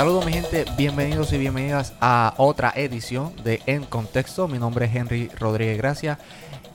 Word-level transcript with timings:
Saludos 0.00 0.24
mi 0.24 0.32
gente, 0.32 0.64
bienvenidos 0.78 1.30
y 1.34 1.36
bienvenidas 1.36 1.92
a 2.00 2.32
otra 2.38 2.72
edición 2.74 3.34
de 3.44 3.60
En 3.66 3.84
Contexto. 3.84 4.48
Mi 4.48 4.58
nombre 4.58 4.86
es 4.86 4.96
Henry 4.96 5.28
Rodríguez 5.38 5.76
Gracia 5.76 6.18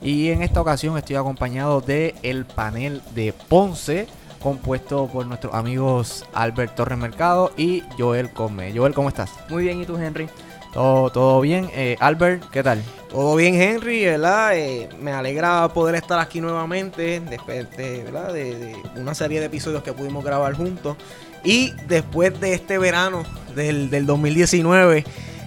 y 0.00 0.28
en 0.28 0.42
esta 0.42 0.60
ocasión 0.60 0.96
estoy 0.96 1.16
acompañado 1.16 1.80
de 1.80 2.14
el 2.22 2.44
panel 2.44 3.02
de 3.16 3.32
Ponce 3.48 4.06
compuesto 4.40 5.08
por 5.08 5.26
nuestros 5.26 5.54
amigos 5.54 6.24
Albert 6.34 6.76
Torres 6.76 6.98
Mercado 6.98 7.50
y 7.56 7.82
Joel 7.98 8.30
Come. 8.30 8.72
Joel, 8.72 8.94
¿cómo 8.94 9.08
estás? 9.08 9.32
Muy 9.48 9.64
bien, 9.64 9.82
¿y 9.82 9.86
tú, 9.86 9.96
Henry? 9.96 10.28
Todo, 10.72 11.10
todo 11.10 11.40
bien. 11.40 11.68
Eh, 11.74 11.96
Albert, 11.98 12.48
¿qué 12.50 12.62
tal? 12.62 12.80
Todo 13.08 13.34
bien, 13.34 13.54
Henry, 13.54 14.04
¿verdad? 14.04 14.56
Eh, 14.56 14.88
me 15.00 15.10
alegra 15.10 15.66
poder 15.68 15.94
estar 15.94 16.18
aquí 16.20 16.40
nuevamente 16.40 17.18
después 17.20 17.68
de, 17.76 18.04
¿verdad? 18.04 18.32
De, 18.32 18.76
una 18.94 19.14
serie 19.14 19.40
de 19.40 19.46
episodios 19.46 19.82
que 19.82 19.92
pudimos 19.92 20.22
grabar 20.22 20.54
juntos. 20.54 20.96
Y 21.44 21.72
después 21.88 22.38
de 22.40 22.54
este 22.54 22.78
verano 22.78 23.22
del, 23.54 23.90
del 23.90 24.06
2019, 24.06 25.04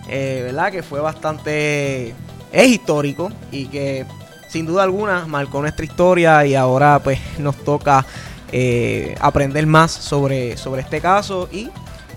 eh, 0.09 0.41
¿verdad? 0.45 0.71
Que 0.71 0.83
fue 0.83 0.99
bastante... 0.99 2.13
Es 2.51 2.67
histórico 2.67 3.31
y 3.51 3.67
que 3.67 4.05
sin 4.47 4.65
duda 4.65 4.81
alguna 4.81 5.27
marcó 5.27 5.61
nuestra 5.61 5.85
historia 5.85 6.43
y 6.45 6.55
ahora 6.55 6.99
pues 6.99 7.19
nos 7.37 7.55
toca 7.57 8.03
eh, 8.51 9.15
aprender 9.21 9.67
más 9.67 9.91
sobre, 9.91 10.57
sobre 10.57 10.81
este 10.81 10.99
caso 10.99 11.47
y 11.51 11.69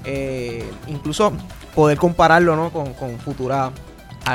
eh, 0.04 0.64
incluso 0.86 1.32
poder 1.74 1.98
compararlo 1.98 2.56
¿no? 2.56 2.70
con, 2.72 2.94
con 2.94 3.18
futuras 3.18 3.72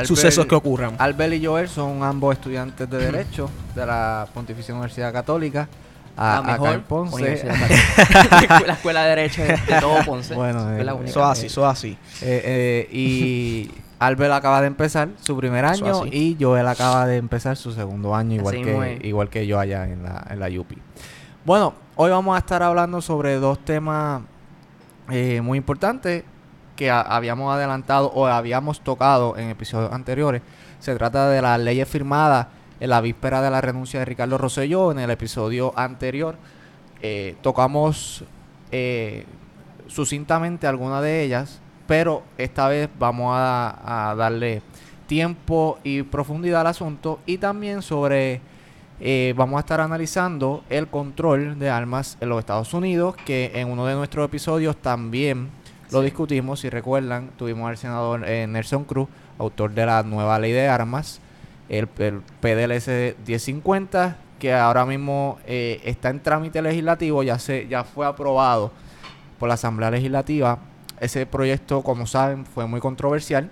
sucesos 0.05 0.45
que 0.45 0.55
ocurran. 0.55 0.95
Albert 0.99 1.33
y 1.33 1.45
Joel 1.45 1.69
son 1.69 2.03
ambos 2.03 2.35
estudiantes 2.35 2.87
de 2.89 2.97
Derecho 2.97 3.49
de 3.73 3.85
la 3.85 4.27
Pontificia 4.33 4.73
Universidad 4.73 5.11
Católica. 5.11 5.67
A, 6.17 6.41
mejor 6.41 6.67
acá 6.69 6.75
en 6.75 6.83
Ponce. 6.83 7.45
la 8.65 8.73
escuela 8.73 9.03
de 9.03 9.09
Derecho 9.09 9.43
de, 9.43 9.57
todo 9.79 10.03
Ponce. 10.03 10.33
Bueno, 10.33 10.75
eh, 10.75 10.85
eso 11.05 11.23
así, 11.23 11.45
eso 11.45 11.65
así. 11.65 11.97
Eh, 12.21 12.41
eh, 12.43 12.89
y 12.91 13.71
Albert 13.99 14.33
acaba 14.33 14.61
de 14.61 14.67
empezar 14.67 15.09
su 15.21 15.37
primer 15.37 15.65
año 15.65 16.05
y 16.05 16.37
Joel 16.39 16.67
acaba 16.67 17.05
de 17.07 17.17
empezar 17.17 17.55
su 17.55 17.71
segundo 17.71 18.15
año, 18.15 18.35
igual, 18.35 18.55
que, 18.63 18.99
igual 19.03 19.29
que 19.29 19.47
yo 19.47 19.59
allá 19.59 19.85
en 19.85 20.03
la, 20.03 20.25
en 20.29 20.39
la 20.39 20.47
UPI. 20.47 20.77
Bueno, 21.45 21.73
hoy 21.95 22.11
vamos 22.11 22.35
a 22.35 22.39
estar 22.39 22.61
hablando 22.61 23.01
sobre 23.01 23.35
dos 23.35 23.59
temas 23.63 24.21
eh, 25.09 25.41
muy 25.41 25.57
importantes 25.57 26.23
que 26.75 26.91
habíamos 26.91 27.53
adelantado 27.55 28.11
o 28.13 28.27
habíamos 28.27 28.81
tocado 28.81 29.37
en 29.37 29.49
episodios 29.49 29.91
anteriores. 29.91 30.41
Se 30.79 30.93
trata 30.95 31.29
de 31.29 31.41
las 31.41 31.59
leyes 31.59 31.87
firmadas 31.87 32.47
en 32.79 32.89
la 32.89 33.01
víspera 33.01 33.41
de 33.41 33.49
la 33.49 33.61
renuncia 33.61 33.99
de 33.99 34.05
Ricardo 34.05 34.37
Rosselló. 34.37 34.91
En 34.91 34.99
el 34.99 35.09
episodio 35.09 35.73
anterior 35.77 36.35
eh, 37.01 37.35
tocamos 37.41 38.23
eh, 38.71 39.25
sucintamente 39.87 40.67
algunas 40.67 41.01
de 41.01 41.23
ellas, 41.23 41.61
pero 41.87 42.23
esta 42.37 42.67
vez 42.67 42.89
vamos 42.99 43.33
a, 43.35 44.09
a, 44.09 44.15
darle 44.15 44.61
tiempo 45.07 45.79
y 45.83 46.03
profundidad 46.03 46.61
al 46.61 46.67
asunto 46.67 47.19
y 47.25 47.37
también 47.37 47.81
sobre 47.81 48.41
eh, 48.99 49.35
vamos 49.37 49.57
a 49.57 49.59
estar 49.59 49.79
analizando 49.79 50.63
el 50.69 50.87
control 50.87 51.59
de 51.59 51.69
armas 51.69 52.17
en 52.19 52.29
los 52.29 52.39
Estados 52.39 52.73
Unidos, 52.73 53.15
que 53.25 53.51
en 53.53 53.69
uno 53.69 53.85
de 53.85 53.93
nuestros 53.93 54.25
episodios 54.25 54.75
también 54.75 55.49
lo 55.91 56.01
discutimos. 56.01 56.61
Si 56.61 56.69
recuerdan, 56.69 57.29
tuvimos 57.37 57.69
al 57.69 57.77
senador 57.77 58.27
eh, 58.27 58.47
Nelson 58.47 58.85
Cruz, 58.85 59.07
autor 59.37 59.71
de 59.71 59.85
la 59.85 60.01
nueva 60.01 60.39
ley 60.39 60.51
de 60.51 60.67
armas, 60.67 61.21
el, 61.69 61.87
el 61.99 62.21
PDLS 62.41 63.17
1050, 63.25 64.17
que 64.39 64.53
ahora 64.53 64.85
mismo 64.85 65.39
eh, 65.45 65.81
está 65.83 66.09
en 66.09 66.21
trámite 66.21 66.61
legislativo, 66.61 67.23
ya, 67.23 67.39
se, 67.39 67.67
ya 67.67 67.83
fue 67.83 68.05
aprobado 68.05 68.71
por 69.39 69.47
la 69.47 69.55
Asamblea 69.55 69.91
Legislativa. 69.91 70.59
Ese 70.99 71.25
proyecto, 71.25 71.83
como 71.83 72.07
saben, 72.07 72.45
fue 72.45 72.65
muy 72.65 72.79
controversial 72.79 73.49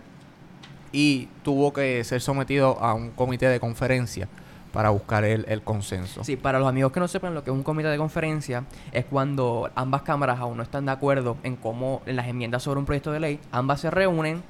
y 0.92 1.27
tuvo 1.43 1.73
que 1.73 2.03
ser 2.03 2.21
sometido 2.21 2.80
a 2.80 2.93
un 2.93 3.11
comité 3.11 3.48
de 3.48 3.59
conferencia 3.59 4.27
para 4.71 4.89
buscar 4.89 5.23
el, 5.23 5.45
el, 5.47 5.61
consenso. 5.61 6.23
Sí, 6.23 6.36
para 6.36 6.59
los 6.59 6.67
amigos 6.67 6.92
que 6.92 6.99
no 6.99 7.08
sepan 7.08 7.33
lo 7.33 7.43
que 7.43 7.49
es 7.49 7.55
un 7.55 7.64
comité 7.64 7.87
de 7.87 7.97
conferencia, 7.97 8.65
es 8.92 9.05
cuando 9.05 9.70
ambas 9.76 10.02
cámaras 10.02 10.39
aún 10.39 10.58
no 10.58 10.64
están 10.64 10.86
de 10.86 10.92
acuerdo 10.92 11.37
en 11.43 11.55
cómo, 11.55 12.02
en 12.05 12.17
las 12.17 12.27
enmiendas 12.27 12.64
sobre 12.64 12.80
un 12.80 12.86
proyecto 12.86 13.11
de 13.11 13.21
ley, 13.21 13.39
ambas 13.52 13.82
se 13.82 13.89
reúnen 13.89 14.43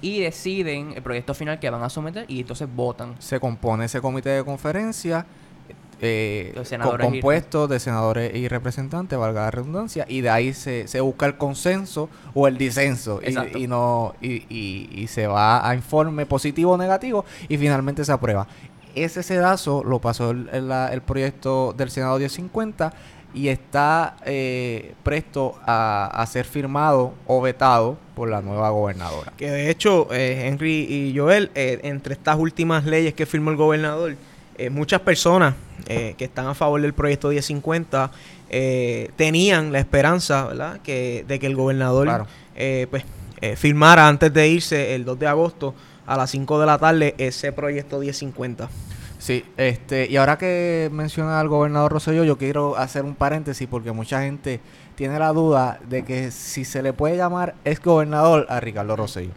y 0.00 0.20
deciden 0.20 0.92
el 0.96 1.02
proyecto 1.02 1.34
final 1.34 1.58
que 1.58 1.70
van 1.70 1.82
a 1.82 1.88
someter 1.88 2.24
y 2.28 2.40
entonces 2.40 2.68
votan. 2.74 3.14
Se 3.18 3.40
compone 3.40 3.84
ese 3.84 4.00
comité 4.00 4.30
de 4.30 4.44
conferencia 4.44 5.26
eh, 6.02 6.54
compuesto 6.98 7.68
de 7.68 7.78
senadores 7.78 8.34
y 8.34 8.48
representantes, 8.48 9.18
valga 9.18 9.42
la 9.42 9.50
redundancia, 9.50 10.06
y 10.08 10.22
de 10.22 10.30
ahí 10.30 10.54
se, 10.54 10.88
se 10.88 11.00
busca 11.00 11.26
el 11.26 11.36
consenso 11.36 12.08
o 12.32 12.48
el 12.48 12.56
disenso 12.56 13.20
y, 13.22 13.58
y, 13.64 13.66
no 13.66 14.14
y, 14.22 14.44
y, 14.48 14.88
y, 14.92 15.06
se 15.08 15.26
va 15.26 15.68
a 15.68 15.74
informe 15.74 16.24
positivo 16.24 16.72
o 16.72 16.78
negativo 16.78 17.26
y 17.48 17.58
finalmente 17.58 18.02
se 18.04 18.12
aprueba 18.12 18.46
ese 18.94 19.22
sedazo 19.22 19.84
lo 19.84 20.00
pasó 20.00 20.30
el, 20.30 20.48
el, 20.52 20.70
el, 20.70 21.02
proyecto 21.02 21.72
del 21.76 21.90
Senado 21.90 22.18
1050 22.18 22.92
y 23.32 23.48
está 23.48 24.16
eh, 24.24 24.94
presto 25.02 25.58
a, 25.64 26.06
a, 26.06 26.26
ser 26.26 26.44
firmado 26.44 27.14
o 27.26 27.40
vetado 27.40 27.96
por 28.14 28.28
la 28.28 28.42
nueva 28.42 28.70
gobernadora. 28.70 29.32
Que 29.36 29.50
de 29.50 29.70
hecho, 29.70 30.08
eh, 30.12 30.46
Henry 30.46 30.86
y 30.88 31.16
Joel, 31.16 31.50
eh, 31.54 31.80
entre 31.84 32.14
estas 32.14 32.36
últimas 32.38 32.84
leyes 32.84 33.14
que 33.14 33.26
firmó 33.26 33.50
el 33.50 33.56
gobernador, 33.56 34.16
eh, 34.60 34.68
muchas 34.68 35.00
personas 35.00 35.54
eh, 35.86 36.14
que 36.18 36.26
están 36.26 36.46
a 36.46 36.54
favor 36.54 36.82
del 36.82 36.92
proyecto 36.92 37.30
1050 37.30 38.10
eh, 38.50 39.10
tenían 39.16 39.72
la 39.72 39.78
esperanza 39.78 40.44
¿verdad? 40.48 40.80
Que, 40.82 41.24
de 41.26 41.38
que 41.38 41.46
el 41.46 41.56
gobernador 41.56 42.04
claro. 42.04 42.26
pues, 42.90 43.04
firmara 43.56 44.06
antes 44.06 44.30
de 44.34 44.48
irse 44.48 44.94
el 44.94 45.06
2 45.06 45.18
de 45.18 45.26
agosto 45.28 45.74
a 46.06 46.14
las 46.14 46.30
5 46.32 46.60
de 46.60 46.66
la 46.66 46.76
tarde 46.76 47.14
ese 47.16 47.52
proyecto 47.52 48.00
1050. 48.00 48.68
Sí, 49.20 49.44
este, 49.58 50.06
y 50.10 50.16
ahora 50.16 50.38
que 50.38 50.88
menciona 50.92 51.40
al 51.40 51.48
gobernador 51.48 51.92
Rosselló, 51.92 52.24
yo 52.24 52.38
quiero 52.38 52.78
hacer 52.78 53.04
un 53.04 53.14
paréntesis 53.14 53.68
porque 53.70 53.92
mucha 53.92 54.22
gente 54.22 54.60
tiene 54.94 55.18
la 55.18 55.32
duda 55.34 55.78
de 55.88 56.04
que 56.06 56.30
si 56.30 56.64
se 56.64 56.82
le 56.82 56.94
puede 56.94 57.18
llamar 57.18 57.54
ex 57.66 57.82
gobernador 57.82 58.46
a 58.48 58.60
Ricardo 58.60 58.96
Rosselló. 58.96 59.32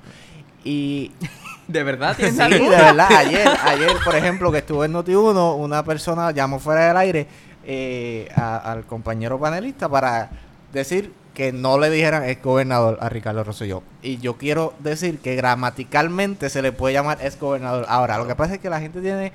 Y 0.64 1.12
¿De 1.68 1.84
verdad? 1.84 2.16
sí, 2.20 2.24
de 2.24 2.70
verdad. 2.70 3.12
Ayer, 3.12 3.48
ayer, 3.66 3.92
por 4.04 4.16
ejemplo, 4.16 4.52
que 4.52 4.60
estuve 4.60 4.86
en 4.86 4.94
Noti1, 4.94 5.58
una 5.58 5.84
persona 5.84 6.32
llamó 6.32 6.60
fuera 6.60 6.88
del 6.88 6.98
aire 6.98 7.28
eh, 7.66 8.30
a, 8.36 8.58
al 8.58 8.86
compañero 8.86 9.40
panelista 9.40 9.90
para 9.90 10.30
decir 10.72 11.12
que 11.34 11.52
no 11.52 11.80
le 11.80 11.90
dijeran 11.90 12.24
ex 12.24 12.42
gobernador 12.42 12.98
a 13.02 13.10
Ricardo 13.10 13.44
Rosselló. 13.44 13.84
Y 14.02 14.18
yo 14.18 14.38
quiero 14.38 14.74
decir 14.80 15.20
que 15.20 15.36
gramaticalmente 15.36 16.50
se 16.50 16.62
le 16.62 16.72
puede 16.72 16.94
llamar 16.94 17.18
ex 17.22 17.40
gobernador. 17.40 17.86
Ahora, 17.90 18.18
lo 18.18 18.28
que 18.28 18.36
pasa 18.36 18.56
es 18.56 18.60
que 18.60 18.70
la 18.70 18.80
gente 18.80 19.02
tiene 19.02 19.32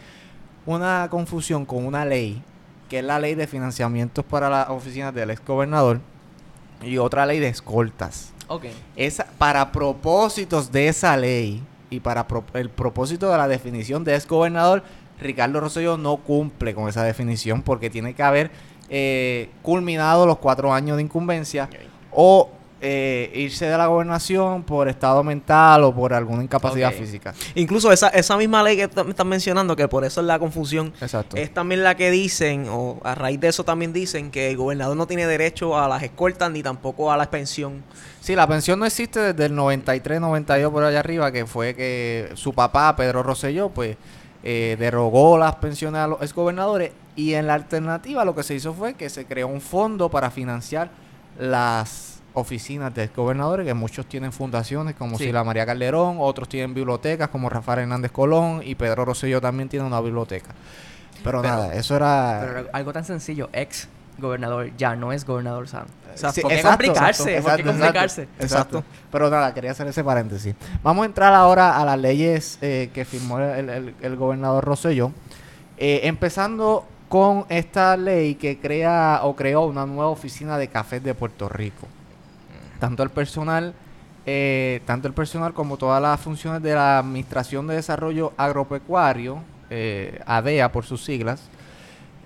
una 0.68 1.08
confusión 1.10 1.64
con 1.64 1.86
una 1.86 2.04
ley, 2.04 2.42
que 2.90 2.98
es 2.98 3.04
la 3.04 3.18
ley 3.18 3.34
de 3.34 3.46
financiamientos 3.46 4.22
para 4.22 4.50
las 4.50 4.68
oficinas 4.68 5.14
del 5.14 5.30
ex 5.30 5.42
gobernador, 5.44 6.00
y 6.82 6.98
otra 6.98 7.24
ley 7.24 7.38
de 7.38 7.48
escoltas. 7.48 8.32
Okay. 8.48 8.72
Esa, 8.94 9.26
para 9.38 9.72
propósitos 9.72 10.70
de 10.70 10.88
esa 10.88 11.16
ley 11.16 11.62
y 11.88 12.00
para 12.00 12.28
pro, 12.28 12.44
el 12.52 12.68
propósito 12.68 13.30
de 13.30 13.38
la 13.38 13.48
definición 13.48 14.04
de 14.04 14.14
ex 14.14 14.28
gobernador, 14.28 14.82
Ricardo 15.18 15.58
Rosselló 15.58 15.96
no 15.96 16.18
cumple 16.18 16.74
con 16.74 16.86
esa 16.86 17.02
definición 17.02 17.62
porque 17.62 17.88
tiene 17.88 18.12
que 18.12 18.22
haber 18.22 18.50
eh, 18.90 19.48
culminado 19.62 20.26
los 20.26 20.36
cuatro 20.36 20.74
años 20.74 20.98
de 20.98 21.02
incumbencia 21.02 21.64
okay. 21.64 21.88
o 22.12 22.50
eh, 22.80 23.32
irse 23.34 23.66
de 23.66 23.76
la 23.76 23.86
gobernación 23.86 24.62
por 24.62 24.88
estado 24.88 25.24
mental 25.24 25.82
o 25.84 25.94
por 25.94 26.14
alguna 26.14 26.42
incapacidad 26.42 26.88
okay. 26.88 27.00
física. 27.00 27.34
Incluso 27.54 27.90
esa, 27.92 28.08
esa 28.08 28.36
misma 28.36 28.62
ley 28.62 28.76
que 28.76 28.88
me 29.02 29.10
están 29.10 29.28
mencionando, 29.28 29.74
que 29.74 29.88
por 29.88 30.04
eso 30.04 30.20
es 30.20 30.26
la 30.26 30.38
confusión, 30.38 30.92
Exacto. 31.00 31.36
es 31.36 31.52
también 31.52 31.82
la 31.82 31.96
que 31.96 32.10
dicen, 32.10 32.66
o 32.68 33.00
a 33.02 33.14
raíz 33.14 33.40
de 33.40 33.48
eso 33.48 33.64
también 33.64 33.92
dicen, 33.92 34.30
que 34.30 34.50
el 34.50 34.56
gobernador 34.56 34.96
no 34.96 35.06
tiene 35.06 35.26
derecho 35.26 35.78
a 35.78 35.88
las 35.88 36.02
escoltas 36.02 36.50
ni 36.50 36.62
tampoco 36.62 37.10
a 37.10 37.16
la 37.16 37.28
pensión. 37.30 37.82
Sí, 38.20 38.36
la 38.36 38.46
pensión 38.46 38.78
no 38.78 38.86
existe 38.86 39.20
desde 39.20 39.46
el 39.46 39.54
93, 39.54 40.20
92 40.20 40.72
por 40.72 40.84
allá 40.84 41.00
arriba, 41.00 41.32
que 41.32 41.46
fue 41.46 41.74
que 41.74 42.30
su 42.34 42.52
papá, 42.52 42.94
Pedro 42.94 43.22
Rosselló, 43.22 43.70
pues 43.70 43.96
eh, 44.44 44.76
derogó 44.78 45.36
las 45.36 45.56
pensiones 45.56 46.00
a 46.00 46.06
los 46.06 46.22
exgobernadores 46.22 46.92
y 47.16 47.34
en 47.34 47.48
la 47.48 47.54
alternativa 47.54 48.24
lo 48.24 48.36
que 48.36 48.44
se 48.44 48.54
hizo 48.54 48.72
fue 48.72 48.94
que 48.94 49.10
se 49.10 49.26
creó 49.26 49.48
un 49.48 49.60
fondo 49.60 50.08
para 50.08 50.30
financiar 50.30 50.90
las 51.40 52.17
oficinas 52.34 52.94
de 52.94 53.08
gobernadores, 53.08 53.66
que 53.66 53.74
muchos 53.74 54.06
tienen 54.06 54.32
fundaciones 54.32 54.94
como 54.94 55.18
sí. 55.18 55.24
Sila 55.24 55.44
María 55.44 55.66
Calderón, 55.66 56.16
otros 56.20 56.48
tienen 56.48 56.74
bibliotecas 56.74 57.28
como 57.28 57.48
Rafael 57.48 57.80
Hernández 57.80 58.12
Colón 58.12 58.62
y 58.64 58.74
Pedro 58.74 59.04
Rosselló 59.04 59.40
también 59.40 59.68
tiene 59.68 59.86
una 59.86 60.00
biblioteca. 60.00 60.50
Pero, 61.24 61.42
pero 61.42 61.42
nada, 61.42 61.74
eso 61.74 61.96
era... 61.96 62.40
Pero 62.40 62.68
algo 62.72 62.92
tan 62.92 63.04
sencillo, 63.04 63.48
ex 63.52 63.88
gobernador 64.18 64.70
ya 64.76 64.96
no 64.96 65.12
es 65.12 65.24
gobernador 65.24 65.68
Sam. 65.68 65.86
O 66.14 66.18
sea, 66.18 66.32
sí, 66.32 66.40
¿por 66.40 66.50
qué 66.50 66.56
exacto, 66.56 66.84
complicarse? 66.84 67.36
Exacto, 67.36 67.48
¿Por 67.48 67.56
qué 67.56 67.64
complicarse? 67.64 68.22
Exacto, 68.22 68.78
exacto, 68.78 68.84
Pero 69.10 69.30
nada, 69.30 69.54
quería 69.54 69.70
hacer 69.70 69.86
ese 69.86 70.02
paréntesis. 70.02 70.54
Vamos 70.82 71.04
a 71.04 71.06
entrar 71.06 71.32
ahora 71.34 71.80
a 71.80 71.84
las 71.84 71.98
leyes 71.98 72.58
eh, 72.60 72.90
que 72.92 73.04
firmó 73.04 73.38
el, 73.38 73.68
el, 73.68 73.94
el 74.00 74.16
gobernador 74.16 74.64
Rosselló. 74.64 75.12
Eh, 75.76 76.00
empezando 76.04 76.84
con 77.08 77.46
esta 77.48 77.96
ley 77.96 78.34
que 78.34 78.58
crea 78.58 79.20
o 79.22 79.34
creó 79.36 79.66
una 79.66 79.86
nueva 79.86 80.10
oficina 80.10 80.58
de 80.58 80.68
cafés 80.68 81.02
de 81.02 81.14
Puerto 81.14 81.48
Rico 81.48 81.86
tanto 82.78 83.02
el 83.02 83.10
personal 83.10 83.74
eh, 84.30 84.82
tanto 84.84 85.08
el 85.08 85.14
personal 85.14 85.54
como 85.54 85.78
todas 85.78 86.02
las 86.02 86.20
funciones 86.20 86.60
de 86.60 86.74
la 86.74 86.98
Administración 86.98 87.66
de 87.66 87.76
Desarrollo 87.76 88.34
Agropecuario, 88.36 89.42
eh, 89.70 90.20
ADEA 90.26 90.70
por 90.70 90.84
sus 90.84 91.02
siglas, 91.02 91.48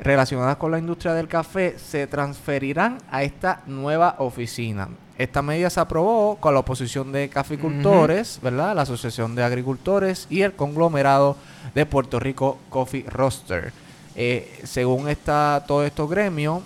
relacionadas 0.00 0.56
con 0.56 0.72
la 0.72 0.81
industria 0.81 1.14
del 1.14 1.28
café, 1.28 1.78
se 1.78 2.08
transferirán 2.08 2.99
a 3.08 3.22
esta 3.22 3.62
nueva 3.66 4.16
oficina. 4.19 4.88
Esta 5.16 5.43
medida 5.43 5.70
se 5.70 5.78
aprobó 5.78 6.38
con 6.40 6.55
la 6.55 6.60
oposición 6.60 7.12
de 7.12 7.28
caficultores, 7.28 8.40
¿verdad? 8.43 8.75
La 8.75 8.82
Asociación 8.82 9.37
de 9.37 9.44
Agricultores 9.44 10.26
y 10.28 10.43
el 10.43 10.55
conglomerado 10.55 11.37
de 11.72 11.87
Puerto 11.87 12.19
Rico 12.19 12.58
Coffee 12.69 13.05
Roaster. 13.08 13.72
Eh, 14.16 14.60
según 14.64 15.08
esta, 15.08 15.62
todo 15.69 15.84
estos 15.84 16.10
gremios, 16.10 16.62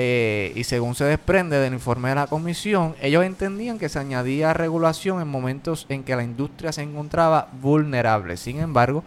eh, 0.00 0.52
y 0.54 0.62
según 0.62 0.94
se 0.94 1.02
desprende 1.02 1.58
del 1.58 1.72
informe 1.72 2.10
de 2.10 2.14
la 2.14 2.28
comisión, 2.28 2.94
ellos 3.02 3.24
entendían 3.24 3.80
que 3.80 3.88
se 3.88 3.98
añadía 3.98 4.54
regulación 4.54 5.20
en 5.20 5.26
momentos 5.26 5.86
en 5.88 6.04
que 6.04 6.14
la 6.14 6.22
industria 6.22 6.70
se 6.70 6.82
encontraba 6.82 7.48
vulnerable. 7.60 8.36
Sin 8.36 8.60
embargo, 8.60 9.02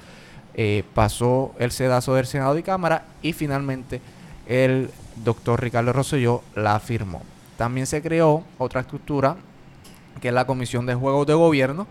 eh, 0.54 0.84
pasó 0.94 1.56
el 1.60 1.72
sedazo 1.72 2.16
del 2.16 2.26
Senado 2.26 2.58
y 2.58 2.64
Cámara 2.64 3.06
y 3.22 3.32
finalmente 3.32 4.02
el 4.48 4.90
doctor 5.24 5.62
Ricardo 5.62 5.94
Rosselló 5.94 6.44
la 6.56 6.78
firmó. 6.82 7.22
También 7.56 7.88
se 7.88 8.02
creó 8.02 8.44
otra 8.58 8.82
estructura 8.82 9.38
que 10.20 10.28
es 10.28 10.34
la 10.34 10.46
Comisión 10.46 10.86
de 10.86 10.94
Juegos 10.94 11.26
de 11.26 11.36
Gobierno 11.36 11.88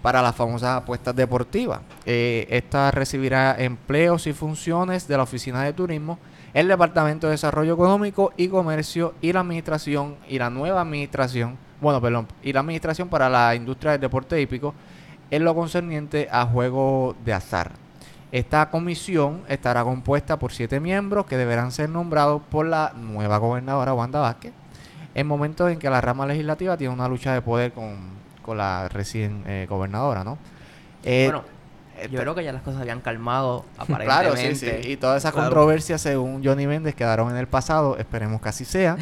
para 0.00 0.22
las 0.22 0.34
famosas 0.34 0.78
apuestas 0.78 1.14
deportivas. 1.14 1.80
Eh, 2.06 2.46
esta 2.48 2.92
recibirá 2.92 3.56
empleos 3.58 4.26
y 4.26 4.32
funciones 4.32 5.06
de 5.06 5.18
la 5.18 5.24
Oficina 5.24 5.64
de 5.64 5.74
Turismo, 5.74 6.18
el 6.58 6.66
Departamento 6.66 7.28
de 7.28 7.34
Desarrollo 7.34 7.74
Económico 7.74 8.32
y 8.36 8.48
Comercio 8.48 9.14
y 9.20 9.32
la 9.32 9.40
Administración 9.40 10.16
y 10.28 10.40
la 10.40 10.50
nueva 10.50 10.80
Administración, 10.80 11.56
bueno, 11.80 12.00
perdón, 12.00 12.26
y 12.42 12.52
la 12.52 12.58
Administración 12.58 13.08
para 13.08 13.28
la 13.28 13.54
Industria 13.54 13.92
del 13.92 14.00
Deporte 14.00 14.40
Hípico 14.40 14.74
en 15.30 15.44
lo 15.44 15.54
concerniente 15.54 16.28
a 16.32 16.46
juegos 16.46 17.14
de 17.24 17.32
azar. 17.32 17.70
Esta 18.32 18.70
comisión 18.70 19.44
estará 19.46 19.84
compuesta 19.84 20.36
por 20.40 20.50
siete 20.50 20.80
miembros 20.80 21.26
que 21.26 21.36
deberán 21.36 21.70
ser 21.70 21.90
nombrados 21.90 22.42
por 22.50 22.66
la 22.66 22.92
nueva 22.96 23.38
gobernadora 23.38 23.94
Wanda 23.94 24.18
Vázquez 24.18 24.52
en 25.14 25.28
momentos 25.28 25.70
en 25.70 25.78
que 25.78 25.88
la 25.88 26.00
rama 26.00 26.26
legislativa 26.26 26.76
tiene 26.76 26.92
una 26.92 27.06
lucha 27.06 27.34
de 27.34 27.40
poder 27.40 27.72
con, 27.72 28.18
la 28.56 28.88
recién 28.88 29.44
eh, 29.46 29.66
gobernadora, 29.70 30.24
¿no? 30.24 30.38
Eh, 31.04 31.28
bueno, 31.30 31.44
yo 31.98 32.04
este 32.04 32.16
creo 32.18 32.34
que 32.34 32.44
ya 32.44 32.52
las 32.52 32.62
cosas 32.62 32.80
habían 32.80 33.00
calmado 33.00 33.64
aparentemente. 33.76 34.08
Claro, 34.08 34.36
sí, 34.36 34.54
sí. 34.54 34.90
Y 34.90 34.96
todas 34.96 35.22
esas 35.22 35.32
controversias, 35.32 36.00
según 36.00 36.44
Johnny 36.44 36.66
Méndez, 36.66 36.94
quedaron 36.94 37.30
en 37.30 37.36
el 37.36 37.46
pasado. 37.46 37.96
Esperemos 37.98 38.40
que 38.40 38.48
así 38.48 38.64
sea. 38.64 38.96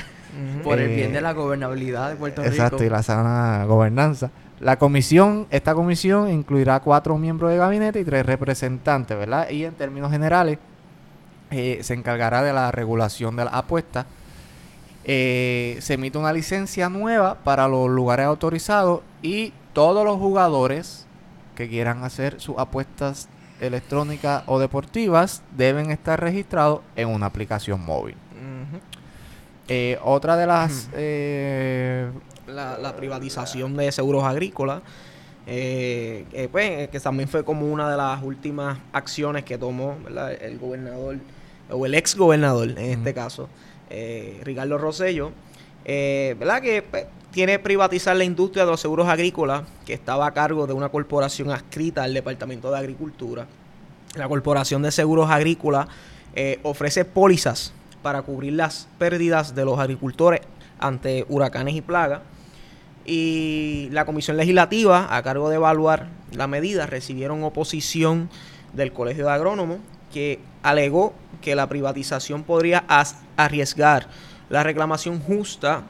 Por 0.62 0.78
el 0.78 0.88
bien 0.88 1.12
de 1.12 1.20
la 1.20 1.32
gobernabilidad 1.32 2.10
de 2.10 2.16
Puerto 2.16 2.42
Rico. 2.42 2.54
Exacto, 2.54 2.84
y 2.84 2.90
la 2.90 3.02
sana 3.02 3.64
gobernanza. 3.64 4.30
La 4.60 4.78
comisión, 4.78 5.46
esta 5.50 5.74
comisión 5.74 6.30
incluirá 6.30 6.80
cuatro 6.80 7.16
miembros 7.16 7.50
de 7.50 7.58
gabinete 7.58 8.00
y 8.00 8.04
tres 8.04 8.24
representantes, 8.24 9.16
¿verdad? 9.16 9.48
Y 9.50 9.64
en 9.64 9.74
términos 9.74 10.10
generales, 10.10 10.58
eh, 11.50 11.78
se 11.82 11.94
encargará 11.94 12.42
de 12.42 12.52
la 12.52 12.70
regulación 12.72 13.36
de 13.36 13.44
las 13.44 13.54
apuestas. 13.54 14.06
Eh, 15.04 15.76
se 15.80 15.94
emite 15.94 16.18
una 16.18 16.32
licencia 16.32 16.88
nueva 16.88 17.36
para 17.36 17.68
los 17.68 17.88
lugares 17.88 18.26
autorizados 18.26 19.02
y 19.22 19.52
todos 19.72 20.04
los 20.04 20.16
jugadores 20.16 21.06
que 21.56 21.68
quieran 21.68 22.04
hacer 22.04 22.40
sus 22.40 22.56
apuestas 22.58 23.28
electrónicas 23.60 24.44
o 24.46 24.60
deportivas 24.60 25.42
deben 25.56 25.90
estar 25.90 26.20
registrados 26.20 26.82
en 26.94 27.08
una 27.08 27.26
aplicación 27.26 27.84
móvil. 27.84 28.14
Eh, 29.68 29.98
otra 30.04 30.36
de 30.36 30.46
las 30.46 30.88
la, 32.46 32.94
privatización 32.96 33.76
de 33.76 33.90
seguros 33.92 34.24
agrícolas. 34.24 34.82
Eh, 35.48 36.48
pues, 36.50 36.88
que 36.88 36.98
también 36.98 37.28
fue 37.28 37.44
como 37.44 37.66
una 37.66 37.90
de 37.90 37.96
las 37.96 38.22
últimas 38.22 38.78
acciones 38.92 39.44
que 39.44 39.58
tomó 39.58 39.96
el 40.40 40.58
gobernador, 40.58 41.18
o 41.70 41.86
el 41.86 41.94
ex 41.94 42.16
gobernador 42.16 42.70
en 42.70 42.78
este 42.78 43.14
caso, 43.14 43.48
eh, 43.90 44.40
Ricardo 44.44 44.78
Rosello, 44.78 45.30
eh, 45.84 46.34
¿verdad? 46.38 46.60
que 46.60 46.82
pues, 46.82 47.06
tiene 47.36 47.58
privatizar 47.58 48.16
la 48.16 48.24
industria 48.24 48.64
de 48.64 48.70
los 48.70 48.80
seguros 48.80 49.08
agrícolas, 49.08 49.64
que 49.84 49.92
estaba 49.92 50.26
a 50.26 50.32
cargo 50.32 50.66
de 50.66 50.72
una 50.72 50.88
corporación 50.88 51.50
adscrita 51.50 52.02
al 52.02 52.14
Departamento 52.14 52.70
de 52.70 52.78
Agricultura. 52.78 53.46
La 54.14 54.26
Corporación 54.26 54.80
de 54.80 54.90
Seguros 54.90 55.28
Agrícolas 55.28 55.86
ofrece 56.62 57.04
pólizas 57.04 57.74
para 58.00 58.22
cubrir 58.22 58.54
las 58.54 58.88
pérdidas 58.96 59.54
de 59.54 59.66
los 59.66 59.78
agricultores 59.78 60.40
ante 60.78 61.26
huracanes 61.28 61.74
y 61.74 61.82
plagas 61.82 62.22
y 63.04 63.90
la 63.92 64.06
Comisión 64.06 64.38
Legislativa, 64.38 65.14
a 65.14 65.22
cargo 65.22 65.50
de 65.50 65.56
evaluar 65.56 66.08
la 66.32 66.46
medida, 66.46 66.86
recibieron 66.86 67.44
oposición 67.44 68.30
del 68.72 68.94
Colegio 68.94 69.26
de 69.26 69.32
Agrónomos, 69.32 69.80
que 70.10 70.40
alegó 70.62 71.12
que 71.42 71.54
la 71.54 71.68
privatización 71.68 72.44
podría 72.44 72.86
arriesgar 73.36 74.08
la 74.48 74.62
reclamación 74.62 75.20
justa 75.20 75.82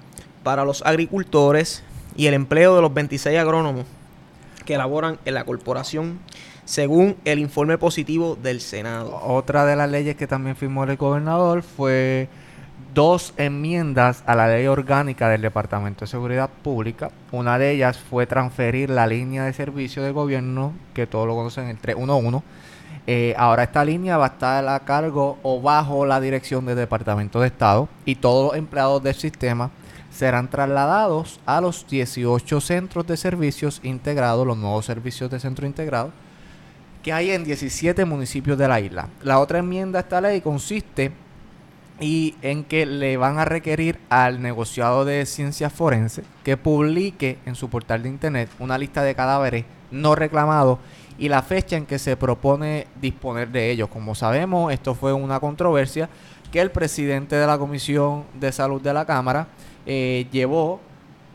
para 0.47 0.65
los 0.65 0.87
agricultores 0.87 1.83
y 2.15 2.29
el 2.29 2.35
empleo 2.35 2.77
de 2.77 2.81
los 2.81 2.95
26 2.95 3.37
agrónomos 3.37 3.85
que 4.65 4.75
elaboran 4.75 5.19
en 5.25 5.35
la 5.35 5.43
corporación 5.43 6.21
según 6.65 7.17
el 7.25 7.41
informe 7.41 7.79
positivo 7.79 8.39
del 8.41 8.61
Senado. 8.61 9.21
Otra 9.25 9.67
de 9.67 9.75
las 9.75 9.91
leyes 9.91 10.15
que 10.15 10.29
también 10.29 10.55
firmó 10.55 10.85
el 10.85 10.97
gobernador 10.97 11.65
fue 11.65 12.29
dos 12.95 13.35
enmiendas 13.39 14.23
a 14.25 14.37
la 14.37 14.47
ley 14.47 14.69
orgánica 14.69 15.29
del 15.29 15.43
Departamento 15.43 16.05
de 16.05 16.07
Seguridad 16.07 16.49
Pública. 16.63 17.11
Una 17.33 17.59
de 17.59 17.73
ellas 17.73 17.99
fue 17.99 18.29
transferir 18.29 18.89
la 18.89 19.09
línea 19.09 19.47
de 19.47 19.53
servicio 19.53 20.05
de 20.05 20.13
gobierno, 20.13 20.75
que 20.95 21.09
todos 21.09 21.27
lo 21.27 21.35
conocen, 21.35 21.67
el 21.67 21.79
311. 21.79 22.45
Eh, 23.09 23.35
ahora 23.37 23.65
esta 23.65 23.85
línea 23.85 24.17
va 24.17 24.27
a 24.27 24.29
estar 24.29 24.69
a 24.69 24.79
cargo 24.79 25.39
o 25.43 25.61
bajo 25.61 26.07
la 26.07 26.21
dirección 26.21 26.67
del 26.67 26.77
Departamento 26.77 27.41
de 27.41 27.49
Estado 27.49 27.89
y 28.05 28.15
todos 28.15 28.53
los 28.53 28.57
empleados 28.57 29.03
del 29.03 29.17
sistema 29.17 29.73
serán 30.17 30.49
trasladados 30.49 31.41
a 31.45 31.61
los 31.61 31.87
18 31.87 32.61
centros 32.61 33.07
de 33.07 33.19
servicios 33.19 33.81
integrados, 33.83 34.47
los 34.47 34.57
nuevos 34.57 34.87
servicios 34.87 35.31
de 35.31 35.39
centro 35.39 35.67
integrado, 35.67 36.11
que 37.03 37.13
hay 37.13 37.31
en 37.31 37.45
17 37.45 38.05
municipios 38.07 38.57
de 38.57 38.67
la 38.67 38.81
isla. 38.81 39.09
La 39.23 39.39
otra 39.39 39.59
enmienda 39.59 39.99
a 39.99 40.03
esta 40.03 40.21
ley 40.21 40.41
consiste 40.41 41.13
y 42.01 42.35
en 42.43 42.65
que 42.65 42.87
le 42.87 43.17
van 43.17 43.39
a 43.39 43.45
requerir 43.45 43.99
al 44.09 44.41
negociado 44.41 45.05
de 45.05 45.25
ciencias 45.27 45.73
forenses 45.73 46.25
que 46.45 46.57
publique 46.57 47.39
en 47.47 47.55
su 47.55 47.69
portal 47.69 48.03
de 48.03 48.09
internet 48.09 48.51
una 48.59 48.79
lista 48.79 49.03
de 49.03 49.15
cadáveres 49.15 49.65
no 49.91 50.15
reclamados 50.15 50.79
y 51.19 51.29
la 51.29 51.43
fecha 51.43 51.77
en 51.77 51.87
que 51.87 51.99
se 51.99 52.17
propone 52.17 52.87
disponer 53.01 53.49
de 53.49 53.71
ellos. 53.71 53.89
Como 53.89 54.15
sabemos, 54.15 54.73
esto 54.73 54.95
fue 54.95 55.13
una 55.13 55.41
controversia 55.41 56.09
que 56.51 56.61
el 56.61 56.71
presidente 56.71 57.37
de 57.37 57.47
la 57.47 57.59
Comisión 57.59 58.25
de 58.35 58.53
Salud 58.53 58.81
de 58.81 58.93
la 58.93 59.05
Cámara 59.05 59.49
eh, 59.87 60.27
llevó 60.33 60.81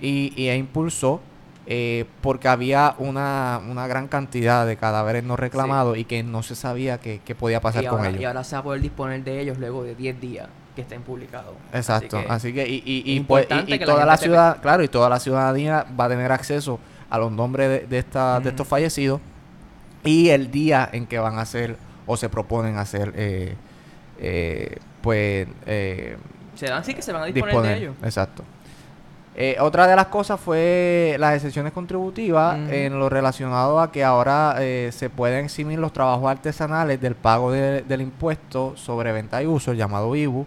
y, 0.01 0.34
e 0.50 0.58
impulsó 0.58 1.22
eh, 1.67 2.05
porque 2.22 2.48
había 2.48 2.96
una, 2.98 3.62
una, 3.70 3.88
gran 3.88 4.08
cantidad 4.08 4.65
de 4.65 4.75
cadáveres 4.75 5.24
no 5.24 5.38
reclamados 5.38 5.98
y 5.98 6.05
que 6.05 6.24
no 6.24 6.43
se 6.43 6.55
sabía 6.55 7.00
qué, 7.00 7.22
podía 7.39 7.62
pasar 7.62 7.86
con 7.88 8.05
ellos. 8.05 8.20
Y 8.20 8.25
ahora 8.25 8.43
se 8.43 8.55
va 8.55 8.60
a 8.60 8.63
poder 8.63 8.81
disponer 8.81 9.24
de 9.24 9.39
ellos 9.39 9.58
luego 9.58 9.84
de 9.84 9.96
10 9.96 10.20
días 10.20 10.50
que 10.75 10.81
estén 10.81 11.03
publicados. 11.03 11.53
Exacto, 11.72 12.20
así 12.27 12.51
que, 12.51 12.67
y, 12.67 12.81
y, 12.86 13.20
pues, 13.22 13.48
toda 13.48 14.05
la, 14.05 14.17
ciudad, 14.17 14.62
claro, 14.62 14.84
y 14.84 14.88
toda 14.88 15.08
la 15.08 15.20
ciudadanía 15.20 15.86
va 15.98 16.05
a 16.05 16.10
tener 16.10 16.31
acceso 16.31 16.79
a 17.10 17.17
los 17.17 17.31
nombres 17.31 17.89
de, 17.89 17.98
esta, 17.98 18.39
de 18.39 18.50
estos 18.50 18.67
fallecidos 18.67 19.22
y 20.03 20.29
el 20.29 20.50
día 20.50 20.89
en 20.91 21.05
que 21.05 21.20
van 21.20 21.38
a 21.38 21.41
hacer 21.41 21.77
o 22.08 22.17
se 22.17 22.27
proponen 22.27 22.77
hacer, 22.77 23.13
eh, 23.15 23.55
eh, 24.20 24.77
pues... 25.01 25.48
Se 26.62 26.68
dan 26.68 26.86
sí 26.86 26.94
que 26.94 27.01
se 27.01 27.12
van 27.12 27.24
a 27.24 27.25
disponer 27.25 27.60
de 27.63 27.75
ellos. 27.75 27.96
Exacto. 28.03 28.44
Eh, 29.34 29.58
otra 29.60 29.88
de 29.88 29.96
las 29.96 30.06
cosas 30.06 30.39
fue 30.39 31.15
las 31.18 31.34
excepciones 31.34 31.74
contributivas 31.74 32.70
en 32.70 33.00
lo 33.00 33.10
relacionado 33.10 33.80
a 33.80 33.91
que 33.91 34.03
ahora 34.03 34.58
eh, 34.60 34.91
se 34.94 35.10
pueden 35.10 35.46
eximir 35.46 35.80
los 35.80 35.91
trabajos 35.91 36.30
artesanales 36.30 37.01
del 37.01 37.15
pago 37.15 37.51
del 37.51 38.01
impuesto 38.01 38.74
sobre 38.77 39.12
venta 39.12 39.41
y 39.41 39.48
uso, 39.48 39.74
llamado 39.74 40.15
IBU, 40.15 40.46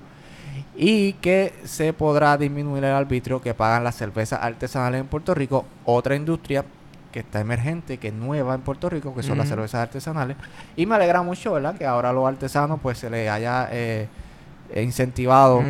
y 0.77 1.15
que 1.15 1.53
se 1.65 1.93
podrá 1.93 2.37
disminuir 2.37 2.85
el 2.85 2.93
arbitrio 2.93 3.43
que 3.43 3.53
pagan 3.53 3.83
las 3.83 3.97
cervezas 3.97 4.39
artesanales 4.41 5.01
en 5.01 5.09
Puerto 5.09 5.35
Rico, 5.35 5.65
otra 5.85 6.15
industria 6.15 6.65
que 7.11 7.21
está 7.21 7.41
emergente, 7.41 7.99
que 7.99 8.09
es 8.09 8.15
nueva 8.15 8.55
en 8.55 8.61
Puerto 8.61 8.89
Rico, 8.89 9.13
que 9.17 9.25
son 9.25 9.37
las 9.37 9.49
cervezas 9.49 9.81
artesanales. 9.81 10.37
Y 10.77 10.87
me 10.87 10.95
alegra 10.95 11.23
mucho, 11.23 11.55
¿verdad? 11.55 11.77
Que 11.77 11.87
ahora 11.87 12.11
a 12.11 12.13
los 12.13 12.25
artesanos 12.25 12.79
pues 12.81 12.99
se 12.99 13.11
les 13.11 13.29
haya 13.29 13.69
eh, 13.73 14.07
incentivado 14.83 15.63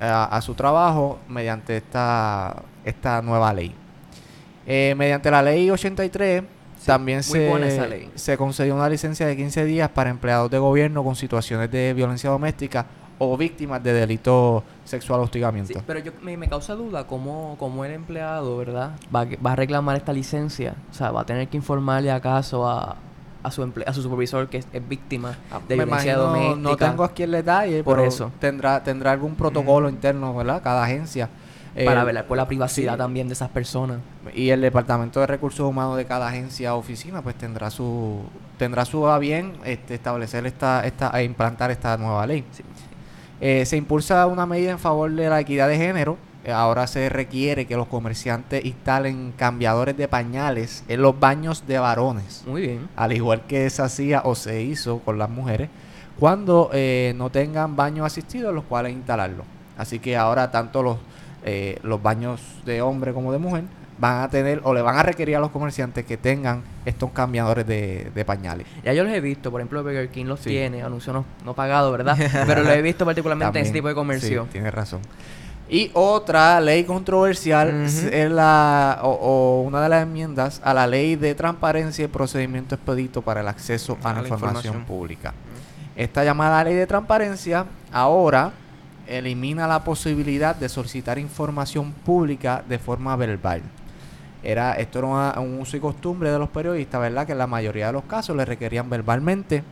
a, 0.00 0.40
su 0.40 0.54
trabajo 0.54 1.18
mediante 1.28 1.76
esta, 1.76 2.62
esta 2.84 3.22
nueva 3.22 3.52
ley. 3.52 3.74
Eh, 4.66 4.94
mediante 4.96 5.30
la 5.30 5.42
ley 5.42 5.70
83 5.70 6.42
también 6.84 7.22
se, 7.22 8.10
se 8.14 8.36
concedió 8.36 8.74
una 8.74 8.88
licencia 8.88 9.26
de 9.26 9.36
15 9.36 9.64
días 9.64 9.88
para 9.90 10.10
empleados 10.10 10.50
de 10.50 10.58
gobierno 10.58 11.04
con 11.04 11.14
situaciones 11.14 11.70
de 11.70 11.94
violencia 11.94 12.30
doméstica 12.30 12.86
o 13.18 13.36
víctimas 13.36 13.82
de 13.82 13.92
delitos 13.92 14.64
sexual 14.84 15.20
hostigamiento. 15.20 15.80
pero 15.86 16.00
yo, 16.00 16.10
me, 16.22 16.48
causa 16.48 16.74
duda 16.74 17.06
cómo, 17.06 17.54
cómo 17.58 17.84
el 17.84 17.92
empleado, 17.92 18.56
¿verdad? 18.56 18.92
Va, 19.14 19.26
va 19.44 19.52
a 19.52 19.56
reclamar 19.56 19.96
esta 19.96 20.12
licencia. 20.12 20.74
O 20.90 20.94
sea, 20.94 21.12
va 21.12 21.20
a 21.20 21.24
tener 21.24 21.46
que 21.46 21.56
informarle 21.56 22.10
acaso 22.10 22.68
a, 22.68 22.96
a 23.42 23.50
su 23.50 23.62
a 23.86 23.92
su 23.92 24.02
supervisor 24.02 24.48
que 24.48 24.58
es, 24.58 24.66
víctima 24.88 25.36
ah, 25.50 25.60
de 25.66 25.74
violencia 25.74 26.16
doméstica. 26.16 26.56
No 26.56 26.76
tengo 26.76 27.04
aquí 27.04 27.22
el 27.22 27.32
detalle, 27.32 27.82
por 27.84 28.00
eso 28.00 28.30
tendrá 28.38 28.82
tendrá 28.82 29.12
algún 29.12 29.34
protocolo 29.34 29.88
interno, 29.88 30.34
¿verdad? 30.34 30.62
Cada 30.62 30.84
agencia 30.84 31.28
para 31.84 32.04
velar 32.04 32.26
por 32.26 32.36
la 32.36 32.46
privacidad 32.46 32.98
también 32.98 33.28
de 33.28 33.34
esas 33.34 33.48
personas. 33.48 33.98
Y 34.34 34.50
el 34.50 34.60
departamento 34.60 35.20
de 35.20 35.26
recursos 35.26 35.66
humanos 35.66 35.96
de 35.96 36.04
cada 36.04 36.28
agencia 36.28 36.74
o 36.74 36.78
oficina, 36.78 37.22
pues 37.22 37.34
tendrá 37.36 37.70
su 37.70 38.20
tendrá 38.58 38.84
su 38.84 39.06
a 39.08 39.18
bien 39.18 39.54
este, 39.64 39.94
establecer 39.94 40.46
esta 40.46 40.86
esta 40.86 41.10
e 41.18 41.24
implantar 41.24 41.70
esta 41.70 41.96
nueva 41.96 42.26
ley. 42.26 42.44
Eh, 43.40 43.64
se 43.66 43.76
impulsa 43.76 44.26
una 44.26 44.46
medida 44.46 44.70
en 44.70 44.78
favor 44.78 45.10
de 45.10 45.28
la 45.28 45.40
equidad 45.40 45.68
de 45.68 45.76
género 45.76 46.16
Ahora 46.50 46.86
se 46.86 47.08
requiere 47.08 47.66
que 47.66 47.76
los 47.76 47.86
comerciantes 47.86 48.64
instalen 48.64 49.32
cambiadores 49.36 49.96
de 49.96 50.08
pañales 50.08 50.84
en 50.88 51.02
los 51.02 51.18
baños 51.18 51.66
de 51.66 51.78
varones. 51.78 52.42
Muy 52.46 52.62
bien. 52.62 52.88
Al 52.96 53.12
igual 53.12 53.42
que 53.46 53.70
se 53.70 53.82
hacía 53.82 54.22
o 54.24 54.34
se 54.34 54.62
hizo 54.62 54.98
con 55.00 55.18
las 55.18 55.30
mujeres, 55.30 55.68
cuando 56.18 56.70
eh, 56.72 57.14
no 57.16 57.30
tengan 57.30 57.76
baños 57.76 58.06
asistidos, 58.06 58.54
los 58.54 58.64
cuales 58.64 58.92
instalarlo. 58.92 59.44
Así 59.76 59.98
que 59.98 60.16
ahora 60.16 60.50
tanto 60.50 60.82
los, 60.82 60.98
eh, 61.44 61.78
los 61.82 62.02
baños 62.02 62.40
de 62.64 62.82
hombre 62.82 63.12
como 63.12 63.32
de 63.32 63.38
mujer 63.38 63.64
van 63.98 64.24
a 64.24 64.28
tener 64.28 64.60
o 64.64 64.74
le 64.74 64.82
van 64.82 64.96
a 64.96 65.02
requerir 65.04 65.36
a 65.36 65.40
los 65.40 65.50
comerciantes 65.50 66.04
que 66.04 66.16
tengan 66.16 66.62
estos 66.84 67.12
cambiadores 67.12 67.66
de, 67.66 68.24
pañales. 68.26 68.66
Ya 68.84 68.92
yo 68.92 69.04
los 69.04 69.12
he 69.12 69.20
visto, 69.20 69.50
por 69.52 69.60
ejemplo, 69.60 69.82
Burger 69.82 70.08
King 70.08 70.24
los 70.26 70.40
tiene, 70.40 70.82
anuncio 70.82 71.12
no, 71.12 71.24
no 71.44 71.54
pagado, 71.54 71.92
¿verdad? 71.92 72.16
Pero 72.46 72.62
lo 72.62 72.70
he 72.70 72.82
visto 72.82 73.04
particularmente 73.04 73.60
en 73.60 73.64
este 73.64 73.78
tipo 73.78 73.88
de 73.88 73.94
comercio. 73.94 74.44
Sí, 74.44 74.48
tienes 74.52 74.74
razón. 74.74 75.00
Y 75.72 75.90
otra 75.94 76.60
ley 76.60 76.84
controversial 76.84 77.70
es 77.86 78.30
la, 78.30 78.98
o, 79.02 79.62
una 79.62 79.80
de 79.80 79.88
las 79.88 80.02
enmiendas 80.02 80.60
a 80.62 80.74
la 80.74 80.86
ley 80.86 81.16
de 81.16 81.34
transparencia 81.34 82.04
y 82.04 82.08
procedimiento 82.08 82.74
expedito 82.74 83.22
para 83.22 83.40
el 83.40 83.48
acceso 83.48 83.96
a, 84.04 84.12
la, 84.12 84.20
información, 84.20 84.84
pública. 84.84 85.32
Esta 85.96 86.24
llamada 86.24 86.62
ley 86.62 86.74
de 86.74 86.86
transparencia 86.86 87.64
ahora 87.90 88.52
elimina 89.06 89.66
la 89.66 89.82
posibilidad 89.82 90.54
de 90.54 90.68
solicitar 90.68 91.18
información 91.18 91.92
pública 91.92 92.62
de 92.68 92.78
forma 92.78 93.16
verbal. 93.16 93.62
Era, 94.42 94.74
esto 94.74 94.98
era 94.98 95.40
un 95.40 95.58
uso 95.58 95.78
y 95.78 95.80
costumbre 95.80 96.30
de 96.30 96.38
los 96.38 96.50
periodistas, 96.50 97.00
¿verdad? 97.00 97.24
Que 97.24 97.32
en 97.32 97.38
la 97.38 97.46
mayoría 97.46 97.86
de 97.86 97.94
los 97.94 98.04
casos 98.04 98.36
le 98.36 98.44
requerían 98.44 98.90
verbalmente 98.90 99.64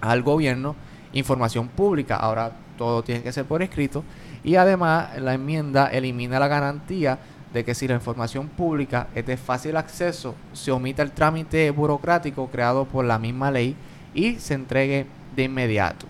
al 0.00 0.22
gobierno 0.24 0.74
información 1.12 1.68
pública. 1.68 2.16
Ahora 2.16 2.50
todo 2.76 3.04
tiene 3.04 3.22
que 3.22 3.30
ser 3.30 3.44
por 3.44 3.62
escrito 3.62 4.02
y 4.44 4.56
además 4.56 5.18
la 5.18 5.34
enmienda 5.34 5.86
elimina 5.88 6.38
la 6.38 6.48
garantía 6.48 7.18
de 7.52 7.64
que 7.64 7.74
si 7.74 7.88
la 7.88 7.94
información 7.94 8.48
pública 8.48 9.08
es 9.14 9.24
de 9.24 9.36
fácil 9.36 9.76
acceso, 9.76 10.34
se 10.52 10.70
omita 10.70 11.02
el 11.02 11.12
trámite 11.12 11.70
burocrático 11.70 12.48
creado 12.48 12.84
por 12.84 13.04
la 13.04 13.18
misma 13.18 13.50
ley 13.50 13.74
y 14.12 14.34
se 14.34 14.54
entregue 14.54 15.06
de 15.34 15.44
inmediato. 15.44 16.06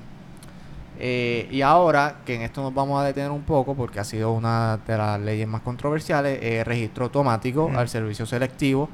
Eh, 0.99 1.49
y 1.51 1.61
ahora, 1.61 2.17
que 2.25 2.35
en 2.35 2.43
esto 2.43 2.63
nos 2.63 2.73
vamos 2.73 3.01
a 3.01 3.05
detener 3.05 3.31
un 3.31 3.43
poco, 3.43 3.75
porque 3.75 4.01
ha 4.01 4.05
sido 4.05 4.33
una 4.33 4.79
de 4.87 4.97
las 4.97 5.21
leyes 5.21 5.47
más 5.47 5.61
controversiales, 5.61 6.39
eh, 6.41 6.65
registro 6.65 7.05
automático 7.05 7.71
al 7.75 7.89
servicio 7.89 8.27
selectivo. 8.27 8.89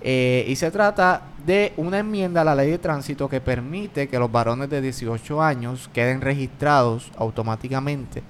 Eh, 0.00 0.44
y 0.48 0.56
se 0.56 0.70
trata 0.70 1.22
de 1.46 1.72
una 1.76 1.98
enmienda 1.98 2.40
a 2.42 2.44
la 2.44 2.54
ley 2.54 2.70
de 2.70 2.78
tránsito 2.78 3.28
que 3.28 3.40
permite 3.40 4.08
que 4.08 4.18
los 4.18 4.30
varones 4.30 4.68
de 4.68 4.80
18 4.80 5.42
años 5.42 5.88
queden 5.92 6.20
registrados 6.20 7.10
automáticamente 7.16 8.22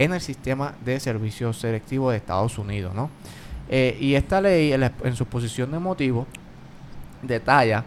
en 0.00 0.14
el 0.14 0.20
sistema 0.22 0.74
de 0.82 0.98
servicios 0.98 1.58
selectivos 1.58 2.12
de 2.12 2.16
Estados 2.16 2.56
Unidos, 2.56 2.94
¿no? 2.94 3.10
Eh, 3.68 3.98
y 4.00 4.14
esta 4.14 4.40
ley, 4.40 4.72
en, 4.72 5.14
su 5.14 5.26
posición 5.26 5.70
de 5.70 5.78
motivo, 5.78 6.26
detalla 7.22 7.84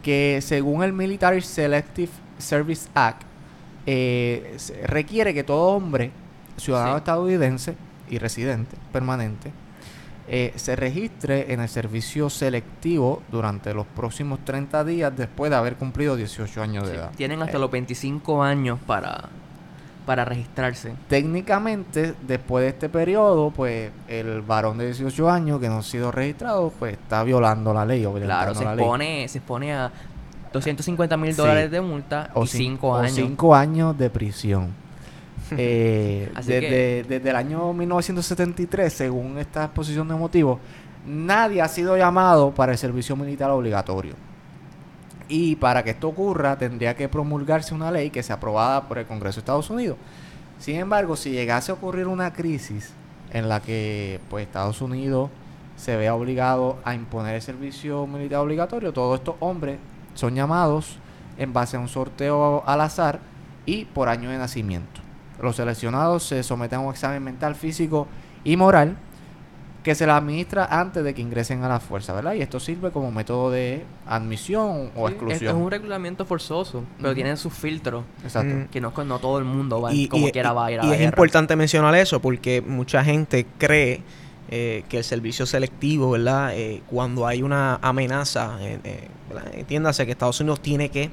que 0.00 0.38
según 0.40 0.84
el 0.84 0.92
Military 0.92 1.40
Selective 1.40 2.12
Service 2.38 2.88
Act, 2.94 3.22
eh, 3.86 4.56
requiere 4.84 5.34
que 5.34 5.42
todo 5.42 5.74
hombre, 5.74 6.12
ciudadano 6.56 6.98
estadounidense 6.98 7.74
y 8.08 8.18
residente 8.18 8.76
permanente, 8.92 9.50
eh, 10.28 10.52
se 10.54 10.76
registre 10.76 11.52
en 11.52 11.58
el 11.58 11.68
servicio 11.68 12.30
selectivo 12.30 13.22
durante 13.32 13.74
los 13.74 13.86
próximos 13.86 14.44
30 14.44 14.84
días 14.84 15.16
después 15.16 15.50
de 15.50 15.56
haber 15.56 15.74
cumplido 15.74 16.14
18 16.14 16.62
años 16.62 16.86
de 16.86 16.94
edad. 16.94 17.10
Tienen 17.16 17.42
hasta 17.42 17.58
los 17.58 17.70
25 17.70 18.44
años 18.44 18.78
para 18.86 19.28
para 20.08 20.24
registrarse. 20.24 20.94
Técnicamente, 21.06 22.14
después 22.26 22.62
de 22.62 22.68
este 22.70 22.88
periodo, 22.88 23.50
pues 23.50 23.90
el 24.08 24.40
varón 24.40 24.78
de 24.78 24.86
18 24.86 25.30
años 25.30 25.60
que 25.60 25.68
no 25.68 25.80
ha 25.80 25.82
sido 25.82 26.10
registrado, 26.10 26.72
pues 26.78 26.94
está 26.94 27.22
violando 27.24 27.74
la 27.74 27.84
ley. 27.84 28.08
Claro, 28.22 28.54
se, 28.54 28.64
expone, 28.64 29.28
se 29.28 29.36
expone 29.36 29.74
a 29.74 29.92
250 30.50 31.14
mil 31.18 31.36
dólares 31.36 31.70
de 31.70 31.82
multa 31.82 32.30
o 32.32 32.44
y 32.44 32.46
5 32.46 32.96
años. 32.96 33.12
5 33.12 33.54
años 33.54 33.98
de 33.98 34.08
prisión. 34.08 34.68
eh, 35.50 36.32
desde, 36.36 37.04
desde 37.04 37.28
el 37.28 37.36
año 37.36 37.70
1973, 37.74 38.90
según 38.90 39.36
esta 39.36 39.64
exposición 39.64 40.08
de 40.08 40.14
motivos, 40.14 40.58
nadie 41.06 41.60
ha 41.60 41.68
sido 41.68 41.98
llamado 41.98 42.50
para 42.52 42.72
el 42.72 42.78
servicio 42.78 43.14
militar 43.14 43.50
obligatorio. 43.50 44.14
Y 45.28 45.56
para 45.56 45.84
que 45.84 45.90
esto 45.90 46.08
ocurra, 46.08 46.56
tendría 46.56 46.96
que 46.96 47.08
promulgarse 47.08 47.74
una 47.74 47.90
ley 47.90 48.10
que 48.10 48.22
sea 48.22 48.36
aprobada 48.36 48.88
por 48.88 48.98
el 48.98 49.06
Congreso 49.06 49.36
de 49.36 49.40
Estados 49.40 49.68
Unidos. 49.68 49.98
Sin 50.58 50.76
embargo, 50.76 51.16
si 51.16 51.30
llegase 51.30 51.70
a 51.70 51.74
ocurrir 51.74 52.06
una 52.06 52.32
crisis 52.32 52.92
en 53.32 53.48
la 53.48 53.60
que 53.60 54.20
pues, 54.30 54.46
Estados 54.46 54.80
Unidos 54.80 55.30
se 55.76 55.96
vea 55.96 56.14
obligado 56.14 56.78
a 56.84 56.94
imponer 56.94 57.36
el 57.36 57.42
servicio 57.42 58.06
militar 58.06 58.40
obligatorio, 58.40 58.92
todos 58.92 59.20
estos 59.20 59.36
hombres 59.40 59.78
son 60.14 60.34
llamados 60.34 60.98
en 61.36 61.52
base 61.52 61.76
a 61.76 61.80
un 61.80 61.88
sorteo 61.88 62.64
al 62.66 62.80
azar 62.80 63.20
y 63.66 63.84
por 63.84 64.08
año 64.08 64.30
de 64.30 64.38
nacimiento. 64.38 65.00
Los 65.40 65.56
seleccionados 65.56 66.24
se 66.24 66.42
someten 66.42 66.80
a 66.80 66.82
un 66.82 66.90
examen 66.90 67.22
mental, 67.22 67.54
físico 67.54 68.08
y 68.42 68.56
moral 68.56 68.96
que 69.88 69.94
se 69.94 70.04
la 70.04 70.18
administra 70.18 70.66
antes 70.70 71.02
de 71.02 71.14
que 71.14 71.22
ingresen 71.22 71.64
a 71.64 71.68
la 71.68 71.80
fuerza, 71.80 72.12
¿verdad? 72.12 72.34
Y 72.34 72.42
esto 72.42 72.60
sirve 72.60 72.90
como 72.90 73.10
método 73.10 73.50
de 73.50 73.86
admisión 74.06 74.90
o 74.94 75.08
exclusión. 75.08 75.56
Es, 75.56 75.62
un 75.62 75.70
regulamiento 75.70 76.26
forzoso, 76.26 76.84
pero 77.00 77.14
tiene 77.14 77.34
sus 77.38 77.54
filtros. 77.54 78.04
Exacto. 78.22 78.70
Que 78.70 78.82
no, 78.82 78.92
no 79.06 79.18
todo 79.18 79.38
el 79.38 79.46
mundo 79.46 79.80
va, 79.80 79.90
como 80.10 80.30
quiera 80.30 80.52
va 80.52 80.66
a 80.66 80.72
ir 80.72 80.80
a 80.80 80.84
Y 80.84 80.92
es 80.92 81.00
importante 81.00 81.56
mencionar 81.56 81.94
eso 81.94 82.20
porque 82.20 82.60
mucha 82.60 83.02
gente 83.02 83.46
cree 83.56 84.02
eh, 84.50 84.84
que 84.90 84.98
el 84.98 85.04
servicio 85.04 85.46
selectivo, 85.46 86.10
¿verdad? 86.10 86.52
Eh, 86.54 86.82
cuando 86.90 87.26
hay 87.26 87.42
una 87.42 87.76
amenaza, 87.76 88.58
eh, 88.60 88.78
eh 88.84 89.08
entiéndase 89.54 90.04
que 90.04 90.12
Estados 90.12 90.38
Unidos 90.40 90.60
tiene 90.60 90.90
que 90.90 91.10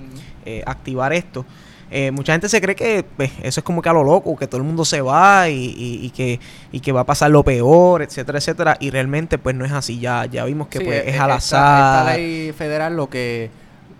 activar 0.65 1.13
esto 1.13 1.45
eh, 1.91 2.11
mucha 2.11 2.33
gente 2.33 2.49
se 2.49 2.59
cree 2.61 2.75
que 2.75 3.05
pues, 3.15 3.31
eso 3.43 3.59
es 3.59 3.63
como 3.63 3.81
que 3.81 3.89
a 3.89 3.93
lo 3.93 4.03
loco, 4.03 4.35
que 4.35 4.47
todo 4.47 4.57
el 4.57 4.63
mundo 4.67 4.85
se 4.85 5.01
va 5.01 5.49
y, 5.49 6.11
que, 6.15 6.39
y 6.71 6.79
que 6.79 6.91
va 6.91 7.01
a 7.01 7.05
pasar 7.05 7.31
lo 7.31 7.43
peor, 7.43 8.01
etcétera, 8.01 8.39
etcétera. 8.39 8.77
Y 8.79 8.89
realmente 8.89 9.37
pues 9.37 9.55
no 9.55 9.65
es 9.65 9.71
así. 9.71 9.99
Ya, 9.99 10.25
ya 10.25 10.45
vimos 10.45 10.67
que 10.67 10.81
pues, 10.81 11.03
es, 11.05 11.19
al 11.19 11.31
azar. 11.31 12.09
Esta 12.09 12.17
ley 12.17 12.51
federal 12.53 12.95
lo 12.95 13.09
que 13.09 13.49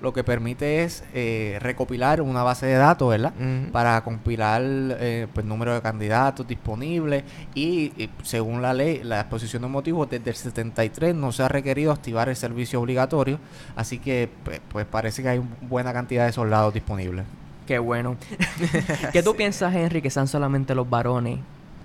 lo 0.02 0.14
que 0.14 0.24
permite 0.24 0.84
es 0.84 1.04
eh, 1.16 1.58
recopilar 1.62 2.22
una 2.22 2.44
base 2.44 2.68
de 2.68 2.76
datos, 2.76 3.10
¿verdad? 3.10 3.34
Para 3.72 4.04
compilar 4.04 4.62
eh, 4.64 5.26
pues 5.34 5.46
número 5.46 5.74
de 5.74 5.82
candidatos 5.82 6.48
disponibles 6.48 7.24
y, 7.56 8.10
según 8.22 8.62
la 8.62 8.74
ley, 8.74 9.02
la 9.04 9.22
exposición 9.22 9.64
de 9.64 9.68
motivos 9.68 10.08
desde 10.10 10.30
el 10.30 10.36
73 10.36 11.16
no 11.16 11.32
se 11.32 11.42
ha 11.42 11.48
requerido 11.48 11.92
activar 11.92 12.30
el 12.30 12.36
servicio 12.36 12.80
obligatorio, 12.82 13.40
así 13.76 13.98
que 13.98 14.30
pues, 14.44 14.62
pues 14.70 14.86
parece 14.86 15.24
que 15.24 15.30
hay 15.30 15.38
una 15.40 15.56
buena 15.62 15.92
cantidad 15.92 16.28
de 16.28 16.34
soldados 16.34 16.74
disponibles. 16.74 17.26
Qué 17.66 17.80
bueno. 17.80 18.18
¿Qué 19.12 19.24
tú 19.24 19.36
piensas, 19.36 19.74
Henry, 19.74 20.02
que 20.02 20.10
sean 20.10 20.28
solamente 20.28 20.76
los 20.76 20.90
varones 20.90 21.40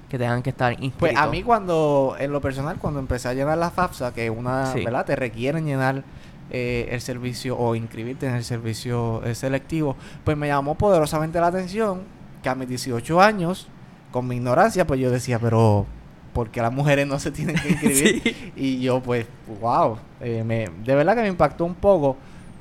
que 0.08 0.18
tengan 0.18 0.42
que 0.42 0.50
estar 0.50 0.72
inscritos? 0.72 0.99
Pues 0.99 1.16
a 1.16 1.26
mí 1.28 1.42
cuando, 1.42 2.16
en 2.18 2.32
lo 2.32 2.40
personal, 2.40 2.76
cuando 2.78 3.00
empecé 3.00 3.28
a 3.28 3.34
llenar 3.34 3.58
la 3.58 3.70
FAFSA, 3.70 4.12
que 4.12 4.28
una, 4.28 4.72
¿verdad? 4.75 5.06
Te 5.06 5.16
requieren 5.16 5.64
llenar 5.64 6.02
eh, 6.50 6.88
el 6.90 7.00
servicio 7.00 7.56
o 7.56 7.76
inscribirte 7.76 8.26
en 8.26 8.34
el 8.34 8.44
servicio 8.44 9.22
eh, 9.25 9.37
selectivo, 9.37 9.96
pues 10.25 10.37
me 10.37 10.49
llamó 10.49 10.75
poderosamente 10.75 11.40
la 11.40 11.46
atención 11.46 12.02
que 12.42 12.49
a 12.49 12.56
mis 12.56 12.68
18 12.68 13.20
años, 13.20 13.68
con 14.10 14.26
mi 14.26 14.37
ignorancia, 14.37 14.84
pues 14.84 14.99
yo 14.99 15.10
decía, 15.10 15.38
pero 15.38 15.87
¿por 16.32 16.50
qué 16.50 16.60
las 16.60 16.72
mujeres 16.72 17.06
no 17.06 17.20
se 17.20 17.30
tienen 17.30 17.54
que 17.54 17.68
inscribir? 17.70 18.52
Y 18.56 18.80
yo 18.80 19.00
pues, 19.00 19.26
wow, 19.60 19.99
eh, 20.20 20.42
me, 20.44 20.68
de 20.84 20.94
verdad 20.96 21.14
que 21.14 21.22
me 21.22 21.28
impactó 21.28 21.64
un 21.64 21.76
poco, 21.76 22.16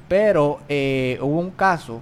pero 0.08 0.60
hubo 0.70 1.40
un 1.40 1.52
caso 1.52 2.02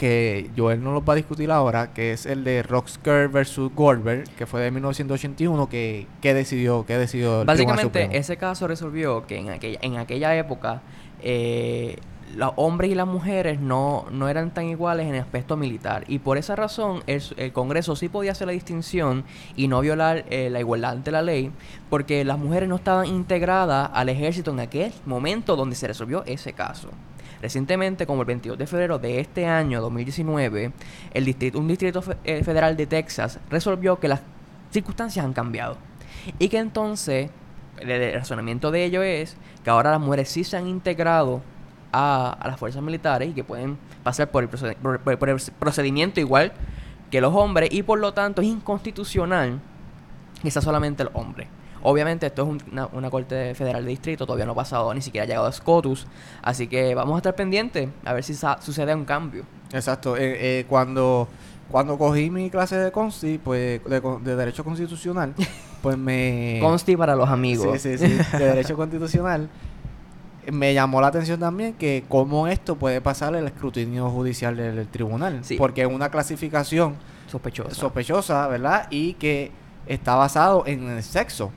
que 0.00 0.50
Joel 0.56 0.82
no 0.82 0.94
lo 0.94 1.04
va 1.04 1.12
a 1.12 1.16
discutir 1.16 1.50
ahora, 1.50 1.92
que 1.92 2.12
es 2.14 2.24
el 2.24 2.42
de 2.42 2.62
Roxker 2.62 3.28
versus 3.28 3.70
Goldberg, 3.74 4.24
que 4.30 4.46
fue 4.46 4.62
de 4.62 4.70
1981, 4.70 5.68
que, 5.68 6.06
que 6.22 6.32
decidió, 6.32 6.86
que 6.86 6.96
decidió 6.96 7.44
Básicamente, 7.44 8.08
ese 8.12 8.38
caso 8.38 8.66
resolvió 8.66 9.26
que 9.26 9.36
en 9.36 9.50
aquella, 9.50 9.78
en 9.82 9.98
aquella 9.98 10.34
época 10.34 10.80
eh, 11.20 11.98
los 12.34 12.52
hombres 12.56 12.90
y 12.90 12.94
las 12.94 13.06
mujeres 13.06 13.60
no, 13.60 14.06
no 14.10 14.30
eran 14.30 14.54
tan 14.54 14.70
iguales 14.70 15.06
en 15.06 15.16
el 15.16 15.20
aspecto 15.20 15.58
militar. 15.58 16.04
Y 16.08 16.20
por 16.20 16.38
esa 16.38 16.56
razón 16.56 17.02
el, 17.06 17.52
Congreso 17.52 17.94
sí 17.94 18.08
podía 18.08 18.32
hacer 18.32 18.46
la 18.46 18.54
distinción 18.54 19.24
y 19.54 19.68
no 19.68 19.82
violar 19.82 20.24
eh, 20.30 20.48
la 20.48 20.60
igualdad 20.60 20.92
ante 20.92 21.10
la 21.10 21.20
ley, 21.20 21.52
porque 21.90 22.24
las 22.24 22.38
mujeres 22.38 22.70
no 22.70 22.76
estaban 22.76 23.06
integradas 23.06 23.90
al 23.92 24.08
ejército 24.08 24.50
en 24.52 24.60
aquel 24.60 24.94
momento 25.04 25.56
donde 25.56 25.76
se 25.76 25.88
resolvió 25.88 26.24
ese 26.24 26.54
caso. 26.54 26.88
Recientemente, 27.40 28.06
como 28.06 28.22
el 28.22 28.26
22 28.26 28.58
de 28.58 28.66
febrero 28.66 28.98
de 28.98 29.20
este 29.20 29.46
año 29.46 29.80
2019, 29.80 30.72
el 31.14 31.24
distrito, 31.24 31.58
un 31.58 31.68
distrito 31.68 32.02
eh, 32.24 32.44
federal 32.44 32.76
de 32.76 32.86
Texas 32.86 33.40
resolvió 33.48 33.98
que 33.98 34.08
las 34.08 34.20
circunstancias 34.70 35.24
han 35.24 35.32
cambiado 35.32 35.76
y 36.38 36.48
que 36.48 36.58
entonces 36.58 37.30
el 37.78 38.14
razonamiento 38.14 38.70
de 38.70 38.84
ello 38.84 39.02
es 39.02 39.36
que 39.64 39.70
ahora 39.70 39.90
las 39.90 40.00
mujeres 40.00 40.28
sí 40.28 40.44
se 40.44 40.56
han 40.56 40.66
integrado 40.66 41.40
a, 41.92 42.38
las 42.44 42.58
fuerzas 42.58 42.82
militares 42.82 43.30
y 43.30 43.32
que 43.32 43.44
pueden 43.44 43.78
pasar 44.02 44.30
por 44.30 44.42
el, 44.42 44.48
procedimiento 45.58 46.20
igual 46.20 46.52
que 47.10 47.20
los 47.20 47.34
hombres 47.34 47.70
y 47.72 47.82
por 47.82 47.98
lo 47.98 48.12
tanto 48.14 48.42
es 48.42 48.48
inconstitucional 48.48 49.60
que 50.42 50.50
sea 50.50 50.62
solamente 50.62 51.02
el 51.02 51.10
hombre. 51.14 51.48
Obviamente 51.82 52.26
esto 52.26 52.42
es 52.42 52.62
una, 52.92 53.10
corte 53.10 53.54
federal 53.54 53.84
de 53.84 53.90
distrito, 53.90 54.26
todavía 54.26 54.46
no 54.46 54.52
ha 54.52 54.56
pasado, 54.56 54.92
ni 54.94 55.00
siquiera 55.00 55.24
ha 55.24 55.26
llegado 55.26 55.46
a 55.46 55.52
SCOTUS, 55.52 56.06
así 56.42 56.66
que 56.66 56.94
vamos 56.94 57.14
a 57.14 57.18
estar 57.18 57.34
pendientes 57.34 57.88
a 58.04 58.12
ver 58.12 58.24
si 58.24 58.34
sucede 58.34 58.94
un 58.94 59.04
cambio. 59.04 59.44
Exacto, 59.72 60.16
eh, 60.16 60.60
eh, 60.60 60.66
cuando, 60.68 61.28
cuando 61.70 61.96
cogí 61.96 62.30
mi 62.30 62.50
clase 62.50 62.76
de 62.76 62.92
consti, 62.92 63.38
pues 63.38 63.82
de, 63.84 64.00
de 64.00 64.36
Derecho 64.36 64.64
Constitucional, 64.64 65.34
pues 65.82 65.96
me... 65.96 66.58
Consti 66.60 66.96
para 66.96 67.16
los 67.16 67.28
amigos. 67.28 67.80
Sí, 67.80 67.96
sí, 67.96 68.06
sí, 68.06 68.38
de 68.38 68.44
Derecho 68.44 68.76
Constitucional 68.76 69.48
me 70.50 70.74
llamó 70.74 71.00
la 71.00 71.08
atención 71.08 71.38
también 71.38 71.74
que 71.74 72.04
cómo 72.08 72.46
esto 72.46 72.76
puede 72.76 73.00
pasar 73.00 73.34
el 73.34 73.46
escrutinio 73.46 74.10
judicial 74.10 74.56
del, 74.56 74.86
tribunal. 74.88 75.42
Porque 75.58 75.82
es 75.82 75.88
una 75.88 76.10
clasificación 76.10 76.96
sospechosa. 77.26 77.74
sospechosa, 77.74 78.48
¿verdad? 78.48 78.86
Y 78.90 79.14
que 79.14 79.52
está 79.86 80.14
basado 80.14 80.64
en 80.66 80.88
el 80.88 81.02
sexo. 81.02 81.52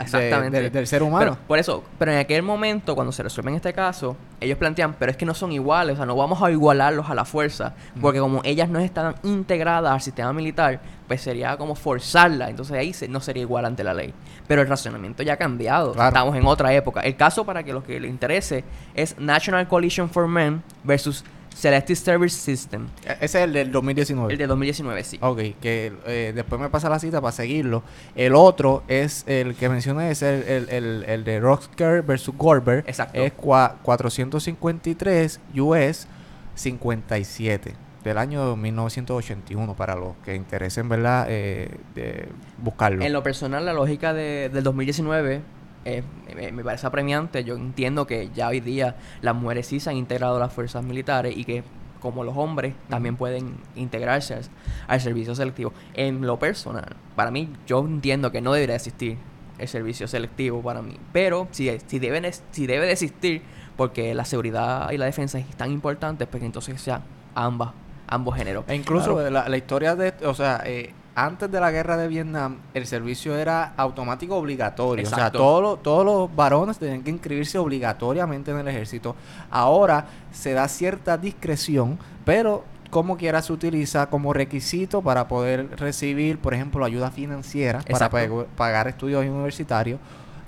Exactamente. 0.00 0.70
del 0.70 0.86
ser 0.86 1.02
humano. 1.02 1.36
por 1.46 1.58
eso, 1.58 1.84
pero 1.98 2.12
en 2.12 2.18
aquel 2.18 2.42
momento, 2.42 2.94
cuando 2.94 3.12
se 3.12 3.22
resuelve 3.22 3.50
en 3.50 3.56
este 3.56 3.72
caso, 3.72 4.16
ellos 4.40 4.58
plantean, 4.58 4.94
pero 4.98 5.10
es 5.10 5.16
que 5.16 5.24
no 5.24 5.34
son 5.34 5.52
iguales, 5.52 5.94
o 5.94 5.96
sea, 5.96 6.06
no 6.06 6.16
vamos 6.16 6.42
a 6.42 6.50
igualarlos 6.50 7.08
a 7.08 7.14
la 7.14 7.24
fuerza, 7.24 7.74
porque 8.00 8.20
como 8.20 8.40
ellas 8.44 8.68
no 8.68 8.78
estaban 8.78 9.14
integradas 9.22 9.92
al 9.92 10.00
sistema 10.00 10.32
militar, 10.32 10.80
pues 11.06 11.20
sería 11.20 11.56
como 11.56 11.74
forzarla, 11.74 12.48
entonces 12.48 12.76
ahí 12.76 12.94
no 13.08 13.20
sería 13.20 13.42
igual 13.42 13.64
ante 13.64 13.84
la 13.84 13.94
ley. 13.94 14.12
Pero 14.46 14.62
el 14.62 14.68
racionamiento 14.68 15.22
ya 15.22 15.34
ha 15.34 15.36
cambiado, 15.36 15.92
estamos 15.92 16.36
en 16.36 16.46
otra 16.46 16.72
época. 16.72 17.00
El 17.00 17.16
caso 17.16 17.44
para 17.44 17.62
que 17.62 17.72
los 17.72 17.84
que 17.84 18.00
les 18.00 18.10
interese 18.10 18.64
es 18.94 19.18
National 19.18 19.68
Coalition 19.68 20.08
for 20.08 20.26
Men 20.28 20.62
versus 20.82 21.24
Selective 21.54 21.96
Service 21.96 22.36
System. 22.36 22.88
E, 23.04 23.12
ese 23.12 23.24
es 23.24 23.44
el 23.44 23.52
del 23.52 23.72
2019. 23.72 24.32
El 24.32 24.38
del 24.38 24.48
2019, 24.48 25.04
sí. 25.04 25.18
Ok, 25.20 25.38
que 25.60 25.92
eh, 26.06 26.32
después 26.34 26.60
me 26.60 26.68
pasa 26.68 26.88
la 26.88 26.98
cita 26.98 27.20
para 27.20 27.32
seguirlo. 27.32 27.82
El 28.14 28.34
otro 28.34 28.82
es 28.88 29.24
el 29.26 29.54
que 29.54 29.68
mencioné, 29.68 30.10
es 30.10 30.22
el, 30.22 30.42
el, 30.42 30.68
el, 30.68 31.04
el 31.06 31.24
de 31.24 31.40
Roxker 31.40 32.02
versus 32.02 32.36
Gorber. 32.36 32.84
Exacto. 32.86 33.22
Es 33.22 33.32
453 33.32 35.40
US 35.56 36.08
57 36.54 37.74
del 38.04 38.18
año 38.18 38.54
1981 38.54 39.74
para 39.74 39.96
los 39.96 40.14
que 40.24 40.34
interesen, 40.34 40.88
¿verdad? 40.88 41.26
Eh, 41.28 41.70
de 41.94 42.28
buscarlo. 42.58 43.02
En 43.02 43.12
lo 43.12 43.22
personal, 43.22 43.64
la 43.64 43.72
lógica 43.72 44.12
de, 44.12 44.50
del 44.52 44.62
2019 44.62 45.40
eh, 45.84 46.02
me, 46.34 46.64
parece 46.64 46.86
apremiante. 46.86 47.44
Yo 47.44 47.56
entiendo 47.56 48.06
que 48.06 48.30
ya 48.34 48.48
hoy 48.48 48.60
día 48.60 48.96
las 49.20 49.34
mujeres 49.34 49.66
sí 49.66 49.80
se 49.80 49.90
han 49.90 49.96
integrado 49.96 50.36
a 50.36 50.40
las 50.40 50.52
fuerzas 50.52 50.84
militares 50.84 51.36
y 51.36 51.44
que 51.44 51.62
como 52.00 52.22
los 52.22 52.36
hombres 52.36 52.74
también 52.88 53.16
pueden 53.16 53.56
integrarse 53.76 54.38
al, 54.86 55.00
servicio 55.00 55.34
selectivo. 55.34 55.72
En 55.94 56.26
lo 56.26 56.38
personal, 56.38 56.96
para 57.16 57.30
mí 57.30 57.50
yo 57.66 57.80
entiendo 57.80 58.30
que 58.30 58.40
no 58.40 58.52
debería 58.52 58.76
existir 58.76 59.16
el 59.58 59.68
servicio 59.68 60.06
selectivo 60.06 60.60
para 60.60 60.82
mí, 60.82 60.98
pero 61.12 61.48
si, 61.52 61.70
si, 61.86 61.98
deben, 61.98 62.26
si 62.50 62.66
debe 62.66 62.86
de 62.86 62.92
existir 62.92 63.42
porque 63.76 64.14
la 64.14 64.24
seguridad 64.24 64.90
y 64.90 64.98
la 64.98 65.06
defensa 65.06 65.38
es 65.38 65.46
tan 65.56 65.70
importante, 65.70 66.26
pues 66.26 66.42
entonces 66.42 66.80
sea 66.80 67.02
ambas, 67.34 67.70
ambos 68.06 68.36
géneros. 68.36 68.64
E 68.68 68.74
incluso 68.74 69.30
la, 69.30 69.48
la, 69.48 69.56
historia 69.56 69.96
de, 69.96 70.12
o 70.26 70.34
sea, 70.34 70.62
eh, 70.66 70.92
antes 71.14 71.50
de 71.50 71.60
la 71.60 71.70
guerra 71.70 71.96
de 71.96 72.08
Vietnam, 72.08 72.58
el 72.74 72.86
servicio 72.86 73.36
era 73.36 73.72
automático 73.76 74.36
obligatorio. 74.36 75.06
O 75.06 75.10
sea, 75.10 75.30
todos 75.30 75.62
los, 75.62 75.82
todos 75.82 76.04
los 76.04 76.34
varones 76.34 76.78
tenían 76.78 77.02
que 77.02 77.10
inscribirse 77.10 77.58
obligatoriamente 77.58 78.50
en 78.50 78.58
el 78.58 78.68
ejército. 78.68 79.14
Ahora 79.50 80.06
se 80.32 80.52
da 80.52 80.66
cierta 80.66 81.16
discreción, 81.16 81.98
pero 82.24 82.64
como 82.90 83.16
quiera 83.16 83.42
se 83.42 83.52
utiliza 83.52 84.06
como 84.06 84.32
requisito 84.32 85.02
para 85.02 85.28
poder 85.28 85.68
recibir, 85.78 86.38
por 86.38 86.54
ejemplo, 86.54 86.84
ayuda 86.84 87.10
financiera 87.10 87.80
para 87.90 88.08
pagar 88.56 88.88
estudios 88.88 89.24
universitarios, 89.24 90.00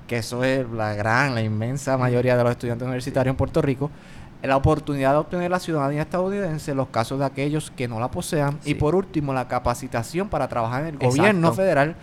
que 0.06 0.18
eso 0.18 0.44
es 0.44 0.68
la 0.70 0.94
gran, 0.94 1.34
la 1.34 1.42
inmensa 1.42 1.96
mayoría 1.98 2.36
de 2.36 2.44
los 2.44 2.52
estudiantes 2.52 2.86
universitarios 2.86 3.32
en 3.32 3.36
Puerto 3.36 3.62
Rico 3.62 3.90
la 4.42 4.56
oportunidad 4.56 5.12
de 5.12 5.18
obtener 5.18 5.50
la 5.50 5.58
ciudadanía 5.58 6.02
estadounidense 6.02 6.70
en 6.70 6.76
los 6.76 6.88
casos 6.88 7.18
de 7.18 7.24
aquellos 7.24 7.70
que 7.70 7.88
no 7.88 7.98
la 8.00 8.10
posean 8.10 8.58
y 8.64 8.74
por 8.74 8.94
último 8.94 9.32
la 9.32 9.48
capacitación 9.48 10.28
para 10.28 10.48
trabajar 10.48 10.86
en 10.86 10.88
el 10.88 10.98
gobierno 10.98 11.52
federal 11.52 11.96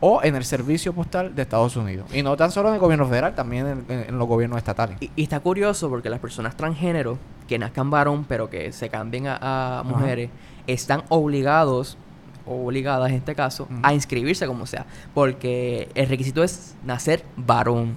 o 0.00 0.22
en 0.22 0.34
el 0.34 0.44
servicio 0.44 0.94
postal 0.94 1.34
de 1.34 1.42
Estados 1.42 1.76
Unidos. 1.76 2.06
Y 2.14 2.22
no 2.22 2.36
tan 2.36 2.50
solo 2.50 2.68
en 2.70 2.74
el 2.74 2.80
gobierno 2.80 3.06
federal, 3.06 3.34
también 3.34 3.84
en, 3.88 4.18
los 4.18 4.26
gobiernos 4.26 4.58
estatales. 4.58 4.96
Y, 5.00 5.10
está 5.22 5.40
curioso 5.40 5.90
porque 5.90 6.08
las 6.08 6.20
personas 6.20 6.56
transgénero 6.56 7.18
que 7.46 7.58
nazcan 7.58 7.90
varón 7.90 8.24
pero 8.24 8.48
que 8.48 8.72
se 8.72 8.88
cambien 8.88 9.26
a, 9.26 9.82
mujeres 9.84 10.30
están 10.66 11.02
obligados 11.08 11.98
o 12.46 12.66
obligadas 12.66 13.10
en 13.10 13.16
este 13.16 13.34
caso 13.34 13.68
a 13.82 13.92
inscribirse 13.92 14.46
como 14.46 14.66
sea 14.66 14.86
porque 15.14 15.88
el 15.94 16.08
requisito 16.08 16.42
es 16.42 16.76
nacer 16.84 17.24
varón 17.36 17.96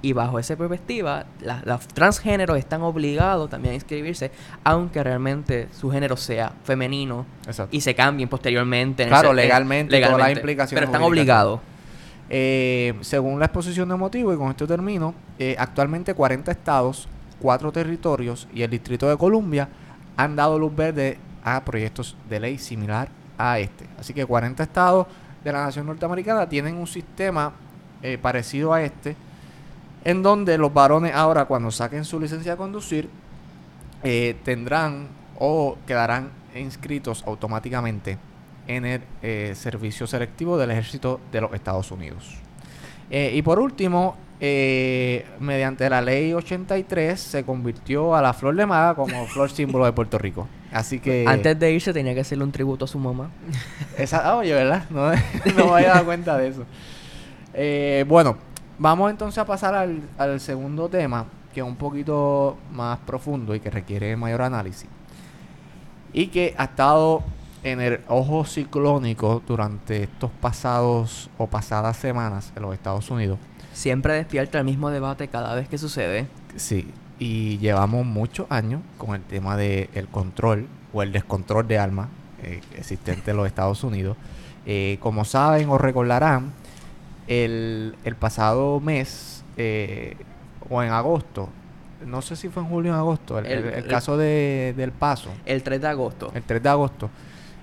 y 0.00 0.12
bajo 0.12 0.38
esa 0.38 0.56
perspectiva, 0.56 1.26
los 1.64 1.88
transgéneros 1.88 2.56
están 2.56 2.82
obligados 2.82 3.50
también 3.50 3.72
a 3.72 3.74
inscribirse, 3.74 4.30
aunque 4.62 5.02
realmente 5.02 5.68
su 5.72 5.90
género 5.90 6.16
sea 6.16 6.52
femenino 6.62 7.26
y 7.70 7.80
se 7.80 7.94
cambien 7.94 8.28
posteriormente. 8.28 9.06
Claro, 9.08 9.32
legalmente, 9.32 9.92
legalmente, 9.92 10.16
todas 10.16 10.30
las 10.30 10.38
implicaciones. 10.38 10.80
Pero 10.80 10.92
están 10.92 11.02
obligados. 11.02 11.60
Eh, 12.30 12.94
según 13.00 13.38
la 13.38 13.46
exposición 13.46 13.88
de 13.88 13.96
motivo, 13.96 14.32
y 14.32 14.36
con 14.36 14.50
esto 14.50 14.66
termino, 14.66 15.14
eh, 15.38 15.56
actualmente 15.58 16.14
40 16.14 16.52
estados, 16.52 17.08
4 17.40 17.72
territorios 17.72 18.46
y 18.54 18.62
el 18.62 18.70
Distrito 18.70 19.08
de 19.08 19.16
Columbia 19.16 19.68
han 20.16 20.36
dado 20.36 20.58
luz 20.58 20.74
verde 20.74 21.18
a 21.42 21.64
proyectos 21.64 22.16
de 22.28 22.40
ley 22.40 22.58
similar 22.58 23.08
a 23.36 23.58
este. 23.58 23.86
Así 23.98 24.12
que 24.12 24.26
40 24.26 24.62
estados 24.62 25.06
de 25.42 25.52
la 25.52 25.64
nación 25.64 25.86
norteamericana 25.86 26.48
tienen 26.48 26.76
un 26.76 26.86
sistema 26.86 27.52
eh, 28.02 28.18
parecido 28.20 28.72
a 28.72 28.82
este 28.82 29.16
en 30.04 30.22
donde 30.22 30.58
los 30.58 30.72
varones 30.72 31.14
ahora 31.14 31.46
cuando 31.46 31.70
saquen 31.70 32.04
su 32.04 32.20
licencia 32.20 32.52
de 32.52 32.56
conducir 32.56 33.08
eh, 34.04 34.36
tendrán 34.44 35.08
o 35.38 35.76
quedarán 35.86 36.30
inscritos 36.54 37.24
automáticamente 37.26 38.16
en 38.66 38.84
el 38.84 39.02
eh, 39.22 39.52
servicio 39.56 40.06
selectivo 40.06 40.56
del 40.56 40.70
ejército 40.70 41.20
de 41.32 41.40
los 41.40 41.52
Estados 41.52 41.90
Unidos. 41.90 42.36
Eh, 43.10 43.32
y 43.34 43.42
por 43.42 43.58
último, 43.58 44.16
mediante 44.40 45.90
la 45.90 46.00
ley 46.00 46.32
83 46.32 47.18
se 47.18 47.44
convirtió 47.44 48.14
a 48.14 48.22
la 48.22 48.32
flor 48.32 48.54
de 48.54 48.66
maga 48.66 48.94
como 48.94 49.26
flor 49.28 49.50
símbolo 49.50 49.84
de 49.84 49.92
Puerto 49.92 50.16
Rico. 50.18 50.46
Así 50.70 51.00
que... 51.00 51.24
Antes 51.26 51.58
de 51.58 51.72
irse 51.72 51.92
tenía 51.92 52.14
que 52.14 52.20
hacerle 52.20 52.44
un 52.44 52.52
tributo 52.52 52.84
a 52.84 52.88
su 52.88 52.98
mamá. 52.98 53.30
Esa, 53.98 54.36
oye, 54.36 54.52
¿verdad? 54.52 54.84
No, 54.90 55.10
no 55.56 55.66
me 55.66 55.72
había 55.72 55.88
dado 55.88 56.04
cuenta 56.04 56.38
de 56.38 56.48
eso. 56.48 56.66
bueno, 58.06 58.36
Vamos 58.80 59.10
entonces 59.10 59.38
a 59.38 59.44
pasar 59.44 59.74
al, 59.74 60.40
segundo 60.40 60.88
tema, 60.88 61.26
que 61.52 61.60
es 61.60 61.66
un 61.66 61.74
poquito 61.74 62.56
más 62.72 62.98
profundo 63.00 63.54
y 63.56 63.60
que 63.60 63.70
requiere 63.70 64.14
mayor 64.16 64.42
análisis. 64.42 64.88
Y 66.12 66.28
que 66.28 66.54
ha 66.56 66.64
estado 66.64 67.24
en 67.64 67.80
el 67.80 68.00
ojo 68.06 68.44
ciclónico 68.44 69.42
durante 69.44 70.04
estos 70.04 70.30
pasados 70.30 71.28
o 71.38 71.48
pasadas 71.48 71.96
semanas 71.96 72.52
en 72.54 72.62
los 72.62 72.72
Estados 72.72 73.10
Unidos. 73.10 73.40
Siempre 73.72 74.14
despierta 74.14 74.58
el 74.58 74.64
mismo 74.64 74.90
debate 74.90 75.26
cada 75.26 75.56
vez 75.56 75.68
que 75.68 75.76
sucede. 75.76 76.28
Sí, 76.54 76.88
y 77.18 77.58
llevamos 77.58 78.06
muchos 78.06 78.46
años 78.48 78.80
con 78.96 79.16
el 79.16 79.22
tema 79.22 79.56
del 79.56 80.06
control 80.08 80.68
o 80.92 81.02
el 81.02 81.10
descontrol 81.10 81.66
de 81.66 81.78
armas 81.78 82.08
eh, 82.44 82.60
existente 82.76 83.32
en 83.32 83.38
los 83.38 83.46
Estados 83.48 83.82
Unidos. 83.82 84.16
Eh, 84.66 84.98
como 85.00 85.24
saben 85.24 85.68
o 85.68 85.78
recordarán, 85.78 86.52
el, 87.28 87.94
el 88.04 88.16
pasado 88.16 88.80
mes 88.80 89.44
eh, 89.56 90.16
o 90.68 90.82
en 90.82 90.90
agosto, 90.90 91.48
no 92.04 92.22
sé 92.22 92.36
si 92.36 92.48
fue 92.48 92.62
en 92.62 92.68
julio 92.68 92.92
o 92.92 92.94
en 92.94 93.00
agosto, 93.00 93.38
el, 93.38 93.86
caso 93.86 94.16
de, 94.16 94.74
del 94.76 94.92
paso. 94.92 95.30
El 95.46 95.62
3 95.62 95.80
de 95.80 95.88
agosto. 95.88 96.30
El 96.34 96.42
3 96.42 96.62
de 96.62 96.68
agosto. 96.68 97.10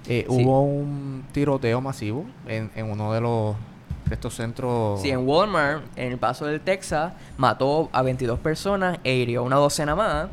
Eh, 0.07 0.25
hubo 0.27 0.61
un 0.61 1.25
tiroteo 1.31 1.81
masivo 1.81 2.25
en, 2.47 2.69
en 2.75 2.91
uno 2.91 3.11
de 3.11 3.21
los 3.21 3.55
de 4.07 4.15
estos 4.15 4.35
centros. 4.35 5.01
Sí, 5.01 5.09
en 5.09 5.27
Walmart, 5.27 5.83
en 5.95 6.11
el 6.11 6.17
paso 6.17 6.45
del 6.45 6.61
Texas, 6.61 7.13
mató 7.37 7.89
a 7.91 8.01
22 8.01 8.39
personas 8.39 8.99
e 9.03 9.15
hirió 9.15 9.43
una 9.43 9.55
docena 9.55 9.95
más. 9.95 10.27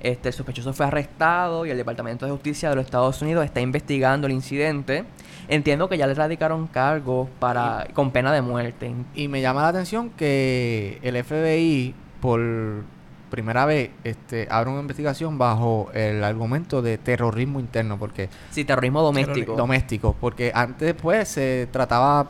Este, 0.00 0.28
el 0.28 0.34
sospechoso 0.34 0.72
fue 0.72 0.86
arrestado 0.86 1.66
y 1.66 1.70
el 1.70 1.76
Departamento 1.76 2.26
de 2.26 2.32
Justicia 2.32 2.68
de 2.70 2.76
los 2.76 2.84
Estados 2.84 3.20
Unidos 3.22 3.44
está 3.44 3.60
investigando 3.60 4.26
el 4.26 4.32
incidente. 4.32 5.04
Entiendo 5.48 5.88
que 5.88 5.96
ya 5.96 6.06
le 6.06 6.14
radicaron 6.14 6.66
cargos 6.66 7.28
para 7.38 7.86
con 7.94 8.10
pena 8.10 8.32
de 8.32 8.42
muerte. 8.42 8.92
Y 9.14 9.28
me 9.28 9.40
llama 9.40 9.62
la 9.62 9.68
atención 9.68 10.10
que 10.10 10.98
el 11.02 11.22
FBI 11.22 11.94
por 12.20 12.40
primera 13.30 13.66
vez 13.66 13.90
este, 14.04 14.46
abre 14.50 14.70
una 14.70 14.80
investigación 14.80 15.38
bajo 15.38 15.90
el 15.94 16.22
argumento 16.24 16.82
de 16.82 16.98
terrorismo 16.98 17.60
interno, 17.60 17.98
porque... 17.98 18.28
Sí, 18.50 18.64
terrorismo 18.64 19.02
doméstico. 19.02 19.54
doméstico, 19.54 20.16
porque 20.20 20.52
antes 20.54 20.94
pues 20.94 21.28
se 21.28 21.68
trataba 21.70 22.28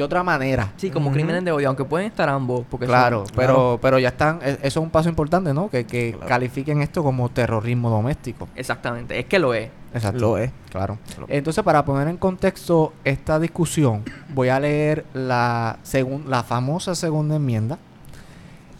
de 0.00 0.04
otra 0.06 0.22
manera. 0.22 0.72
Sí, 0.76 0.90
como 0.90 1.12
crímenes 1.12 1.44
de 1.44 1.52
odio, 1.52 1.68
aunque 1.68 1.84
pueden 1.84 2.06
estar 2.06 2.28
ambos. 2.28 2.64
Porque 2.70 2.86
claro, 2.86 3.24
pero, 3.36 3.78
pero 3.80 3.98
ya 3.98 4.08
están, 4.08 4.40
e, 4.42 4.52
eso 4.52 4.60
es 4.62 4.76
un 4.76 4.90
paso 4.90 5.08
importante, 5.08 5.52
¿no? 5.52 5.68
Que, 5.68 5.84
que 5.86 6.18
califiquen 6.26 6.82
esto 6.82 7.02
como 7.02 7.28
terrorismo 7.28 7.90
doméstico. 7.90 8.48
Exactamente, 8.56 9.18
es 9.18 9.26
que 9.26 9.38
lo 9.38 9.54
es. 9.54 9.70
Exacto. 9.92 10.20
Lo 10.20 10.38
es. 10.38 10.50
Claro. 10.70 10.98
Entonces, 11.28 11.62
para 11.64 11.84
poner 11.84 12.08
en 12.08 12.16
contexto 12.16 12.92
esta 13.04 13.38
discusión, 13.38 14.04
voy 14.28 14.48
a 14.48 14.60
leer 14.60 15.04
la, 15.14 15.78
la 16.26 16.42
famosa 16.42 16.94
segunda 16.94 17.36
enmienda. 17.36 17.78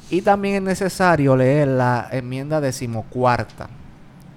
Y 0.09 0.23
también 0.23 0.57
es 0.57 0.63
necesario 0.63 1.37
leer 1.37 1.69
la 1.69 2.09
enmienda 2.11 2.61
decimocuarta. 2.61 3.69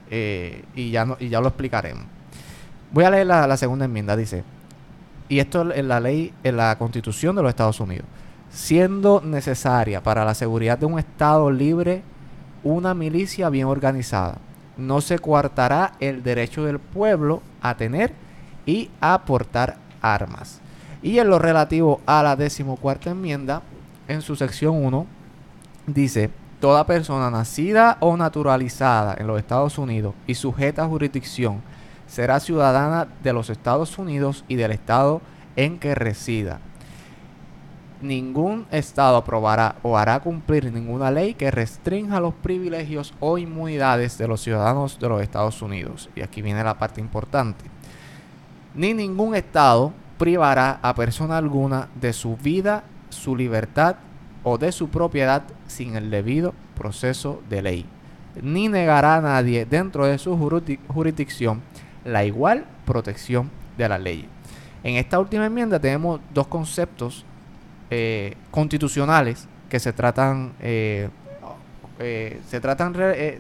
Eh, 0.10 0.63
y, 0.76 0.91
ya 0.91 1.06
no, 1.06 1.17
y 1.19 1.30
ya 1.30 1.41
lo 1.41 1.48
explicaremos. 1.48 2.06
Voy 2.91 3.06
a 3.06 3.10
leer 3.10 3.26
la, 3.26 3.48
la 3.48 3.58
segunda 3.58 3.86
enmienda. 3.86 4.15
Dice, 4.15 4.43
y 5.29 5.39
esto 5.39 5.73
en 5.73 5.88
la 5.88 5.99
ley, 5.99 6.33
en 6.43 6.57
la 6.57 6.77
constitución 6.77 7.36
de 7.36 7.41
los 7.41 7.49
Estados 7.49 7.79
Unidos, 7.79 8.05
siendo 8.49 9.21
necesaria 9.21 10.01
para 10.01 10.25
la 10.25 10.33
seguridad 10.33 10.77
de 10.77 10.86
un 10.86 10.99
Estado 10.99 11.49
libre 11.51 12.03
una 12.63 12.93
milicia 12.93 13.49
bien 13.49 13.67
organizada. 13.67 14.38
No 14.77 15.01
se 15.01 15.19
coartará 15.19 15.93
el 15.99 16.23
derecho 16.23 16.63
del 16.63 16.79
pueblo 16.79 17.41
a 17.62 17.75
tener 17.75 18.13
y 18.65 18.89
a 19.01 19.23
portar 19.25 19.77
armas. 20.01 20.62
Y 21.01 21.19
en 21.19 21.29
lo 21.29 21.38
relativo 21.38 22.01
a 22.05 22.23
la 22.23 22.36
decimocuarta 22.36 23.12
enmienda, 23.12 23.62
en 24.07 24.21
su 24.21 24.36
sección 24.36 24.83
1, 24.83 25.05
dice, 25.88 26.29
toda 26.59 26.86
persona 26.86 27.29
nacida 27.29 27.97
o 27.99 28.15
naturalizada 28.15 29.15
en 29.17 29.27
los 29.27 29.38
Estados 29.38 29.77
Unidos 29.77 30.13
y 30.27 30.36
sujeta 30.36 30.83
a 30.83 30.88
jurisdicción 30.88 31.62
será 32.13 32.39
ciudadana 32.39 33.08
de 33.23 33.34
los 33.34 33.49
Estados 33.49 33.97
Unidos 33.97 34.45
y 34.47 34.54
del 34.54 34.69
estado 34.69 35.19
en 35.56 35.80
que 35.80 35.95
resida. 35.95 36.60
Ningún 38.04 38.67
estado 38.69 39.17
aprobará 39.17 39.78
o 39.82 39.97
hará 39.97 40.19
cumplir 40.19 40.71
ninguna 40.71 41.10
ley 41.10 41.34
que 41.34 41.49
restrinja 41.49 42.19
los 42.19 42.36
privilegios 42.36 43.15
o 43.19 43.39
inmunidades 43.39 44.19
de 44.19 44.28
los 44.28 44.41
ciudadanos 44.41 44.99
de 44.99 45.10
los 45.10 45.23
Estados 45.23 45.60
Unidos. 45.63 46.08
Y 46.15 46.21
aquí 46.21 46.43
viene 46.43 46.63
la 46.63 46.78
parte 46.78 47.02
importante. 47.02 47.65
Ni 48.76 48.93
ningún 48.93 49.34
estado 49.34 49.91
privará 50.19 50.80
a 50.84 50.93
persona 50.93 51.38
alguna 51.38 51.89
de 51.99 52.13
su 52.13 52.38
vida, 52.38 52.84
su 53.10 53.36
libertad 53.36 53.95
o 54.43 54.60
de 54.60 54.71
su 54.71 54.89
propiedad 54.89 55.41
sin 55.65 55.95
el 55.95 56.12
debido 56.12 56.54
proceso 56.76 57.41
de 57.49 57.63
ley. 57.63 57.86
Ni 58.39 58.67
negará 58.67 59.15
a 59.15 59.21
nadie 59.21 59.65
dentro 59.65 60.06
de 60.06 60.19
su 60.19 60.38
jurisdicción 60.88 61.72
la 62.06 62.26
igual 62.26 62.66
protección 62.86 63.50
de 63.78 63.89
la 63.89 63.98
ley. 63.98 64.28
En 64.84 64.96
esta 64.96 65.20
última 65.20 65.46
enmienda 65.46 65.80
tenemos 65.80 66.20
dos 66.34 66.48
conceptos 66.48 67.26
eh, 67.89 68.36
constitucionales 68.52 69.48
que 69.70 69.80
se 69.80 69.94
tratan, 69.94 70.54
eh, 70.60 71.10
eh, 72.00 72.42
se 72.48 72.60
tratan, 72.60 72.94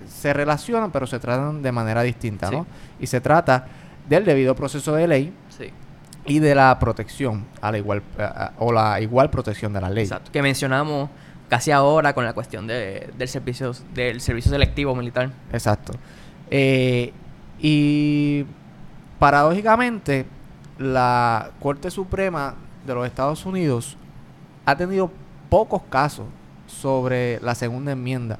se 0.07 0.33
relacionan, 0.33 0.91
pero 0.91 1.05
se 1.05 1.19
tratan 1.19 1.61
de 1.61 1.71
manera 1.71 2.01
distinta, 2.01 2.49
¿no? 2.49 2.65
Y 2.99 3.07
se 3.07 3.19
trata 3.19 3.67
del 4.07 4.25
debido 4.25 4.55
proceso 4.55 4.95
de 4.95 5.07
ley 5.07 5.33
y 6.25 6.39
de 6.39 6.55
la 6.55 6.79
protección 6.79 7.45
a 7.61 7.71
la 7.71 7.77
igual 7.77 8.01
o 8.59 8.71
la 8.71 9.01
igual 9.01 9.29
protección 9.29 9.73
de 9.73 9.81
la 9.81 9.89
ley. 9.89 10.05
Exacto. 10.05 10.31
Que 10.31 10.41
mencionamos 10.41 11.09
casi 11.49 11.71
ahora 11.71 12.13
con 12.13 12.25
la 12.25 12.33
cuestión 12.33 12.65
de, 12.65 13.11
del 13.17 13.27
servicio 13.27 13.73
del 13.93 14.21
servicio 14.21 14.51
selectivo 14.51 14.95
militar. 14.95 15.29
Exacto. 15.51 15.93
Y 17.65 18.45
paradójicamente, 19.19 20.25
la 20.77 21.51
Corte 21.61 21.89
Suprema 21.89 22.55
de 22.85 22.93
los 22.93 23.07
Estados 23.07 23.45
Unidos 23.45 23.95
ha 24.65 24.75
tenido 24.75 25.09
pocos 25.49 25.81
casos 25.89 26.25
sobre 26.67 27.39
la 27.39 27.55
segunda 27.55 27.93
enmienda. 27.93 28.37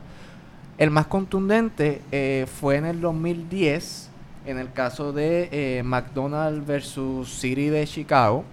El 0.78 0.92
más 0.92 1.08
contundente 1.08 2.02
eh, 2.12 2.48
fue 2.60 2.76
en 2.76 2.86
el 2.86 3.00
2010, 3.00 4.10
en 4.46 4.58
el 4.58 4.74
caso 4.74 5.14
de 5.14 5.48
eh, 5.54 5.84
McDonald's 5.84 6.68
versus 6.68 7.30
City 7.30 7.70
de 7.70 7.88
Chicago, 7.88 8.44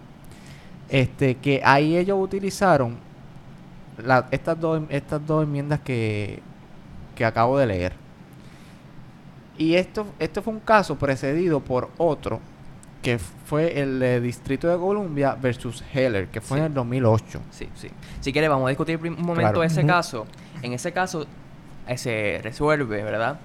este, 0.88 1.34
que 1.34 1.62
ahí 1.64 1.96
ellos 1.96 2.16
utilizaron 2.20 2.96
estas, 4.30 4.60
dos, 4.60 4.82
estas 4.88 5.26
dos 5.26 5.42
enmiendas 5.42 5.80
que, 5.80 6.40
que 7.16 7.24
acabo 7.24 7.58
de 7.58 7.66
leer. 7.66 8.09
Y 9.60 9.74
esto, 9.74 10.06
esto 10.18 10.40
fue 10.40 10.54
un 10.54 10.60
caso 10.60 10.96
precedido 10.96 11.60
por 11.60 11.90
otro, 11.98 12.40
que 13.02 13.18
fue 13.18 13.78
el 13.78 14.22
Distrito 14.22 14.66
de 14.68 14.78
Columbia 14.78 15.36
versus 15.38 15.84
Heller, 15.92 16.28
que 16.28 16.40
fue 16.40 16.56
en 16.56 16.64
el 16.64 16.72
2008. 16.72 17.40
Sí, 17.50 17.68
sí. 17.74 17.90
Si 18.22 18.32
quieres, 18.32 18.48
vamos 18.48 18.64
a 18.64 18.68
discutir 18.70 18.98
un 19.02 19.20
momento 19.20 19.62
ese 19.62 19.84
caso. 19.84 20.26
En 20.62 20.72
ese 20.72 20.92
caso 20.92 21.26
eh, 21.86 21.98
se 21.98 22.40
resuelve, 22.42 23.04
¿verdad? 23.04 23.38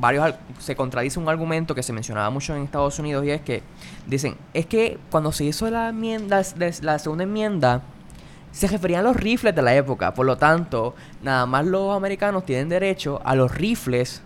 Varios 0.00 0.34
se 0.58 0.74
contradice 0.74 1.20
un 1.20 1.28
argumento 1.28 1.76
que 1.76 1.84
se 1.84 1.92
mencionaba 1.92 2.28
mucho 2.30 2.56
en 2.56 2.64
Estados 2.64 2.98
Unidos 2.98 3.24
y 3.24 3.30
es 3.30 3.42
que 3.42 3.62
dicen, 4.08 4.34
es 4.54 4.66
que 4.66 4.98
cuando 5.12 5.30
se 5.30 5.44
hizo 5.44 5.70
la 5.70 5.90
enmienda, 5.90 6.42
la 6.80 6.98
segunda 6.98 7.22
enmienda, 7.22 7.82
se 8.50 8.66
referían 8.66 9.06
a 9.06 9.10
los 9.10 9.16
rifles 9.16 9.54
de 9.54 9.62
la 9.62 9.76
época. 9.76 10.12
Por 10.12 10.26
lo 10.26 10.36
tanto, 10.36 10.96
nada 11.22 11.46
más 11.46 11.64
los 11.66 11.96
americanos 11.96 12.44
tienen 12.44 12.68
derecho 12.68 13.20
a 13.24 13.36
los 13.36 13.54
rifles 13.54 14.22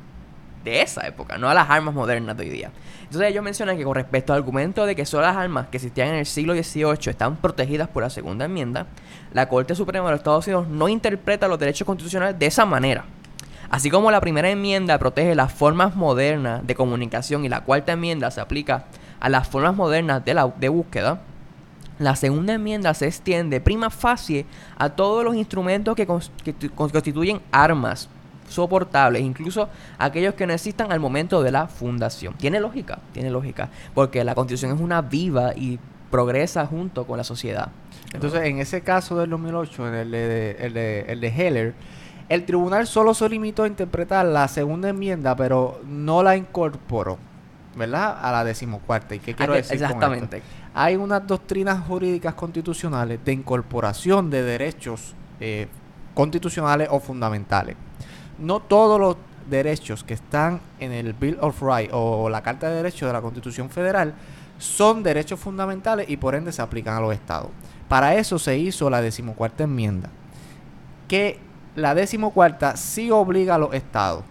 de 0.66 0.82
esa 0.82 1.06
época, 1.06 1.38
no 1.38 1.48
a 1.48 1.54
las 1.54 1.70
armas 1.70 1.94
modernas 1.94 2.36
de 2.36 2.42
hoy 2.42 2.50
día. 2.50 2.72
Entonces 3.04 3.30
ellos 3.30 3.44
mencionan 3.44 3.76
que 3.76 3.84
con 3.84 3.94
respecto 3.94 4.32
al 4.32 4.40
argumento 4.40 4.84
de 4.84 4.96
que 4.96 5.06
solo 5.06 5.22
las 5.22 5.36
armas 5.36 5.68
que 5.68 5.76
existían 5.76 6.08
en 6.08 6.14
el 6.16 6.26
siglo 6.26 6.54
XVIII 6.54 7.08
están 7.08 7.36
protegidas 7.36 7.88
por 7.88 8.02
la 8.02 8.10
segunda 8.10 8.46
enmienda, 8.46 8.86
la 9.32 9.48
Corte 9.48 9.76
Suprema 9.76 10.06
de 10.06 10.12
los 10.12 10.20
Estados 10.20 10.46
Unidos 10.48 10.66
no 10.66 10.88
interpreta 10.88 11.46
los 11.46 11.60
derechos 11.60 11.86
constitucionales 11.86 12.36
de 12.36 12.46
esa 12.46 12.66
manera. 12.66 13.04
Así 13.70 13.90
como 13.90 14.10
la 14.10 14.20
primera 14.20 14.50
enmienda 14.50 14.98
protege 14.98 15.36
las 15.36 15.52
formas 15.52 15.94
modernas 15.94 16.66
de 16.66 16.74
comunicación 16.74 17.44
y 17.44 17.48
la 17.48 17.60
cuarta 17.60 17.92
enmienda 17.92 18.30
se 18.32 18.40
aplica 18.40 18.86
a 19.20 19.28
las 19.28 19.46
formas 19.46 19.76
modernas 19.76 20.24
de, 20.24 20.34
la, 20.34 20.48
de 20.48 20.68
búsqueda, 20.68 21.20
la 22.00 22.16
segunda 22.16 22.54
enmienda 22.54 22.92
se 22.92 23.06
extiende 23.06 23.60
prima 23.60 23.88
facie 23.88 24.46
a 24.76 24.90
todos 24.90 25.24
los 25.24 25.36
instrumentos 25.36 25.94
que, 25.94 26.06
que 26.44 26.70
constituyen 26.70 27.40
armas 27.52 28.08
soportables, 28.48 29.22
incluso 29.22 29.68
aquellos 29.98 30.34
que 30.34 30.46
no 30.46 30.52
existan 30.52 30.92
al 30.92 31.00
momento 31.00 31.42
de 31.42 31.50
la 31.50 31.66
fundación. 31.66 32.34
Tiene 32.34 32.60
lógica, 32.60 32.98
tiene 33.12 33.30
lógica, 33.30 33.68
porque 33.94 34.24
la 34.24 34.34
constitución 34.34 34.74
es 34.74 34.80
una 34.80 35.02
viva 35.02 35.54
y 35.54 35.78
progresa 36.10 36.66
junto 36.66 37.06
con 37.06 37.18
la 37.18 37.24
sociedad. 37.24 37.68
Entonces, 38.12 38.42
en 38.44 38.58
ese 38.58 38.80
caso 38.82 39.18
del 39.18 39.30
2008, 39.30 39.88
en 39.88 39.94
el 39.94 40.10
de, 40.10 40.56
el 40.60 40.72
de, 40.72 41.00
el 41.08 41.20
de 41.20 41.28
Heller, 41.28 41.74
el 42.28 42.44
tribunal 42.44 42.86
solo 42.86 43.14
se 43.14 43.28
limitó 43.28 43.64
a 43.64 43.66
interpretar 43.66 44.26
la 44.26 44.48
segunda 44.48 44.88
enmienda, 44.88 45.36
pero 45.36 45.80
no 45.86 46.22
la 46.22 46.36
incorporó, 46.36 47.18
¿verdad? 47.76 48.18
A 48.20 48.32
la 48.32 48.44
decimocuarta. 48.44 49.14
¿Y 49.14 49.20
qué 49.20 49.34
quiero 49.34 49.54
decir? 49.54 49.74
Exactamente. 49.74 50.42
Hay 50.74 50.96
unas 50.96 51.26
doctrinas 51.26 51.86
jurídicas 51.86 52.34
constitucionales 52.34 53.24
de 53.24 53.32
incorporación 53.32 54.28
de 54.30 54.42
derechos 54.42 55.14
eh, 55.40 55.68
constitucionales 56.14 56.88
o 56.90 56.98
fundamentales 56.98 57.76
no 58.38 58.60
todos 58.60 59.00
los 59.00 59.16
derechos 59.48 60.04
que 60.04 60.14
están 60.14 60.60
en 60.80 60.92
el 60.92 61.12
Bill 61.12 61.38
of 61.40 61.62
Rights 61.62 61.92
o 61.92 62.28
la 62.28 62.42
Carta 62.42 62.68
de 62.68 62.76
Derechos 62.76 63.08
de 63.08 63.12
la 63.12 63.20
Constitución 63.20 63.70
Federal 63.70 64.14
son 64.58 65.02
derechos 65.02 65.38
fundamentales 65.38 66.08
y 66.08 66.16
por 66.16 66.34
ende 66.34 66.52
se 66.52 66.62
aplican 66.62 66.96
a 66.96 67.00
los 67.00 67.14
estados. 67.14 67.50
Para 67.88 68.14
eso 68.16 68.38
se 68.38 68.58
hizo 68.58 68.90
la 68.90 69.00
decimocuarta 69.00 69.64
enmienda, 69.64 70.10
que 71.08 71.38
la 71.76 71.94
decimocuarta 71.94 72.76
sí 72.76 73.10
obliga 73.10 73.54
a 73.54 73.58
los 73.58 73.74
estados 73.74 74.24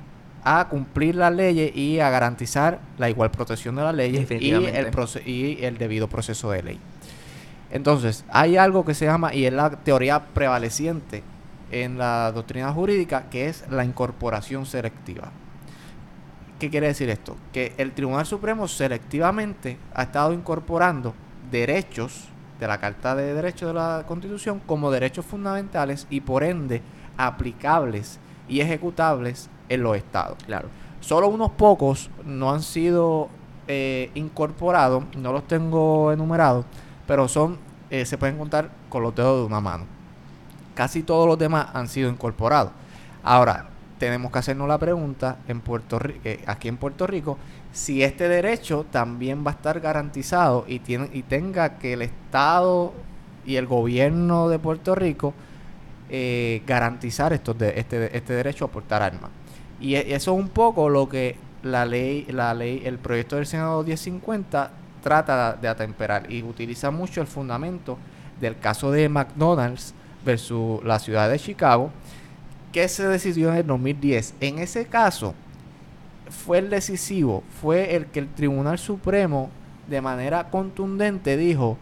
a 0.43 0.67
cumplir 0.67 1.15
las 1.15 1.33
leyes 1.33 1.75
y 1.75 1.99
a 1.99 2.09
garantizar 2.09 2.79
la 2.97 3.09
igual 3.09 3.31
protección 3.31 3.75
de 3.75 3.83
las 3.83 3.95
leyes 3.95 4.29
y 4.29 4.51
el, 4.51 5.23
y 5.25 5.63
el 5.63 5.77
debido 5.77 6.07
proceso 6.07 6.51
de 6.51 6.61
ley. 6.61 6.79
Entonces, 7.71 8.25
hay 8.29 8.57
algo 8.57 8.85
que 8.85 8.93
se 8.93 9.05
llama, 9.05 9.33
y 9.33 9.45
es 9.45 9.53
la 9.53 9.71
teoría 9.71 10.19
prevaleciente 10.19 11.23
en 11.83 11.97
la 11.97 12.31
doctrina 12.31 12.71
jurídica, 12.71 13.29
que 13.29 13.49
es 13.49 13.65
la 13.69 13.83
incorporación 13.83 14.65
selectiva. 14.65 15.31
¿Qué 16.57 16.69
quiere 16.69 16.87
decir 16.87 17.09
esto? 17.09 17.35
Que 17.51 17.73
el 17.77 17.91
Tribunal 17.91 18.25
Supremo 18.25 18.69
selectivamente 18.69 19.77
ha 19.93 20.03
estado 20.03 20.31
incorporando 20.31 21.13
derechos 21.51 22.29
de 22.61 22.67
la 22.67 22.79
Carta 22.79 23.13
de 23.13 23.33
Derechos 23.33 23.67
de 23.67 23.73
la 23.73 24.05
Constitución 24.07 24.61
como 24.65 24.89
derechos 24.89 25.25
fundamentales 25.25 26.07
y 26.09 26.21
por 26.21 26.45
ende 26.45 26.81
aplicables 27.17 28.19
y 28.47 28.61
ejecutables 28.61 29.49
en 29.67 29.83
los 29.83 29.97
estados. 29.97 30.37
Claro. 30.45 30.69
Solo 31.01 31.27
unos 31.27 31.51
pocos 31.51 32.09
no 32.23 32.53
han 32.53 32.61
sido 32.61 33.27
eh, 33.67 34.11
incorporados, 34.15 35.03
no 35.17 35.33
los 35.33 35.45
tengo 35.45 36.13
enumerados, 36.13 36.65
pero 37.05 37.27
son, 37.27 37.57
eh, 37.89 38.05
se 38.05 38.17
pueden 38.17 38.37
contar 38.37 38.69
con 38.87 39.03
los 39.03 39.13
dedos 39.13 39.41
de 39.41 39.45
una 39.47 39.59
mano. 39.59 39.94
Casi 40.75 41.01
todos 41.01 41.27
los 41.27 41.39
demás 41.39 41.67
han 41.73 41.87
sido 41.87 42.09
incorporados. 42.09 42.71
Ahora, 43.23 43.69
tenemos 43.97 44.31
que 44.31 44.39
hacernos 44.39 44.67
la 44.67 44.77
pregunta 44.77 45.37
en 45.47 45.61
Puerto 45.61 45.99
eh, 46.23 46.43
aquí 46.45 46.67
en 46.67 46.77
Puerto 46.77 47.07
Rico, 47.07 47.37
si 47.71 48.03
este 48.03 48.27
derecho 48.27 48.85
también 48.91 49.45
va 49.45 49.51
a 49.51 49.53
estar 49.53 49.79
garantizado 49.79 50.65
y, 50.67 50.79
tiene, 50.79 51.09
y 51.13 51.23
tenga 51.23 51.77
que 51.77 51.93
el 51.93 52.01
Estado 52.01 52.93
y 53.45 53.55
el 53.55 53.67
gobierno 53.67 54.49
de 54.49 54.59
Puerto 54.59 54.95
Rico 54.95 55.33
eh, 56.09 56.61
garantizar 56.67 57.33
estos 57.33 57.57
de, 57.57 57.79
este, 57.79 58.15
este 58.15 58.33
derecho 58.33 58.65
a 58.65 58.67
portar 58.67 59.01
armas. 59.01 59.31
Y 59.79 59.95
e, 59.95 60.13
eso 60.13 60.33
es 60.33 60.39
un 60.39 60.49
poco 60.49 60.89
lo 60.89 61.09
que 61.09 61.37
la 61.63 61.85
ley, 61.85 62.25
la 62.29 62.53
ley, 62.53 62.81
el 62.85 62.99
proyecto 62.99 63.37
del 63.37 63.45
Senado 63.45 63.81
1050 63.83 64.71
trata 65.01 65.53
de 65.53 65.67
atemperar 65.67 66.31
y 66.31 66.43
utiliza 66.43 66.91
mucho 66.91 67.21
el 67.21 67.27
fundamento 67.27 67.97
del 68.39 68.59
caso 68.59 68.91
de 68.91 69.07
McDonald's 69.09 69.93
versus 70.25 70.83
la 70.83 70.99
ciudad 70.99 71.29
de 71.29 71.39
Chicago, 71.39 71.91
que 72.73 72.87
se 72.89 73.07
decidió 73.07 73.51
en 73.51 73.57
el 73.57 73.67
2010. 73.67 74.33
En 74.41 74.59
ese 74.59 74.85
caso, 74.85 75.33
fue 76.29 76.57
el 76.57 76.69
decisivo, 76.69 77.43
fue 77.61 77.95
el 77.95 78.07
que 78.07 78.19
el 78.19 78.27
Tribunal 78.27 78.77
Supremo 78.77 79.49
de 79.87 80.01
manera 80.01 80.49
contundente 80.49 81.37
dijo 81.37 81.77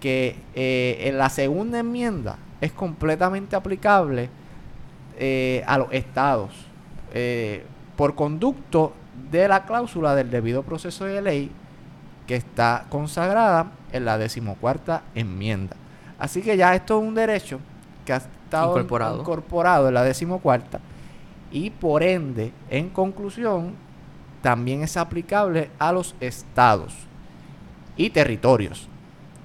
que 0.00 0.36
eh, 0.54 1.12
la 1.14 1.28
segunda 1.28 1.78
enmienda 1.78 2.38
es 2.60 2.72
completamente 2.72 3.54
aplicable 3.54 4.30
eh, 5.18 5.62
a 5.66 5.78
los 5.78 5.92
estados 5.92 6.50
eh, 7.12 7.64
por 7.96 8.14
conducto 8.14 8.94
de 9.30 9.46
la 9.46 9.64
cláusula 9.64 10.14
del 10.14 10.30
debido 10.30 10.62
proceso 10.62 11.04
de 11.04 11.20
ley 11.20 11.50
que 12.26 12.34
está 12.34 12.86
consagrada 12.88 13.72
en 13.92 14.04
la 14.04 14.16
decimocuarta 14.16 15.02
enmienda. 15.14 15.76
Así 16.18 16.40
que 16.40 16.56
ya 16.56 16.74
esto 16.74 16.98
es 16.98 17.06
un 17.06 17.14
derecho 17.14 17.60
que 18.04 18.12
ha 18.12 18.16
estado 18.16 18.72
incorporado, 18.72 19.20
incorporado 19.20 19.88
en 19.88 19.94
la 19.94 20.02
decimocuarta 20.02 20.80
y 21.52 21.70
por 21.70 22.02
ende, 22.02 22.52
en 22.70 22.88
conclusión, 22.88 23.74
también 24.40 24.82
es 24.82 24.96
aplicable 24.96 25.70
a 25.78 25.92
los 25.92 26.14
estados 26.20 26.94
y 27.96 28.10
territorios. 28.10 28.88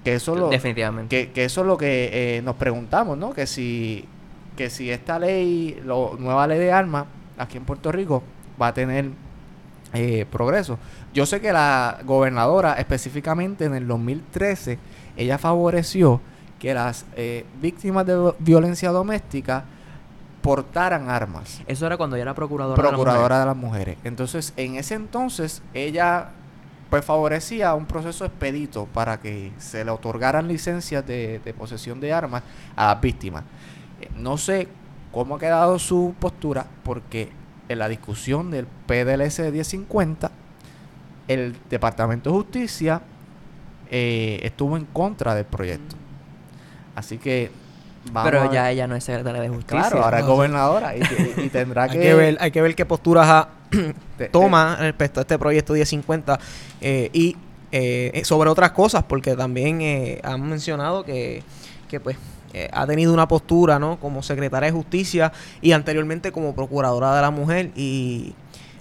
Que 0.03 0.15
eso 0.15 0.35
lo, 0.35 0.49
Definitivamente. 0.49 1.31
Que, 1.31 1.43
eso 1.43 1.61
es 1.61 1.67
lo 1.67 1.77
que 1.77 2.37
eh, 2.37 2.41
nos 2.41 2.55
preguntamos, 2.55 3.17
¿no? 3.17 3.33
Que 3.33 3.45
si, 3.45 4.05
que 4.55 4.69
si 4.69 4.89
esta 4.89 5.19
ley, 5.19 5.81
lo, 5.83 6.15
nueva 6.17 6.47
ley 6.47 6.59
de 6.59 6.71
armas, 6.71 7.05
aquí 7.37 7.57
en 7.57 7.65
Puerto 7.65 7.91
Rico, 7.91 8.23
va 8.59 8.67
a 8.67 8.73
tener 8.73 9.09
eh, 9.93 10.25
progreso. 10.31 10.79
Yo 11.13 11.25
sé 11.25 11.41
que 11.41 11.51
la 11.51 11.99
gobernadora, 12.05 12.73
específicamente 12.75 13.65
en 13.65 13.75
el 13.75 13.85
2013, 13.85 14.79
ella 15.17 15.37
favoreció 15.37 16.21
que 16.59 16.73
las 16.73 17.05
eh, 17.15 17.45
víctimas 17.61 18.05
de 18.05 18.33
violencia 18.39 18.91
doméstica 18.91 19.65
portaran 20.41 21.09
armas. 21.09 21.61
Eso 21.67 21.85
era 21.85 21.97
cuando 21.97 22.15
ella 22.15 22.23
era 22.23 22.33
procuradora, 22.33 22.81
procuradora 22.81 23.39
de, 23.39 23.45
las 23.45 23.57
mujeres. 23.57 23.97
Entonces, 24.03 24.53
en 24.55 24.75
ese 24.75 24.95
entonces, 24.95 25.61
ella 25.73 26.29
pues 26.89 27.03
favorecía 27.03 27.73
un 27.73 27.85
proceso 27.85 28.23
expedito 28.23 28.85
para 28.85 29.19
que 29.19 29.51
se 29.57 29.83
le 29.83 29.91
otorgaran 29.91 30.47
licencias 30.47 31.05
de, 31.05 31.53
posesión 31.57 31.99
de 31.99 32.13
armas 32.13 32.43
a 32.75 32.87
las 32.87 33.01
víctimas. 33.01 33.43
Eh, 33.99 34.09
no 34.15 34.37
sé 34.37 34.69
cómo 35.11 35.35
ha 35.35 35.39
quedado 35.39 35.79
su 35.79 36.15
postura, 36.19 36.65
porque 36.83 37.29
en 37.67 37.79
la 37.79 37.89
discusión 37.89 38.49
del 38.49 38.67
PDLS 38.85 39.39
1050, 39.39 40.31
el 41.27 41.57
Departamento 41.69 42.29
de 42.29 42.37
Justicia 42.37 43.01
eh, 43.91 44.39
estuvo 44.43 44.77
en 44.77 44.85
contra 44.85 45.35
del 45.35 45.45
proyecto. 45.45 45.97
Así 46.97 47.19
que 47.19 47.51
Pero 48.23 48.51
ya 48.51 48.71
ella 48.71 48.87
no 48.87 48.95
es 48.95 49.03
secretaria 49.03 49.39
de 49.39 49.49
justicia. 49.49 49.81
Claro, 49.81 50.03
ahora 50.03 50.19
es 50.19 50.25
gobernadora 50.25 50.95
y, 50.97 51.49
tendrá 51.49 51.87
que... 51.89 52.15
ver, 52.15 52.37
hay 52.39 52.49
que 52.49 52.59
ver 52.59 52.73
qué 52.73 52.85
posturas 52.85 53.47
toma 54.31 54.77
respecto 54.77 55.19
a 55.19 55.21
este 55.21 55.37
proyecto 55.37 55.73
1050 55.73 56.39
eh, 56.81 57.11
y 57.13 57.37
eh, 57.71 58.21
sobre 58.23 58.49
otras 58.49 58.71
cosas, 58.71 59.03
porque 59.03 59.35
también 59.35 59.81
eh, 59.81 60.19
han 60.23 60.41
mencionado 60.41 61.03
que, 61.03 61.43
que 61.87 61.99
pues 61.99 62.17
eh, 62.53 62.67
ha 62.73 62.87
tenido 62.87 63.13
una 63.13 63.27
postura, 63.27 63.77
¿no? 63.77 63.99
Como 63.99 64.23
secretaria 64.23 64.71
de 64.71 64.71
justicia 64.71 65.31
y 65.61 65.73
anteriormente 65.73 66.31
como 66.31 66.55
procuradora 66.55 67.15
de 67.15 67.21
la 67.21 67.29
mujer 67.29 67.71
y 67.75 68.33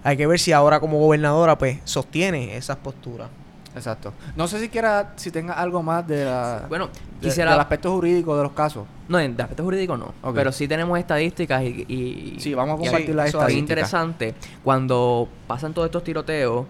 hay 0.02 0.16
que 0.16 0.26
ver 0.26 0.40
si 0.40 0.52
ahora 0.52 0.81
como 0.81 0.98
gobernadora 1.00 1.59
pues 1.59 1.81
sostiene 1.85 2.57
esas 2.57 2.79
posturas. 2.79 3.29
Exacto. 3.76 4.12
No 4.34 4.48
sé 4.48 4.58
si 4.58 4.68
quiera, 4.68 5.12
si 5.16 5.30
tenga 5.30 5.52
algo 5.52 5.82
más 5.82 6.06
de 6.08 6.24
la, 6.24 6.64
bueno, 6.68 6.88
quisiera, 7.20 7.52
del 7.52 7.60
aspecto 7.60 7.92
jurídico 7.92 8.36
de 8.36 8.42
los 8.42 8.52
casos. 8.52 8.86
No, 9.08 9.18
de 9.18 9.26
aspecto 9.26 9.62
jurídico 9.62 9.96
no. 9.96 10.14
Pero 10.34 10.50
sí 10.50 10.66
tenemos 10.66 10.98
estadísticas 10.98 11.62
y, 11.62 11.84
y 11.86 12.40
sí, 12.40 12.54
vamos 12.54 12.80
a 12.80 12.82
compartir 12.82 13.14
las 13.14 13.26
estadísticas. 13.26 13.50
Es 13.50 13.56
interesante 13.56 14.34
cuando 14.64 15.28
pasan 15.46 15.74
todos 15.74 15.86
estos 15.86 16.02
tiroteos 16.02 16.66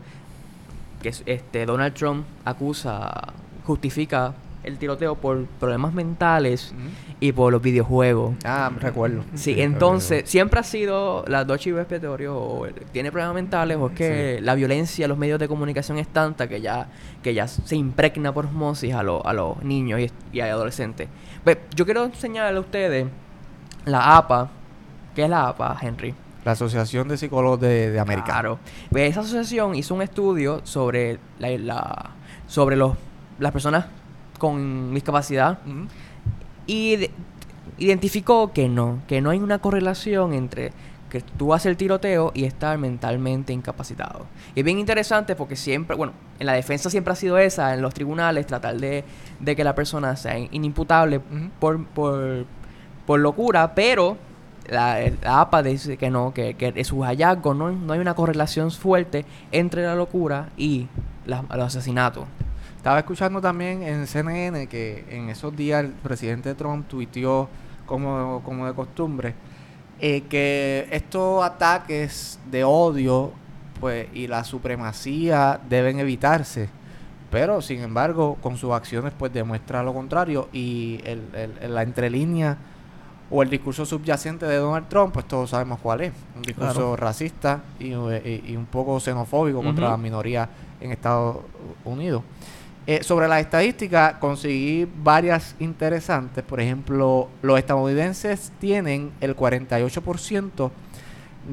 que 1.00 1.14
este 1.26 1.64
Donald 1.64 1.94
Trump 1.94 2.26
acusa, 2.44 3.32
justifica 3.64 4.34
el 4.64 4.78
tiroteo 4.78 5.14
por 5.14 5.46
problemas 5.46 5.94
mentales 5.94 6.74
y 7.18 7.32
por 7.32 7.52
los 7.52 7.62
videojuegos. 7.62 8.34
Ah, 8.44 8.70
recuerdo. 8.78 9.24
Sí, 9.34 9.60
entonces, 9.60 10.28
siempre 10.28 10.60
ha 10.60 10.62
sido 10.62 11.24
la 11.26 11.44
dos 11.44 11.58
chivas 11.60 11.86
o 12.28 12.66
tiene 12.92 13.10
problemas 13.10 13.34
mentales 13.34 13.78
o 13.78 13.88
es 13.88 13.92
que 13.94 14.38
la 14.42 14.54
violencia 14.54 15.04
en 15.04 15.08
los 15.08 15.18
medios 15.18 15.38
de 15.38 15.48
comunicación 15.48 15.98
es 15.98 16.08
tanta 16.08 16.48
que 16.48 16.60
ya, 16.60 16.88
que 17.22 17.32
ya 17.32 17.48
se 17.48 17.76
impregna 17.76 18.32
por 18.32 18.46
osmosis 18.46 18.92
a, 18.92 19.00
a 19.00 19.32
los 19.32 19.62
niños 19.62 20.00
y, 20.32 20.40
a 20.40 20.44
adolescentes. 20.46 21.08
Pues, 21.42 21.58
yo 21.74 21.84
quiero 21.84 22.04
enseñarle 22.04 22.58
a 22.58 22.60
ustedes 22.60 23.06
la 23.84 24.16
APA. 24.16 24.50
¿Qué 25.14 25.24
es 25.24 25.30
la 25.30 25.48
APA, 25.48 25.78
Henry? 25.80 26.14
La 26.44 26.52
Asociación 26.52 27.08
de 27.08 27.16
Psicólogos 27.16 27.60
de, 27.60 27.98
América. 27.98 28.26
Claro. 28.26 28.58
Pues 28.90 29.10
esa 29.10 29.20
asociación 29.20 29.74
hizo 29.74 29.94
un 29.94 30.02
estudio 30.02 30.60
sobre 30.64 31.18
la, 31.38 32.10
sobre 32.46 32.76
los 32.76 32.96
las 33.38 33.52
personas 33.52 33.86
con 34.38 34.94
discapacidad 34.94 35.58
y 36.66 37.10
identificó 37.78 38.52
que 38.52 38.68
no, 38.68 39.02
que 39.06 39.20
no 39.20 39.30
hay 39.30 39.38
una 39.38 39.58
correlación 39.58 40.32
entre 40.32 40.72
que 41.10 41.20
tú 41.20 41.54
haces 41.54 41.66
el 41.66 41.76
tiroteo 41.76 42.32
y 42.34 42.44
estar 42.44 42.78
mentalmente 42.78 43.52
incapacitado. 43.52 44.26
Y 44.54 44.60
es 44.60 44.64
bien 44.64 44.78
interesante 44.78 45.36
porque 45.36 45.56
siempre, 45.56 45.96
bueno, 45.96 46.12
en 46.38 46.46
la 46.46 46.52
defensa 46.52 46.90
siempre 46.90 47.12
ha 47.12 47.16
sido 47.16 47.38
esa, 47.38 47.74
en 47.74 47.82
los 47.82 47.94
tribunales, 47.94 48.46
tratar 48.46 48.76
de, 48.76 49.04
de 49.40 49.56
que 49.56 49.64
la 49.64 49.74
persona 49.74 50.16
sea 50.16 50.38
inimputable 50.38 51.20
por, 51.60 51.84
por, 51.86 52.44
por, 53.06 53.20
locura, 53.20 53.74
pero 53.74 54.16
la, 54.68 54.98
APA 55.24 55.62
dice 55.62 55.96
que 55.96 56.10
no, 56.10 56.34
que, 56.34 56.54
que 56.54 56.84
sus 56.84 57.04
hallazgos 57.04 57.56
no, 57.56 57.70
no 57.70 57.92
hay 57.92 58.00
una 58.00 58.14
correlación 58.14 58.70
fuerte 58.70 59.24
entre 59.52 59.84
la 59.84 59.94
locura 59.94 60.50
y 60.56 60.88
los 61.26 61.50
asesinatos. 61.50 62.24
Estaba 62.86 63.00
escuchando 63.00 63.40
también 63.40 63.82
en 63.82 64.06
CNN 64.06 64.68
que 64.68 65.04
en 65.10 65.28
esos 65.28 65.56
días 65.56 65.84
el 65.84 65.90
presidente 65.90 66.54
Trump 66.54 66.86
tuiteó, 66.86 67.48
como, 67.84 68.40
como 68.44 68.64
de 68.64 68.74
costumbre, 68.74 69.34
eh, 69.98 70.20
que 70.30 70.86
estos 70.92 71.44
ataques 71.44 72.38
de 72.48 72.62
odio 72.62 73.32
pues 73.80 74.06
y 74.14 74.28
la 74.28 74.44
supremacía 74.44 75.58
deben 75.68 75.98
evitarse. 75.98 76.68
Pero, 77.28 77.60
sin 77.60 77.80
embargo, 77.80 78.38
con 78.40 78.56
sus 78.56 78.70
acciones 78.70 79.12
pues 79.18 79.32
demuestra 79.32 79.82
lo 79.82 79.92
contrario 79.92 80.48
y 80.52 81.00
el, 81.02 81.22
la 81.68 81.82
entrelínea 81.82 82.56
o 83.32 83.42
el 83.42 83.50
discurso 83.50 83.84
subyacente 83.84 84.46
de 84.46 84.58
Donald 84.58 84.86
Trump, 84.86 85.12
pues 85.12 85.26
todos 85.26 85.50
sabemos 85.50 85.80
cuál 85.82 86.02
es. 86.02 86.12
Un 86.36 86.42
discurso 86.42 86.94
racista 86.94 87.64
y, 87.80 87.94
un 87.94 88.68
poco 88.70 89.00
xenofóbico 89.00 89.60
contra 89.60 89.88
las 89.88 89.98
minorías 89.98 90.48
en 90.80 90.92
Estados 90.92 91.38
Unidos. 91.84 92.22
Eh, 92.88 93.02
sobre 93.02 93.26
las 93.26 93.40
estadísticas 93.40 94.14
conseguí 94.14 94.86
varias 95.02 95.56
interesantes. 95.58 96.44
Por 96.44 96.60
ejemplo, 96.60 97.28
los 97.42 97.58
estadounidenses 97.58 98.52
tienen 98.60 99.10
el 99.20 99.34
48% 99.34 100.70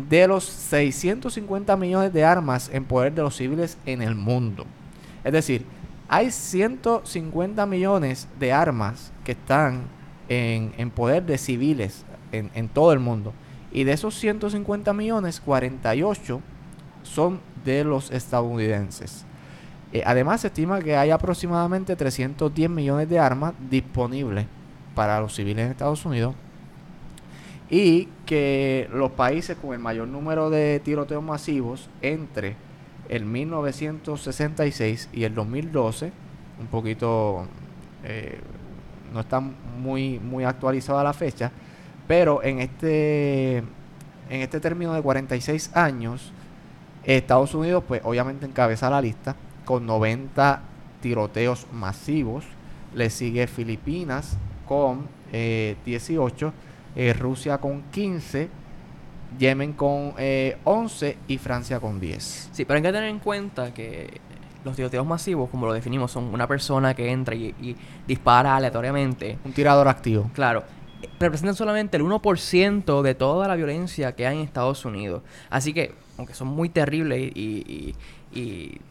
de 0.10 0.28
los 0.28 0.44
650 0.44 1.76
millones 1.76 2.14
de 2.14 2.24
armas 2.24 2.70
en 2.72 2.86
poder 2.86 3.14
de 3.14 3.24
los 3.24 3.36
civiles 3.36 3.80
en 3.88 4.04
el 4.04 4.14
mundo. 4.14 4.66
Es 5.24 5.34
decir, 5.34 5.66
hay 6.08 6.30
150 6.30 7.66
millones 7.66 8.28
de 8.40 8.54
armas 8.54 9.12
que 9.24 9.32
están 9.32 9.82
en, 10.30 10.92
poder 10.92 11.24
de 11.24 11.40
civiles 11.40 12.06
en, 12.32 12.52
en 12.54 12.70
todo 12.70 12.94
el 12.94 13.00
mundo. 13.00 13.34
Y 13.72 13.86
de 13.86 13.94
esos 13.94 14.14
150 14.16 14.94
millones, 14.94 15.42
48 15.42 16.42
son 17.02 17.40
de 17.66 17.84
los 17.84 18.12
estadounidenses. 18.12 19.26
Eh, 19.94 20.02
además, 20.04 20.42
se 20.42 20.48
estima 20.48 20.82
que 20.82 20.98
hay 20.98 21.12
aproximadamente 21.12 21.96
310 21.96 22.68
millones 22.68 23.08
de 23.08 23.20
armas 23.20 23.54
disponibles 23.70 24.48
para 24.96 25.20
los 25.22 25.36
civiles 25.36 25.66
en 25.66 25.72
Estados 25.72 26.06
Unidos. 26.06 26.36
y 27.70 28.10
que 28.26 28.88
los 28.94 29.12
países 29.12 29.58
con 29.58 29.74
el 29.74 29.80
mayor 29.80 30.08
número 30.08 30.50
de 30.52 30.80
tiroteos 30.84 31.24
masivos 31.24 31.90
entre 32.02 32.56
el 33.10 33.26
1966 33.26 35.10
y 35.12 35.24
el 35.24 35.34
2012, 35.34 36.12
un 36.60 36.68
poquito, 36.68 37.48
eh, 38.04 38.40
no 39.14 39.22
está 39.22 39.40
muy, 39.40 40.20
muy 40.20 40.44
actualizada 40.44 41.04
la 41.04 41.14
fecha, 41.14 41.52
pero 42.08 42.44
en 42.44 42.60
este, 42.60 43.58
en 43.58 44.42
este 44.42 44.60
término 44.60 44.94
de 44.94 45.02
46 45.02 45.76
años, 45.76 46.32
Estados 47.04 47.56
Unidos, 47.56 47.84
pues 47.88 48.02
obviamente 48.04 48.46
encabeza 48.46 48.90
la 48.90 49.02
lista 49.02 49.36
con 49.66 49.86
90 49.86 50.62
tiroteos 51.02 51.68
masivos. 51.72 52.46
Le 52.94 53.10
sigue 53.10 53.48
Filipinas 53.48 54.38
con 54.68 55.08
18, 55.32 56.48
eh, 56.96 57.10
eh, 57.10 57.14
Rusia 57.14 57.58
con 57.58 57.84
15, 57.92 58.50
Yemen 59.40 59.74
con 59.74 60.14
11 60.64 61.08
eh, 61.10 61.18
y 61.28 61.38
Francia 61.38 61.80
con 61.80 62.00
10. 62.00 62.50
Sí, 62.52 62.66
pero 62.66 62.78
hay 62.78 62.84
que 62.84 62.92
tener 62.92 63.10
en 63.10 63.20
cuenta 63.20 63.74
que 63.74 64.22
los 64.64 64.76
tiroteos 64.76 65.06
masivos, 65.06 65.50
como 65.50 65.66
lo 65.66 65.74
definimos, 65.74 66.12
son 66.12 66.26
una 66.26 66.48
persona 66.48 66.94
que 66.94 67.12
entra 67.12 67.36
y, 67.36 67.56
y 67.62 67.76
dispara 68.08 68.56
aleatoriamente. 68.56 69.40
Un 69.44 69.54
tirador 69.54 69.88
activo. 69.88 70.30
Claro 70.34 70.64
representan 71.20 71.56
solamente 71.56 71.98
el 71.98 72.04
1% 72.04 73.02
de 73.02 73.16
toda 73.16 73.48
la 73.48 73.56
violencia 73.56 74.14
que 74.14 74.28
hay 74.28 74.38
en 74.38 74.44
Estados 74.44 74.86
Unidos. 74.86 75.24
Así 75.50 75.74
que, 75.74 75.94
aunque 76.18 76.34
son 76.34 76.48
muy 76.48 76.70
terribles 76.70 77.32
y, 77.36 77.96
y, 78.34 78.82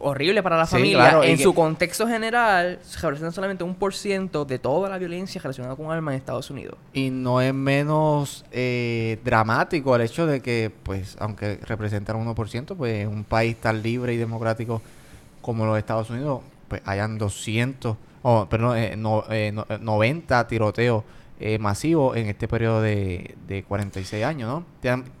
horribles 0.00 0.42
para 0.42 0.56
la 0.56 0.66
familia, 0.66 1.20
en 1.22 1.38
su 1.38 1.54
contexto 1.54 2.08
general, 2.08 2.80
representan 3.00 3.32
solamente 3.32 3.62
un 3.62 3.74
por 3.74 3.94
ciento 3.94 4.44
de 4.44 4.58
toda 4.58 4.88
la 4.88 4.98
violencia 4.98 5.40
relacionada 5.40 5.76
con 5.76 5.92
armas 5.92 6.14
en 6.14 6.18
Estados 6.18 6.50
Unidos. 6.50 6.76
Y 6.92 7.10
no 7.10 7.40
es 7.40 7.54
menos 7.54 8.44
eh, 8.50 9.18
dramático 9.24 9.94
el 9.94 10.02
hecho 10.02 10.26
de 10.26 10.40
que, 10.40 10.72
pues, 10.82 11.16
aunque 11.20 11.58
representan 11.58 12.16
un 12.16 12.34
1%, 12.34 12.76
pues 12.76 13.02
en 13.02 13.08
un 13.08 13.24
país 13.24 13.56
tan 13.56 13.82
libre 13.82 14.14
y 14.14 14.16
democrático 14.16 14.82
como 15.42 15.66
los 15.66 15.76
Estados 15.78 16.08
Unidos, 16.10 16.40
pues 16.68 16.82
hayan 16.84 17.18
200, 17.18 17.96
oh, 18.22 18.46
perdón, 18.48 18.78
eh, 18.78 18.94
no, 18.96 19.24
eh, 19.30 19.52
90 19.52 20.48
tiroteos 20.48 21.04
eh, 21.38 21.58
masivo 21.58 22.14
en 22.14 22.28
este 22.28 22.48
periodo 22.48 22.80
de, 22.82 23.34
de 23.48 23.62
46 23.64 24.24
años, 24.24 24.48
¿no? 24.48 24.64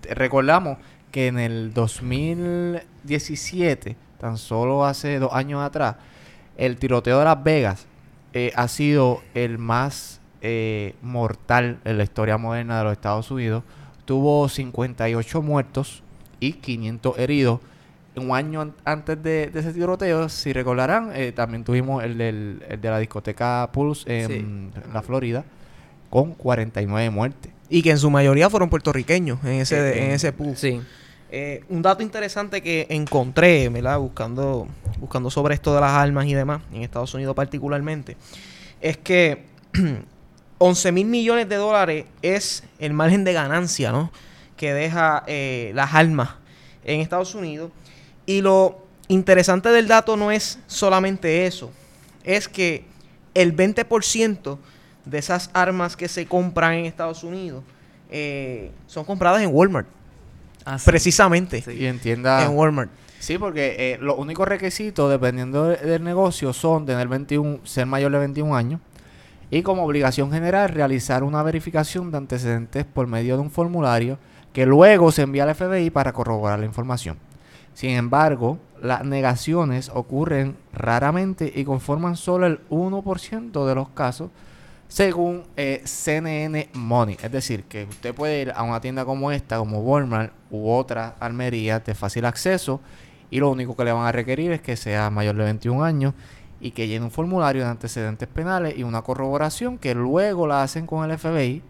recordamos 0.02 0.78
que 1.10 1.26
en 1.26 1.38
el 1.38 1.74
2017, 1.74 3.96
tan 4.20 4.38
solo 4.38 4.84
hace 4.84 5.18
dos 5.18 5.32
años 5.32 5.62
atrás, 5.62 5.96
el 6.56 6.76
tiroteo 6.76 7.18
de 7.18 7.24
Las 7.24 7.42
Vegas 7.42 7.86
eh, 8.32 8.52
ha 8.54 8.68
sido 8.68 9.22
el 9.34 9.58
más 9.58 10.20
eh, 10.42 10.94
mortal 11.02 11.80
en 11.84 11.98
la 11.98 12.04
historia 12.04 12.38
moderna 12.38 12.78
de 12.78 12.84
los 12.84 12.92
Estados 12.92 13.30
Unidos. 13.30 13.64
Tuvo 14.04 14.48
58 14.48 15.42
muertos 15.42 16.02
y 16.38 16.52
500 16.52 17.18
heridos. 17.18 17.60
Un 18.16 18.34
año 18.34 18.74
antes 18.84 19.22
de, 19.22 19.50
ese 19.54 19.72
tiroteo, 19.72 20.28
si 20.28 20.52
recordarán, 20.52 21.12
también 21.34 21.64
tuvimos 21.64 22.02
el, 22.02 22.18
del, 22.18 22.62
de 22.80 22.90
la 22.90 22.98
discoteca 22.98 23.70
Pulse 23.72 24.24
en 24.24 24.72
la 24.92 25.00
Florida 25.00 25.44
con 26.10 26.34
49 26.34 27.08
muertes. 27.10 27.52
Y 27.70 27.82
que 27.82 27.92
en 27.92 27.98
su 27.98 28.10
mayoría 28.10 28.50
fueron 28.50 28.68
puertorriqueños 28.68 29.38
en 29.44 29.60
ese, 29.60 29.78
eh, 29.78 30.04
en 30.04 30.10
ese 30.10 30.32
pool. 30.32 30.56
Sí. 30.56 30.80
Eh, 31.32 31.62
un 31.68 31.80
dato 31.80 32.02
interesante 32.02 32.60
que 32.60 32.88
encontré, 32.90 33.68
¿verdad? 33.68 34.00
Buscando, 34.00 34.66
buscando 34.98 35.30
sobre 35.30 35.54
esto 35.54 35.72
de 35.72 35.80
las 35.80 35.92
armas 35.92 36.26
y 36.26 36.34
demás, 36.34 36.60
en 36.72 36.82
Estados 36.82 37.14
Unidos 37.14 37.36
particularmente, 37.36 38.16
es 38.80 38.96
que 38.96 39.44
11 40.58 40.92
mil 40.92 41.06
millones 41.06 41.48
de 41.48 41.54
dólares 41.54 42.06
es 42.20 42.64
el 42.80 42.94
margen 42.94 43.22
de 43.22 43.32
ganancia, 43.32 43.92
¿no? 43.92 44.10
Que 44.56 44.74
deja 44.74 45.22
eh, 45.28 45.70
las 45.74 45.94
armas 45.94 46.30
en 46.84 47.00
Estados 47.00 47.36
Unidos. 47.36 47.70
Y 48.26 48.40
lo 48.40 48.84
interesante 49.06 49.68
del 49.68 49.86
dato 49.86 50.16
no 50.16 50.32
es 50.32 50.58
solamente 50.66 51.46
eso, 51.46 51.70
es 52.24 52.48
que 52.48 52.84
el 53.34 53.54
20% 53.54 54.58
de 55.04 55.18
esas 55.18 55.50
armas 55.52 55.96
que 55.96 56.08
se 56.08 56.26
compran 56.26 56.74
en 56.74 56.86
Estados 56.86 57.22
Unidos 57.22 57.62
eh, 58.10 58.72
son 58.88 59.04
compradas 59.04 59.42
en 59.42 59.50
Walmart. 59.52 59.99
Ah, 60.64 60.78
Precisamente. 60.84 61.64
Y 61.72 61.86
entienda. 61.86 62.44
En 62.44 62.56
Walmart. 62.56 62.90
Sí, 63.18 63.36
porque 63.36 63.76
eh, 63.78 63.98
los 64.00 64.18
únicos 64.18 64.48
requisitos, 64.48 65.10
dependiendo 65.10 65.66
del 65.66 66.02
negocio, 66.02 66.52
son 66.52 66.86
tener 66.86 67.06
21, 67.06 67.60
ser 67.64 67.86
mayor 67.86 68.12
de 68.12 68.18
21 68.18 68.56
años 68.56 68.80
y 69.50 69.62
como 69.62 69.84
obligación 69.84 70.32
general 70.32 70.70
realizar 70.70 71.22
una 71.22 71.42
verificación 71.42 72.10
de 72.10 72.18
antecedentes 72.18 72.84
por 72.84 73.06
medio 73.06 73.36
de 73.36 73.42
un 73.42 73.50
formulario 73.50 74.18
que 74.52 74.64
luego 74.64 75.12
se 75.12 75.22
envía 75.22 75.42
al 75.42 75.54
FBI 75.54 75.90
para 75.90 76.12
corroborar 76.12 76.60
la 76.60 76.66
información. 76.66 77.18
Sin 77.74 77.90
embargo, 77.90 78.58
las 78.82 79.04
negaciones 79.04 79.90
ocurren 79.92 80.56
raramente 80.72 81.52
y 81.54 81.64
conforman 81.64 82.16
solo 82.16 82.46
el 82.46 82.60
1% 82.68 83.66
de 83.66 83.74
los 83.74 83.88
casos 83.90 84.30
según 84.90 85.44
eh, 85.56 85.82
CNN 85.84 86.68
Money. 86.74 87.16
Es 87.22 87.30
decir, 87.30 87.62
que 87.64 87.84
usted 87.84 88.12
puede 88.12 88.42
ir 88.42 88.52
a 88.54 88.64
una 88.64 88.80
tienda 88.80 89.04
como 89.04 89.30
esta, 89.30 89.56
como 89.56 89.78
Walmart 89.80 90.32
u 90.50 90.68
otra 90.68 91.14
almería 91.20 91.78
de 91.78 91.94
fácil 91.94 92.24
acceso 92.24 92.80
y 93.30 93.38
lo 93.38 93.50
único 93.50 93.76
que 93.76 93.84
le 93.84 93.92
van 93.92 94.04
a 94.04 94.12
requerir 94.12 94.50
es 94.50 94.60
que 94.60 94.76
sea 94.76 95.08
mayor 95.08 95.36
de 95.36 95.44
21 95.44 95.84
años 95.84 96.14
y 96.60 96.72
que 96.72 96.88
llene 96.88 97.04
un 97.04 97.12
formulario 97.12 97.62
de 97.62 97.70
antecedentes 97.70 98.28
penales 98.28 98.76
y 98.76 98.82
una 98.82 99.02
corroboración 99.02 99.78
que 99.78 99.94
luego 99.94 100.48
la 100.48 100.64
hacen 100.64 100.88
con 100.88 101.08
el 101.08 101.16
FBI, 101.16 101.62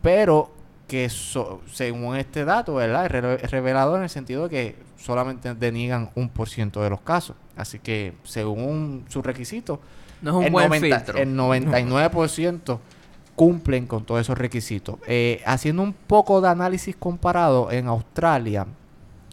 pero 0.00 0.52
que 0.86 1.10
según 1.10 2.16
este 2.16 2.44
dato, 2.44 2.74
¿verdad? 2.76 3.04
Es 3.42 3.50
revelador 3.50 3.98
en 3.98 4.04
el 4.04 4.10
sentido 4.10 4.44
de 4.44 4.48
que 4.48 4.76
solamente 4.96 5.54
deniegan 5.54 6.10
un 6.14 6.28
por 6.28 6.48
ciento 6.48 6.82
de 6.82 6.90
los 6.90 7.00
casos. 7.00 7.34
Así 7.56 7.80
que 7.80 8.14
según 8.22 9.04
sus 9.08 9.26
requisitos, 9.26 9.80
no 10.22 10.30
es 10.30 10.36
un 10.36 10.44
el 10.44 10.50
buen 10.50 10.80
filtro. 10.80 11.18
El 11.18 11.36
99% 11.36 12.78
cumplen 13.34 13.86
con 13.86 14.04
todos 14.04 14.20
esos 14.20 14.36
requisitos. 14.36 14.96
Eh, 15.06 15.42
haciendo 15.46 15.82
un 15.82 15.92
poco 15.92 16.40
de 16.40 16.48
análisis 16.48 16.96
comparado, 16.96 17.70
en 17.70 17.86
Australia 17.86 18.66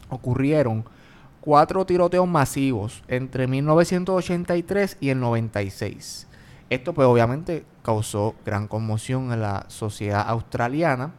ocurrieron 0.08 0.84
cuatro 1.40 1.84
tiroteos 1.84 2.28
masivos 2.28 3.02
entre 3.08 3.46
1983 3.46 4.98
y 5.00 5.08
el 5.10 5.20
96. 5.20 6.26
Esto 6.70 6.92
pues 6.92 7.06
obviamente 7.06 7.64
causó 7.82 8.34
gran 8.44 8.66
conmoción 8.68 9.32
en 9.32 9.40
la 9.40 9.66
sociedad 9.68 10.24
australiana 10.28 11.12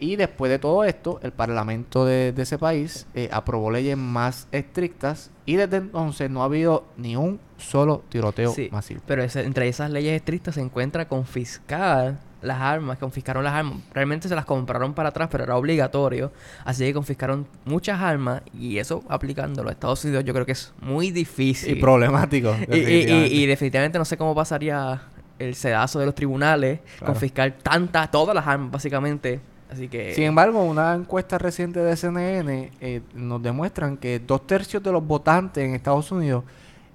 y 0.00 0.16
después 0.16 0.50
de 0.50 0.58
todo 0.58 0.84
esto, 0.84 1.20
el 1.22 1.32
parlamento 1.32 2.06
de, 2.06 2.34
ese 2.36 2.58
país 2.58 3.06
eh, 3.14 3.28
aprobó 3.30 3.70
leyes 3.70 3.98
más 3.98 4.48
estrictas 4.50 5.30
y 5.50 5.56
desde 5.56 5.78
entonces 5.78 6.30
no 6.30 6.42
ha 6.42 6.44
habido 6.44 6.84
ni 6.96 7.16
un 7.16 7.40
solo 7.58 8.04
tiroteo 8.08 8.54
masivo. 8.70 9.00
Pero 9.04 9.24
entre 9.24 9.66
esas 9.66 9.90
leyes 9.90 10.14
estrictas 10.14 10.54
se 10.54 10.60
encuentra 10.60 11.08
confiscar 11.08 12.18
las 12.40 12.60
armas, 12.60 12.98
confiscaron 12.98 13.42
las 13.42 13.54
armas. 13.54 13.80
Realmente 13.92 14.28
se 14.28 14.36
las 14.36 14.44
compraron 14.44 14.94
para 14.94 15.08
atrás, 15.08 15.28
pero 15.28 15.42
era 15.42 15.56
obligatorio. 15.56 16.30
Así 16.64 16.84
que 16.84 16.94
confiscaron 16.94 17.48
muchas 17.64 18.00
armas 18.00 18.42
y 18.56 18.78
eso 18.78 19.02
aplicándolo 19.08 19.70
a 19.70 19.72
Estados 19.72 20.04
Unidos 20.04 20.24
yo 20.24 20.32
creo 20.34 20.46
que 20.46 20.52
es 20.52 20.72
muy 20.80 21.10
difícil. 21.10 21.76
Y 21.76 21.80
problemático. 21.80 22.54
Y, 22.70 23.46
definitivamente 23.46 23.98
no 23.98 24.04
sé 24.04 24.16
cómo 24.16 24.36
pasaría 24.36 25.02
el 25.40 25.56
sedazo 25.56 25.98
de 25.98 26.06
los 26.06 26.14
tribunales, 26.14 26.78
confiscar 27.04 27.50
tantas, 27.60 28.08
todas 28.12 28.36
las 28.36 28.46
armas 28.46 28.70
básicamente 28.70 29.40
Así 29.70 29.88
que... 29.88 30.14
Sin 30.14 30.24
embargo, 30.24 30.62
una 30.62 30.94
encuesta 30.94 31.38
reciente 31.38 31.80
de 31.80 31.96
CNN 31.96 32.72
eh, 32.80 33.02
nos 33.14 33.42
demuestran 33.42 33.96
que 33.96 34.18
dos 34.18 34.46
tercios 34.46 34.82
de 34.82 34.92
los 34.92 35.06
votantes 35.06 35.64
en 35.64 35.74
Estados 35.74 36.10
Unidos 36.10 36.44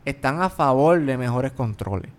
están 0.03 0.41
a 0.41 0.49
favor 0.49 0.99
de 0.99 1.17
mejores 1.17 1.51
controles. 1.53 2.11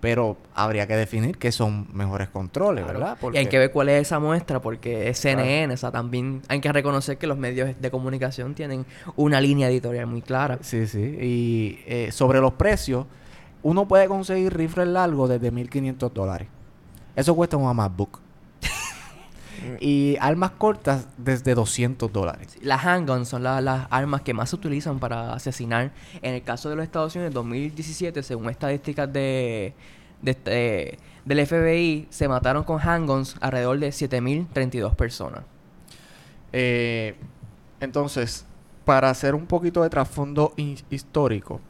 Pero 0.00 0.36
habría 0.52 0.88
que 0.88 0.96
definir 0.96 1.38
qué 1.38 1.52
son 1.52 1.86
mejores 1.92 2.28
controles, 2.28 2.84
¿verdad? 2.84 3.16
Y 3.32 3.36
hay 3.36 3.46
que 3.46 3.56
ver 3.56 3.70
cuál 3.70 3.88
es 3.88 4.02
esa 4.02 4.18
muestra, 4.18 4.60
porque 4.60 5.08
es 5.08 5.18
CNN, 5.18 5.72
o 5.72 5.76
sea, 5.76 5.92
también 5.92 6.42
hay 6.48 6.60
que 6.60 6.72
reconocer 6.72 7.18
que 7.18 7.28
los 7.28 7.38
medios 7.38 7.80
de 7.80 7.90
comunicación 7.92 8.54
tienen 8.54 8.84
una 9.14 9.40
línea 9.40 9.68
editorial 9.68 10.08
muy 10.08 10.20
clara. 10.20 10.58
Sí, 10.62 10.88
sí. 10.88 10.98
Y 10.98 11.78
eh, 11.86 12.10
sobre 12.10 12.40
los 12.40 12.54
precios, 12.54 13.06
uno 13.62 13.86
puede 13.86 14.08
conseguir 14.08 14.52
rifles 14.56 14.88
largos 14.88 15.30
desde 15.30 15.52
1.500 15.52 16.10
dólares. 16.10 16.48
Eso 17.14 17.36
cuesta 17.36 17.56
un 17.56 17.76
MacBook 17.76 18.18
y 19.80 20.16
armas 20.20 20.52
cortas 20.52 21.06
desde 21.16 21.54
200 21.54 22.12
dólares. 22.12 22.56
Las 22.62 22.84
handguns 22.84 23.28
son 23.28 23.42
las 23.42 23.86
armas 23.90 24.22
que 24.22 24.34
más 24.34 24.50
se 24.50 24.56
utilizan 24.56 24.98
para 24.98 25.32
asesinar. 25.32 25.92
En 26.20 26.34
el 26.34 26.42
caso 26.42 26.68
de 26.70 26.76
los 26.76 26.84
Estados 26.84 27.14
Unidos, 27.14 27.30
en 27.30 27.34
2017, 27.34 28.22
según 28.22 28.50
estadísticas 28.50 29.12
de, 29.12 29.74
de, 30.20 30.98
del 31.24 31.46
FBI, 31.46 32.06
se 32.10 32.28
mataron 32.28 32.64
con 32.64 32.80
handguns 32.80 33.36
alrededor 33.40 33.78
de 33.78 33.88
7.032 33.88 34.94
personas. 34.94 35.44
Eh, 36.52 37.14
entonces, 37.80 38.46
para 38.84 39.10
hacer 39.10 39.34
un 39.34 39.46
poquito 39.46 39.82
de 39.82 39.90
trasfondo 39.90 40.54
histórico, 40.90 41.60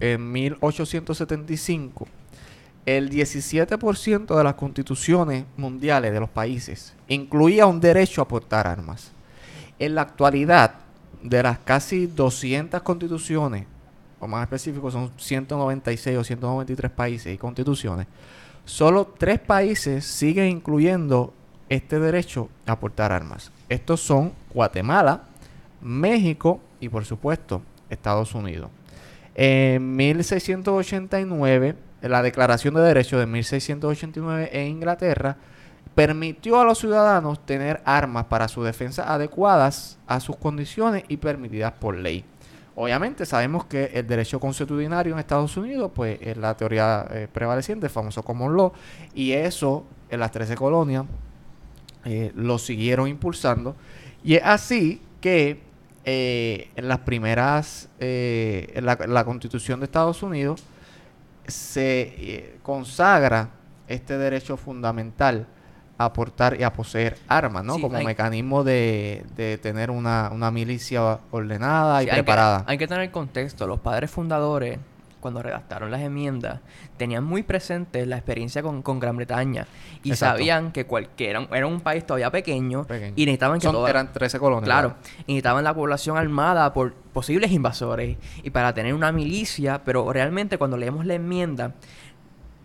en 0.00 0.30
1875 0.30 2.06
el 2.86 3.10
17% 3.10 4.36
de 4.36 4.44
las 4.44 4.54
constituciones 4.54 5.44
mundiales 5.56 6.12
de 6.12 6.20
los 6.20 6.30
países 6.30 6.94
incluía 7.08 7.66
un 7.66 7.80
derecho 7.80 8.22
a 8.22 8.28
portar 8.28 8.68
armas. 8.68 9.10
En 9.78 9.96
la 9.96 10.02
actualidad, 10.02 10.76
de 11.22 11.42
las 11.42 11.58
casi 11.58 12.06
200 12.06 12.80
constituciones, 12.82 13.66
o 14.20 14.28
más 14.28 14.44
específico, 14.44 14.90
son 14.90 15.10
196 15.16 16.16
o 16.16 16.24
193 16.24 16.90
países 16.92 17.34
y 17.34 17.38
constituciones, 17.38 18.06
solo 18.64 19.14
tres 19.18 19.40
países 19.40 20.04
siguen 20.04 20.48
incluyendo 20.48 21.34
este 21.68 21.98
derecho 21.98 22.48
a 22.66 22.78
portar 22.78 23.10
armas. 23.10 23.50
Estos 23.68 24.00
son 24.00 24.32
Guatemala, 24.54 25.24
México 25.80 26.60
y 26.80 26.88
por 26.88 27.04
supuesto 27.04 27.62
Estados 27.90 28.34
Unidos. 28.34 28.70
En 29.34 29.96
1689, 29.96 31.85
la 32.02 32.22
Declaración 32.22 32.74
de 32.74 32.82
Derechos 32.82 33.20
de 33.20 33.26
1689 33.26 34.50
en 34.52 34.68
Inglaterra 34.68 35.36
permitió 35.96 36.60
a 36.60 36.64
los 36.64 36.78
ciudadanos 36.78 37.44
tener 37.46 37.80
armas 37.86 38.26
para 38.26 38.48
su 38.48 38.62
defensa 38.62 39.12
adecuadas 39.12 39.98
a 40.06 40.20
sus 40.20 40.36
condiciones 40.36 41.04
y 41.08 41.16
permitidas 41.16 41.72
por 41.72 41.96
ley. 41.96 42.22
Obviamente 42.74 43.24
sabemos 43.24 43.64
que 43.64 43.86
el 43.94 44.06
derecho 44.06 44.38
consuetudinario 44.38 45.14
en 45.14 45.18
Estados 45.18 45.56
Unidos 45.56 45.90
pues 45.94 46.18
es 46.20 46.36
la 46.36 46.54
teoría 46.54 47.06
eh, 47.10 47.28
prevaleciente, 47.32 47.86
el 47.86 47.90
famoso 47.90 48.22
common 48.22 48.54
law, 48.54 48.72
y 49.14 49.32
eso 49.32 49.86
en 50.10 50.20
las 50.20 50.30
13 50.30 50.54
colonias 50.56 51.06
eh, 52.04 52.30
lo 52.34 52.58
siguieron 52.58 53.08
impulsando. 53.08 53.74
Y 54.22 54.34
es 54.34 54.42
así 54.44 55.00
que 55.22 55.62
eh, 56.04 56.68
en 56.76 56.88
las 56.88 56.98
primeras, 56.98 57.88
en 57.98 58.84
la, 58.84 59.24
constitución 59.24 59.80
de 59.80 59.86
Estados 59.86 60.22
Unidos 60.22 60.62
se 61.48 62.58
consagra 62.62 63.50
este 63.88 64.18
derecho 64.18 64.56
fundamental 64.56 65.46
aportar 65.98 66.60
y 66.60 66.62
a 66.62 66.72
poseer 66.72 67.16
armas, 67.28 67.64
¿no? 67.64 67.80
Como 67.80 68.00
mecanismo 68.02 68.64
de, 68.64 69.24
de 69.34 69.58
tener 69.58 69.90
una, 69.90 70.30
una, 70.32 70.50
milicia 70.50 71.20
ordenada 71.30 72.02
y 72.02 72.06
preparada. 72.06 72.64
Hay 72.66 72.78
que, 72.78 72.86
tener 72.86 73.10
contexto. 73.10 73.66
Los 73.66 73.80
padres 73.80 74.10
fundadores, 74.10 74.78
cuando 75.20 75.42
redactaron 75.42 75.90
las 75.90 76.00
enmiendas, 76.00 76.60
tenían 76.96 77.24
muy 77.24 77.42
presente 77.42 78.06
la 78.06 78.16
experiencia 78.16 78.62
con, 78.62 78.82
con 78.82 79.00
Gran 79.00 79.16
Bretaña 79.16 79.66
y 80.02 80.14
sabían 80.14 80.72
que 80.72 80.86
cualquiera 80.86 81.48
era 81.52 81.66
un 81.66 81.80
país 81.80 82.06
todavía 82.06 82.30
pequeño, 82.30 82.86
y 83.16 83.24
necesitaban 83.24 83.58
que 83.58 83.66
Son, 83.66 83.88
eran 83.88 84.12
13 84.12 84.38
colonias. 84.38 84.64
Claro, 84.64 84.94
y 85.26 85.32
necesitaban 85.32 85.64
la 85.64 85.74
población 85.74 86.16
armada 86.16 86.72
por 86.72 86.94
posibles 86.94 87.50
invasores 87.50 88.16
y 88.42 88.50
para 88.50 88.74
tener 88.74 88.94
una 88.94 89.12
milicia, 89.12 89.82
pero 89.84 90.12
realmente 90.12 90.58
cuando 90.58 90.76
leemos 90.76 91.06
la 91.06 91.14
enmienda 91.14 91.74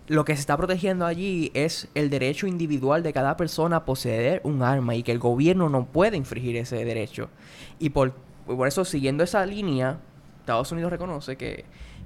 lo 0.07 0.25
que 0.25 0.35
se 0.35 0.41
está 0.41 0.57
protegiendo 0.57 1.05
allí 1.05 1.51
es 1.53 1.87
el 1.95 2.09
derecho 2.09 2.45
individual 2.45 3.01
de 3.01 3.13
cada 3.13 3.37
persona 3.37 3.77
a 3.77 3.85
poseer 3.85 4.41
un 4.43 4.61
arma 4.61 4.93
y 4.93 5.03
que 5.03 5.13
el 5.13 5.19
gobierno 5.19 5.69
no 5.69 5.85
puede 5.85 6.17
infringir 6.17 6.57
ese 6.57 6.83
derecho. 6.83 7.29
Y 7.79 7.91
por, 7.91 8.11
por 8.45 8.67
eso, 8.67 8.83
siguiendo 8.83 9.23
esa 9.23 9.45
línea, 9.45 9.99
Estados 10.41 10.69
Unidos 10.73 10.91
reconoce 10.91 11.37
que, 11.37 11.63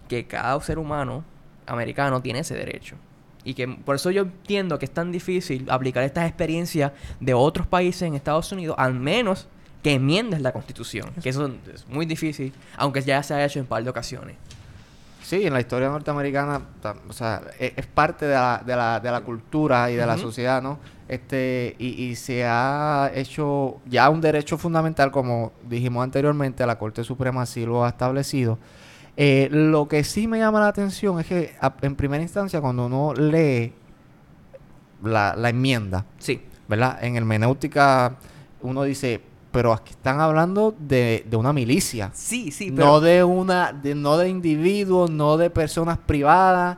que 0.08 0.26
cada 0.26 0.60
ser 0.62 0.80
humano 0.80 1.24
americano 1.66 2.22
tiene 2.22 2.40
ese 2.40 2.56
derecho. 2.56 2.96
Y 3.44 3.54
que 3.54 3.68
por 3.68 3.96
eso 3.96 4.10
yo 4.10 4.24
entiendo 4.24 4.80
que 4.80 4.86
es 4.86 4.92
tan 4.92 5.12
difícil 5.12 5.68
aplicar 5.70 6.04
estas 6.04 6.28
experiencias 6.28 6.92
de 7.20 7.34
otros 7.34 7.68
países 7.68 8.02
en 8.02 8.16
Estados 8.16 8.52
Unidos, 8.52 8.76
al 8.80 8.96
menos 8.96 9.48
que 9.84 9.94
enmiendes 9.94 10.42
la 10.42 10.52
constitución. 10.52 11.12
Que 11.22 11.30
eso 11.30 11.52
es 11.72 11.88
muy 11.88 12.08
difícil, 12.08 12.52
aunque 12.76 13.04
ya 13.04 13.22
se 13.22 13.36
ha 13.36 13.46
hecho 13.46 13.60
en 13.60 13.64
un 13.64 13.70
par 13.70 13.84
de 13.84 13.90
ocasiones. 13.92 14.36
Sí, 15.22 15.46
en 15.46 15.54
la 15.54 15.60
historia 15.60 15.90
norteamericana, 15.90 16.62
o 17.08 17.14
sea, 17.14 17.42
e, 17.60 17.74
es, 17.76 17.88
parte 17.88 18.26
de 18.26 18.36
la, 18.36 18.62
de, 18.64 18.76
la, 18.76 19.00
de 19.00 19.10
la, 19.10 19.22
cultura 19.22 19.90
y 19.90 19.96
de 19.96 20.06
la 20.06 20.20
sociedad, 20.20 20.62
¿no? 20.62 20.78
Este, 21.08 21.76
y, 21.80 22.04
y, 22.04 22.16
se 22.16 22.46
ha 22.46 23.12
hecho 23.14 23.80
ya 23.88 24.10
un 24.10 24.22
derecho 24.22 24.58
fundamental, 24.60 25.12
como 25.12 25.52
dijimos 25.68 26.04
anteriormente, 26.04 26.64
la 26.66 26.78
Corte 26.78 27.04
Suprema 27.04 27.42
así 27.42 27.66
lo 27.66 27.84
ha 27.84 27.90
establecido. 27.90 28.60
Eh, 29.18 29.48
lo 29.52 29.88
que 29.88 30.04
sí 30.04 30.28
me 30.28 30.40
llama 30.40 30.60
la 30.60 30.68
atención 30.68 31.20
es 31.20 31.26
que 31.26 31.56
en 31.82 31.96
primera 31.96 32.22
instancia, 32.22 32.60
cuando 32.60 32.88
uno 32.88 33.14
lee 33.14 33.74
la, 35.04 35.36
la 35.36 35.50
enmienda, 35.50 36.06
sí. 36.18 36.42
¿verdad? 36.68 37.04
En 37.04 37.16
hermenéutica 37.16 38.18
uno 38.62 38.84
dice, 38.84 39.22
pero 39.52 39.72
aquí 39.72 39.92
están 39.92 40.20
hablando 40.20 40.76
de, 40.78 41.26
una 41.32 41.54
milicia. 41.54 42.12
Sí, 42.14 42.52
sí, 42.52 42.72
pero... 42.72 42.88
No 42.88 43.00
de 43.00 43.24
una, 43.24 43.72
de, 43.72 43.96
no 43.96 44.18
de 44.18 44.28
individuos, 44.28 45.10
no 45.10 45.38
de 45.38 45.50
personas 45.50 45.98
privadas 45.98 46.78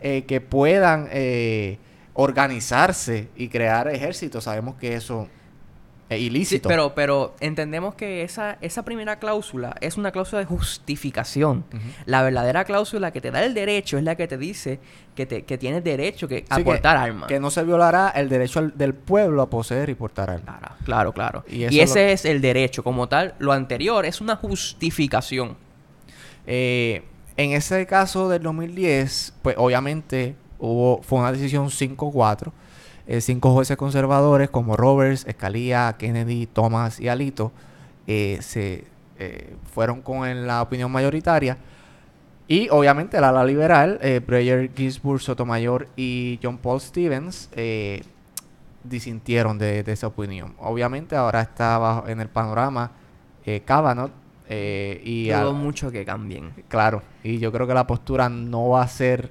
eh, 0.00 0.24
que 0.26 0.40
puedan 0.40 1.08
eh, 1.10 1.78
organizarse 2.14 3.30
y 3.36 3.48
crear 3.48 3.88
ejércitos. 3.88 4.44
Sabemos 4.44 4.74
que 4.74 4.94
eso 4.94 5.28
ilícito. 6.18 6.68
pero, 6.68 6.94
pero 6.94 7.34
entendemos 7.40 7.94
que 7.94 8.22
esa, 8.22 8.58
esa 8.60 8.84
primera 8.84 9.18
cláusula 9.18 9.76
es 9.80 9.96
una 9.96 10.10
cláusula 10.10 10.40
de 10.40 10.46
justificación. 10.46 11.64
La 12.06 12.22
verdadera 12.22 12.64
cláusula 12.64 13.12
que 13.12 13.20
te 13.20 13.30
da 13.30 13.44
el 13.44 13.54
derecho 13.54 13.98
es 13.98 14.04
la 14.04 14.16
que 14.16 14.26
te 14.26 14.36
dice 14.36 14.80
que, 15.14 15.26
te, 15.26 15.44
que 15.44 15.58
tienes 15.58 15.84
derecho 15.84 16.26
que, 16.26 16.44
a 16.48 16.58
portar 16.58 16.96
armas. 16.96 17.28
Que 17.28 17.38
no 17.38 17.50
se 17.50 17.62
violará 17.62 18.10
el 18.10 18.28
derecho 18.28 18.62
del 18.62 18.94
pueblo 18.94 19.42
a 19.42 19.50
poseer 19.50 19.88
y 19.90 19.94
portar 19.94 20.30
armas. 20.30 20.72
Claro, 20.84 21.12
claro, 21.12 21.44
Y, 21.48 21.78
ese 21.78 22.12
es 22.12 22.24
el 22.24 22.40
derecho 22.40 22.82
como 22.82 23.08
tal. 23.08 23.34
Lo 23.38 23.52
anterior 23.52 24.04
es 24.04 24.20
una 24.20 24.36
justificación. 24.36 25.56
Eh, 26.46 27.02
en 27.36 27.52
ese 27.52 27.86
caso 27.86 28.28
del 28.28 28.42
2010, 28.42 29.34
pues 29.42 29.56
obviamente 29.58 30.34
hubo, 30.58 31.02
fue 31.02 31.20
una 31.20 31.32
decisión 31.32 31.68
5-4 31.68 32.52
eh, 33.10 33.20
cinco 33.20 33.52
jueces 33.52 33.76
conservadores 33.76 34.50
como 34.50 34.76
Roberts, 34.76 35.26
Escalía, 35.26 35.96
Kennedy, 35.98 36.46
Thomas 36.46 37.00
y 37.00 37.08
Alito 37.08 37.50
eh, 38.06 38.38
se 38.40 38.84
eh, 39.18 39.56
fueron 39.74 40.00
con 40.00 40.46
la 40.46 40.62
opinión 40.62 40.92
mayoritaria. 40.92 41.58
Y 42.46 42.68
obviamente 42.68 43.20
la 43.20 43.30
ala 43.30 43.44
liberal, 43.44 43.98
Breyer, 44.24 44.70
Ginsburg, 44.76 45.20
Sotomayor 45.20 45.88
y 45.96 46.38
John 46.40 46.58
Paul 46.58 46.80
Stevens 46.80 47.50
disintieron 48.84 49.58
de, 49.58 49.80
esa 49.86 50.06
opinión. 50.06 50.54
Obviamente 50.60 51.16
ahora 51.16 51.40
está 51.40 52.04
en 52.06 52.20
el 52.20 52.28
panorama 52.28 52.92
Kavanaugh 53.64 54.10
y... 54.48 55.30
Todo 55.30 55.52
mucho 55.52 55.90
que 55.90 56.04
cambien. 56.04 56.52
Claro, 56.68 57.02
y 57.24 57.38
yo 57.38 57.50
creo 57.50 57.66
que 57.66 57.74
la 57.74 57.88
postura 57.88 58.28
no 58.28 58.68
va 58.68 58.82
a 58.82 58.88
ser 58.88 59.30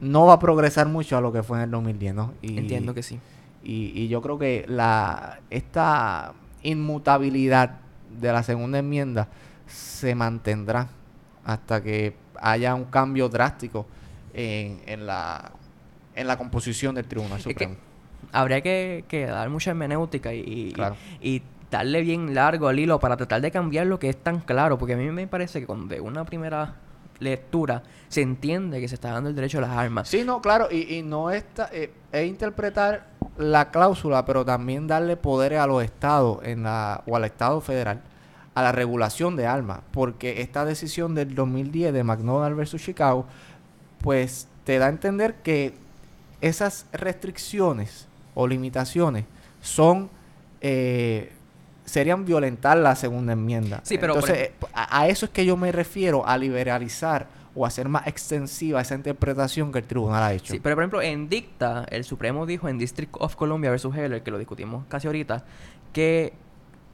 no 0.00 0.26
va 0.26 0.34
a 0.34 0.38
progresar 0.38 0.88
mucho 0.88 1.16
a 1.16 1.20
lo 1.20 1.32
que 1.32 1.42
fue 1.42 1.58
en 1.58 1.64
el 1.64 1.70
2010, 1.70 2.14
¿no? 2.14 2.32
Y, 2.42 2.58
Entiendo 2.58 2.94
que 2.94 3.02
sí. 3.02 3.18
Y, 3.62 4.08
yo 4.08 4.22
creo 4.22 4.38
que 4.38 4.64
la 4.68 5.40
esta 5.50 6.34
inmutabilidad 6.62 7.78
de 8.20 8.32
la 8.32 8.42
segunda 8.42 8.78
enmienda 8.78 9.28
se 9.66 10.14
mantendrá 10.14 10.88
hasta 11.44 11.82
que 11.82 12.14
haya 12.40 12.74
un 12.74 12.84
cambio 12.84 13.28
drástico 13.28 13.86
en, 14.32 14.80
en 14.86 15.06
la 15.06 15.52
en 16.16 16.26
la 16.26 16.36
composición 16.36 16.94
del 16.94 17.04
Tribunal 17.04 17.40
Supremo. 17.40 17.76
habría 18.32 18.62
que, 18.62 19.26
dar 19.28 19.48
mucha 19.50 19.70
hermenéutica 19.70 20.32
y, 20.32 20.74
y, 21.20 21.42
darle 21.70 22.00
bien 22.00 22.34
largo 22.34 22.68
al 22.68 22.78
hilo 22.78 23.00
para 23.00 23.16
tratar 23.16 23.40
de 23.40 23.50
cambiar 23.50 23.86
lo 23.86 23.98
que 23.98 24.08
es 24.08 24.16
tan 24.16 24.40
claro, 24.40 24.78
porque 24.78 24.94
a 24.94 24.96
mí 24.96 25.10
me 25.10 25.26
parece 25.26 25.60
que 25.60 25.66
con 25.66 25.88
de 25.88 26.00
una 26.00 26.24
primera 26.24 26.76
lectura 27.18 27.82
se 28.08 28.22
entiende 28.22 28.80
que 28.80 28.88
se 28.88 28.94
está 28.94 29.12
dando 29.12 29.30
el 29.30 29.36
derecho 29.36 29.58
a 29.58 29.62
las 29.62 29.70
armas. 29.70 30.08
Sí, 30.08 30.22
no, 30.24 30.40
claro, 30.40 30.68
y, 30.70 31.02
no 31.02 31.30
está, 31.30 31.68
eh, 31.72 31.92
es 32.12 32.26
interpretar 32.26 33.08
la 33.36 33.70
cláusula, 33.70 34.24
pero 34.24 34.44
también 34.44 34.86
darle 34.86 35.16
poderes 35.16 35.58
a 35.58 35.66
los 35.66 35.82
estados 35.82 36.38
en 36.42 36.62
la, 36.62 37.02
o 37.06 37.16
al 37.16 37.24
Estado 37.24 37.60
federal 37.60 38.02
a 38.56 38.62
la 38.62 38.72
regulación 38.72 39.36
de 39.36 39.46
armas, 39.46 39.80
porque 39.90 40.40
esta 40.40 40.64
decisión 40.64 41.14
del 41.14 41.34
2010 41.34 41.92
de 41.92 42.02
McDonald 42.02 42.56
versus 42.56 42.82
Chicago, 42.82 43.26
pues 44.00 44.48
te 44.64 44.78
da 44.78 44.86
a 44.86 44.88
entender 44.88 45.34
que 45.42 45.74
esas 46.40 46.86
restricciones 46.90 48.08
o 48.34 48.46
limitaciones 48.46 49.26
son 49.60 50.08
eh, 50.62 51.32
serían 51.86 52.24
violentar 52.24 52.76
la 52.76 52.94
segunda 52.94 53.32
enmienda. 53.32 53.80
Sí, 53.82 53.96
pero 53.96 54.14
Entonces, 54.14 54.50
a, 54.74 55.08
eso 55.08 55.26
es 55.26 55.32
que 55.32 55.46
yo 55.46 55.56
me 55.56 55.72
refiero, 55.72 56.26
a 56.26 56.36
liberalizar 56.36 57.28
o 57.54 57.64
hacer 57.64 57.88
más 57.88 58.06
extensiva 58.06 58.82
esa 58.82 58.94
interpretación 58.94 59.72
que 59.72 59.78
el 59.78 59.86
tribunal 59.86 60.22
ha 60.22 60.32
hecho. 60.34 60.52
Sí, 60.52 60.60
pero 60.60 60.76
por 60.76 60.82
ejemplo, 60.82 61.00
en 61.02 61.28
dicta, 61.30 61.86
el 61.90 62.04
Supremo 62.04 62.44
dijo 62.44 62.68
en 62.68 62.76
District 62.76 63.14
of 63.18 63.34
Columbia 63.34 63.70
versus 63.70 63.96
Heller, 63.96 64.22
que 64.22 64.30
lo 64.30 64.38
discutimos 64.38 64.84
casi 64.88 65.06
ahorita, 65.06 65.44
que 65.94 66.34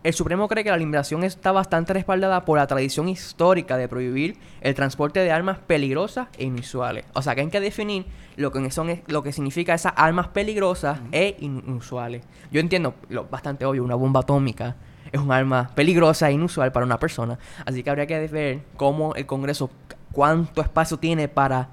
el 0.05 0.15
Supremo 0.15 0.49
cree 0.49 0.65
que 0.65 0.71
la 0.71 0.77
liberación 0.77 1.23
está 1.23 1.53
bastante 1.53 1.93
respaldada 1.93 2.45
por 2.45 2.59
la 2.59 2.67
tradición 2.67 3.09
histórica 3.09 3.77
de 3.77 3.89
prohibir 3.89 4.37
el 4.61 4.75
transporte 4.75 5.21
de 5.21 5.31
armas 5.31 5.59
peligrosas 5.59 6.29
e 6.39 6.45
inusuales. 6.45 7.05
O 7.15 7.23
sea, 7.23 7.35
que 7.35 7.43
hay 7.43 7.49
que 7.49 7.61
definir 7.61 8.07
lo 8.37 8.51
que 8.51 8.71
son 8.71 9.03
lo 9.07 9.23
que 9.23 9.33
significa 9.33 9.75
esas 9.75 9.93
armas 9.97 10.29
peligrosas 10.29 11.01
e 11.13 11.37
inusuales. 11.41 12.25
Yo 12.51 12.61
entiendo, 12.61 12.95
lo 13.09 13.27
bastante 13.27 13.65
obvio, 13.65 13.85
una 13.85 13.95
bomba 13.95 14.21
atómica 14.21 14.77
es 15.13 15.21
un 15.21 15.31
arma 15.31 15.71
peligrosa 15.75 16.31
e 16.31 16.33
inusual 16.33 16.73
para 16.73 16.85
una 16.87 16.99
persona. 16.99 17.39
Así 17.65 17.83
que 17.83 17.91
habría 17.91 18.07
que 18.07 18.27
ver 18.27 18.61
cómo 18.77 19.15
el 19.15 19.27
Congreso, 19.27 19.71
cuánto 20.11 20.63
espacio 20.63 20.97
tiene 20.97 21.29
para 21.29 21.69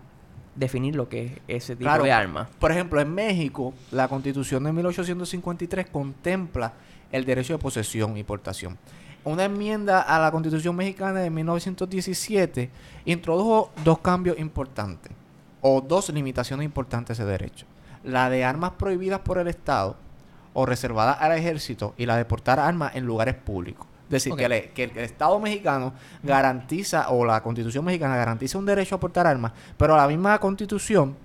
definir 0.56 0.96
lo 0.96 1.08
que 1.08 1.42
es 1.48 1.64
ese 1.64 1.76
tipo 1.76 2.04
de 2.04 2.12
arma. 2.12 2.50
Por 2.60 2.72
ejemplo, 2.72 3.00
en 3.00 3.14
México, 3.14 3.74
la 3.92 4.08
constitución 4.08 4.66
de 4.66 4.74
1853 4.74 5.90
contempla 5.90 6.74
el 7.12 7.26
derecho 7.26 7.54
de 7.54 7.60
posesión 7.60 8.18
y 8.18 8.24
portación. 8.24 8.78
Una 9.24 9.46
enmienda 9.46 10.02
a 10.02 10.20
la 10.20 10.32
constitución 10.32 10.76
mexicana 10.76 11.20
de 11.20 11.30
1917 11.30 12.70
introdujo 13.06 13.72
dos 13.84 14.00
cambios 14.00 14.40
importantes 14.40 15.12
o 15.62 15.82
dos 15.82 16.10
limitaciones 16.10 16.66
importantes 16.66 17.20
a 17.20 17.24
ese 17.24 17.30
derecho. 17.30 17.66
La 18.04 18.30
de 18.30 18.46
armas 18.46 18.72
prohibidas 18.72 19.20
por 19.20 19.38
el 19.38 19.48
Estado 19.48 19.98
o 20.54 20.66
reservadas 20.66 21.18
al 21.20 21.34
ejército 21.34 21.94
y 21.98 22.06
la 22.06 22.16
de 22.18 22.26
portar 22.26 22.60
armas 22.60 22.96
en 22.96 23.06
lugares 23.06 23.36
públicos. 23.36 23.88
Es 24.06 24.24
decir, 24.24 24.34
que, 24.36 24.84
el, 24.84 24.98
Estado 24.98 25.40
mexicano 25.40 25.94
garantiza, 26.24 27.10
o 27.10 27.26
la 27.26 27.44
Constitución 27.44 27.86
mexicana 27.86 28.16
garantiza 28.16 28.58
un 28.58 28.66
derecho 28.66 28.96
a 28.96 29.00
portar 29.00 29.28
armas, 29.28 29.52
pero 29.78 29.96
la 29.96 30.08
misma 30.08 30.40
Constitución 30.40 31.16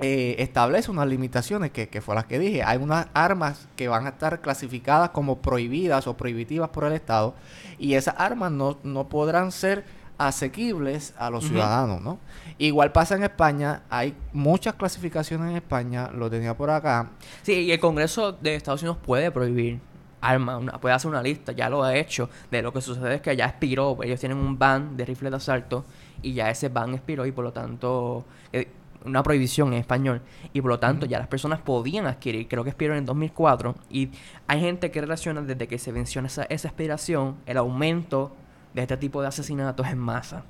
eh, 0.00 0.36
establece 0.38 0.90
unas 0.90 1.08
limitaciones 1.08 1.70
que, 1.70 1.88
que 1.88 2.00
fue 2.00 2.14
las 2.14 2.26
que 2.26 2.38
dije. 2.38 2.62
Hay 2.62 2.78
unas 2.78 3.08
armas 3.14 3.68
que 3.76 3.88
van 3.88 4.06
a 4.06 4.10
estar 4.10 4.40
clasificadas 4.40 5.10
como 5.10 5.38
prohibidas 5.38 6.06
o 6.06 6.16
prohibitivas 6.16 6.70
por 6.70 6.84
el 6.84 6.92
Estado 6.92 7.34
y 7.78 7.94
esas 7.94 8.14
armas 8.18 8.52
no, 8.52 8.78
no 8.82 9.08
podrán 9.08 9.52
ser 9.52 9.84
asequibles 10.18 11.14
a 11.16 11.30
los 11.30 11.44
ciudadanos, 11.44 12.02
¿no? 12.02 12.18
Igual 12.58 12.90
pasa 12.90 13.14
en 13.14 13.22
España, 13.22 13.82
hay 13.88 14.14
muchas 14.32 14.74
clasificaciones 14.74 15.50
en 15.50 15.56
España, 15.56 16.10
lo 16.12 16.28
tenía 16.28 16.56
por 16.56 16.70
acá. 16.70 17.10
Sí, 17.42 17.52
y 17.52 17.72
el 17.72 17.78
Congreso 17.78 18.32
de 18.32 18.56
Estados 18.56 18.82
Unidos 18.82 18.98
puede 19.04 19.30
prohibir 19.30 19.78
armas, 20.20 20.78
puede 20.80 20.94
hacer 20.94 21.08
una 21.08 21.22
lista, 21.22 21.52
ya 21.52 21.70
lo 21.70 21.84
ha 21.84 21.96
hecho, 21.96 22.28
de 22.50 22.62
lo 22.62 22.72
que 22.72 22.80
sucede 22.80 23.16
es 23.16 23.20
que 23.20 23.36
ya 23.36 23.46
expiró, 23.46 23.96
ellos 24.02 24.18
tienen 24.18 24.38
un 24.38 24.58
ban 24.58 24.96
de 24.96 25.04
rifles 25.04 25.30
de 25.30 25.36
asalto 25.36 25.84
y 26.20 26.34
ya 26.34 26.50
ese 26.50 26.68
ban 26.68 26.94
expiró 26.94 27.24
y 27.24 27.30
por 27.30 27.44
lo 27.44 27.52
tanto, 27.52 28.24
eh, 28.52 28.68
una 29.04 29.22
prohibición 29.22 29.72
en 29.72 29.80
español, 29.80 30.22
y 30.52 30.60
por 30.60 30.70
lo 30.70 30.78
tanto 30.78 31.06
ya 31.06 31.18
las 31.18 31.28
personas 31.28 31.60
podían 31.60 32.06
adquirir, 32.06 32.48
creo 32.48 32.64
que 32.64 32.70
expiró 32.70 32.96
en 32.96 33.04
2004, 33.04 33.74
y 33.90 34.10
hay 34.46 34.60
gente 34.60 34.90
que 34.90 35.00
relaciona 35.00 35.42
desde 35.42 35.68
que 35.68 35.78
se 35.78 35.92
venció 35.92 36.20
esa, 36.22 36.44
esa 36.44 36.68
expiración, 36.68 37.36
el 37.46 37.56
aumento 37.56 38.32
de 38.74 38.82
este 38.82 38.96
tipo 38.96 39.22
de 39.22 39.28
asesinatos 39.28 39.86
en 39.86 39.98
masa 39.98 40.44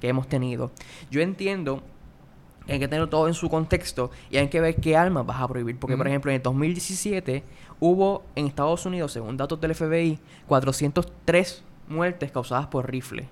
que 0.00 0.08
hemos 0.08 0.26
tenido. 0.28 0.70
Yo 1.10 1.20
entiendo 1.20 1.82
que 2.66 2.72
hay 2.74 2.78
que 2.78 2.88
tener 2.88 3.08
todo 3.08 3.28
en 3.28 3.34
su 3.34 3.48
contexto 3.48 4.10
y 4.30 4.38
hay 4.38 4.48
que 4.48 4.60
ver 4.60 4.76
qué 4.76 4.96
armas 4.96 5.26
vas 5.26 5.40
a 5.40 5.48
prohibir. 5.48 5.78
Porque, 5.78 5.96
por 5.96 6.08
ejemplo, 6.08 6.30
en 6.30 6.36
el 6.36 6.42
2017 6.42 7.44
hubo 7.78 8.24
en 8.34 8.46
Estados 8.46 8.84
Unidos, 8.86 9.12
según 9.12 9.36
datos 9.36 9.60
del 9.60 9.74
FBI, 9.74 10.18
403 10.46 11.62
muertes 11.88 12.30
causadas 12.32 12.66
por 12.66 12.90
rifle, 12.90 13.28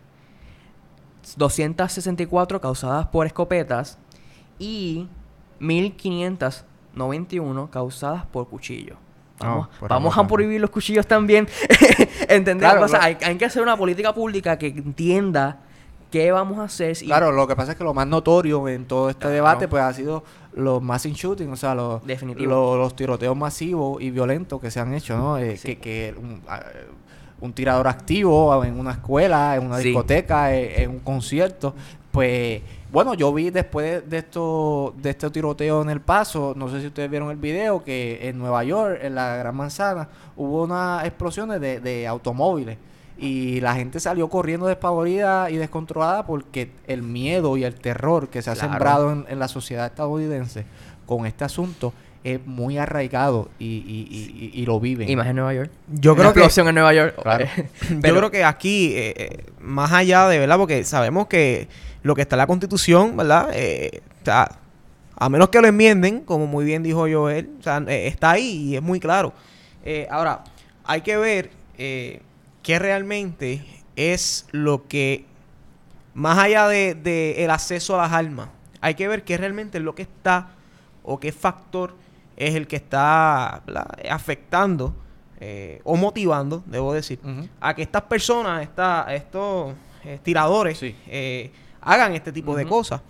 264 1.36 2.60
causadas 2.60 3.06
por 3.08 3.26
escopetas 3.26 3.98
y 4.58 5.06
1591 5.60 7.70
causadas 7.70 8.26
por 8.26 8.48
cuchillo. 8.48 8.96
Vamos, 9.40 9.68
vamos 9.80 10.18
a 10.18 10.26
prohibir 10.26 10.60
los 10.60 10.70
cuchillos 10.70 11.06
también. 11.06 11.46
¿Entendés? 12.28 12.68
hay, 13.00 13.14
que 13.14 13.44
hacer 13.44 13.62
una 13.62 13.76
política 13.76 14.12
pública 14.12 14.58
que 14.58 14.68
entienda 14.68 15.60
qué 16.10 16.32
vamos 16.32 16.58
a 16.58 16.64
hacer. 16.64 16.96
Claro, 16.98 17.32
lo 17.32 17.46
que 17.46 17.54
pasa 17.54 17.72
es 17.72 17.78
que 17.78 17.84
lo 17.84 17.94
más 17.94 18.06
notorio 18.06 18.66
en 18.68 18.86
todo 18.86 19.10
este 19.10 19.28
debate 19.28 19.68
pues 19.68 19.82
ha 19.82 19.92
sido 19.92 20.24
los 20.54 20.82
mass 20.82 21.04
shooting, 21.04 21.52
o 21.52 21.56
sea, 21.56 21.74
los, 21.74 22.02
los, 22.04 22.96
tiroteos 22.96 23.36
masivos 23.36 24.02
y 24.02 24.10
violentos 24.10 24.60
que 24.60 24.70
se 24.70 24.80
han 24.80 24.94
hecho, 24.94 25.16
¿no? 25.16 25.38
Eh, 25.38 25.58
que, 25.62 25.78
que 25.78 26.14
un, 27.40 27.52
tirador 27.52 27.86
activo 27.86 28.64
en 28.64 28.78
una 28.78 28.92
escuela, 28.92 29.54
en 29.54 29.66
una 29.66 29.78
discoteca, 29.78 30.54
en, 30.54 30.82
en 30.82 30.90
un 30.90 30.98
concierto, 31.00 31.74
pues 32.10 32.62
bueno, 32.90 33.12
yo 33.14 33.32
vi 33.34 33.50
después 33.50 34.08
de, 34.08 34.18
esto 34.18 34.94
de 34.96 35.10
este 35.10 35.28
tiroteo 35.30 35.82
en 35.82 35.90
El 35.90 36.00
Paso, 36.00 36.54
no 36.56 36.70
sé 36.70 36.80
si 36.80 36.86
ustedes 36.86 37.10
vieron 37.10 37.30
el 37.30 37.36
video, 37.36 37.84
que 37.84 38.28
en 38.28 38.38
Nueva 38.38 38.64
York, 38.64 39.00
en 39.02 39.14
la 39.14 39.36
Gran 39.36 39.54
Manzana, 39.54 40.08
hubo 40.36 40.62
unas 40.62 41.04
explosiones 41.04 41.60
de, 41.60 42.06
automóviles 42.06 42.78
y 43.18 43.60
la 43.60 43.74
gente 43.74 44.00
salió 44.00 44.28
corriendo 44.28 44.66
despavorida 44.66 45.50
y 45.50 45.56
descontrolada 45.56 46.24
porque 46.24 46.70
el 46.86 47.02
miedo 47.02 47.56
y 47.56 47.64
el 47.64 47.74
terror 47.74 48.28
que 48.28 48.40
se 48.40 48.50
ha 48.50 48.54
sembrado 48.54 49.26
en, 49.28 49.38
la 49.38 49.48
sociedad 49.48 49.86
estadounidense 49.86 50.64
con 51.04 51.26
este 51.26 51.44
asunto 51.44 51.92
es 52.24 52.44
muy 52.46 52.78
arraigado 52.78 53.48
y, 53.58 54.52
y, 54.54 54.66
lo 54.66 54.80
viven. 54.80 55.08
Y 55.08 55.16
más 55.16 55.26
en 55.26 55.36
Nueva 55.36 55.54
York. 55.54 55.70
Yo 55.88 56.14
creo 56.14 56.32
que 56.32 56.40
explosión 56.40 56.68
en 56.68 56.74
Nueva 56.74 56.94
York. 56.94 57.14
yo 57.90 58.16
creo 58.16 58.30
que 58.30 58.44
aquí, 58.44 58.92
eh, 58.94 59.14
eh, 59.16 59.44
más 59.60 59.92
allá 59.92 60.26
de, 60.28 60.38
¿verdad? 60.38 60.58
Porque 60.58 60.84
sabemos 60.84 61.26
que 61.26 61.68
lo 62.02 62.14
que 62.14 62.22
está 62.22 62.36
en 62.36 62.38
la 62.38 62.46
constitución, 62.46 63.16
¿verdad? 63.16 63.50
Eh, 63.52 64.02
a 65.20 65.28
menos 65.28 65.48
que 65.48 65.60
lo 65.60 65.66
enmienden, 65.66 66.20
como 66.20 66.46
muy 66.46 66.64
bien 66.64 66.82
dijo 66.82 67.00
Joel, 67.00 67.50
o 67.58 67.62
sea, 67.62 67.78
eh, 67.88 68.06
está 68.06 68.32
ahí 68.32 68.68
y 68.70 68.76
es 68.76 68.82
muy 68.82 69.00
claro. 69.00 69.32
Eh, 69.84 70.06
ahora, 70.10 70.44
hay 70.84 71.00
que 71.00 71.16
ver 71.16 71.50
qué 71.76 72.78
realmente 72.78 73.64
es 73.96 74.46
lo 74.52 74.86
que, 74.86 75.24
más 76.14 76.38
allá 76.38 76.68
de, 76.68 77.34
el 77.38 77.50
acceso 77.50 77.94
a 77.94 78.02
las 78.02 78.12
armas, 78.12 78.48
hay 78.80 78.94
que 78.94 79.08
ver 79.08 79.24
qué 79.24 79.36
realmente 79.36 79.78
es 79.78 79.84
lo 79.84 79.94
que 79.94 80.02
está 80.02 80.50
o 81.02 81.18
qué 81.18 81.32
factor 81.32 81.94
es 82.36 82.54
el 82.54 82.66
que 82.66 82.76
está 82.76 83.62
afectando 84.08 84.94
o 85.84 85.96
motivando, 85.96 86.62
debo 86.66 86.92
decir, 86.92 87.18
a 87.60 87.74
que 87.74 87.82
estas 87.82 88.02
personas, 88.02 88.62
esta, 88.62 89.06
estos 89.14 89.74
tiradores, 90.22 90.78
hagan 91.88 92.14
este 92.14 92.32
tipo 92.32 92.54
de 92.54 92.66
cosas. 92.66 93.00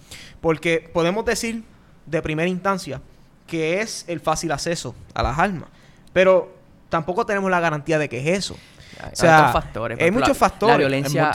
Porque 0.41 0.89
podemos 0.93 1.25
decir 1.25 1.65
de 2.07 2.23
primera 2.23 2.49
instancia 2.49 3.01
que 3.47 3.81
es 3.81 4.05
el 4.09 4.21
fácil 4.21 4.53
acceso 4.53 4.95
a 5.15 5.23
las 5.23 5.39
armas, 5.39 5.69
pero 6.13 6.55
tampoco 6.89 7.25
tenemos 7.27 7.51
la 7.51 7.61
garantía 7.61 7.99
de 7.99 8.09
que 8.09 8.21
es 8.21 8.39
eso. 8.39 8.57
O 9.01 9.17
sea, 9.17 9.53
factores. 9.53 10.01
Hay 10.01 10.11
muchos 10.11 10.37
factores. 10.37 10.75
La 10.75 10.79
violencia, 10.79 11.33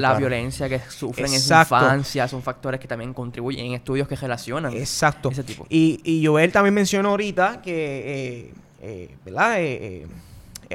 la, 0.00 0.14
violencia 0.14 0.68
que 0.68 0.80
sufren 0.80 1.32
en 1.32 1.40
su 1.40 1.54
infancia 1.54 2.26
son 2.26 2.42
factores 2.42 2.80
que 2.80 2.88
también 2.88 3.14
contribuyen 3.14 3.66
en 3.66 3.74
estudios 3.74 4.08
que 4.08 4.16
relacionan. 4.16 4.72
Exacto. 4.72 5.30
Ese 5.30 5.44
tipo. 5.44 5.66
Y, 5.68 6.00
y 6.02 6.26
Joel 6.26 6.50
también 6.50 6.74
mencionó 6.74 7.10
ahorita 7.10 7.62
que, 7.62 7.72
eh, 7.72 8.54
eh, 8.82 9.16
¿verdad? 9.24 9.56
Eh, 9.58 10.06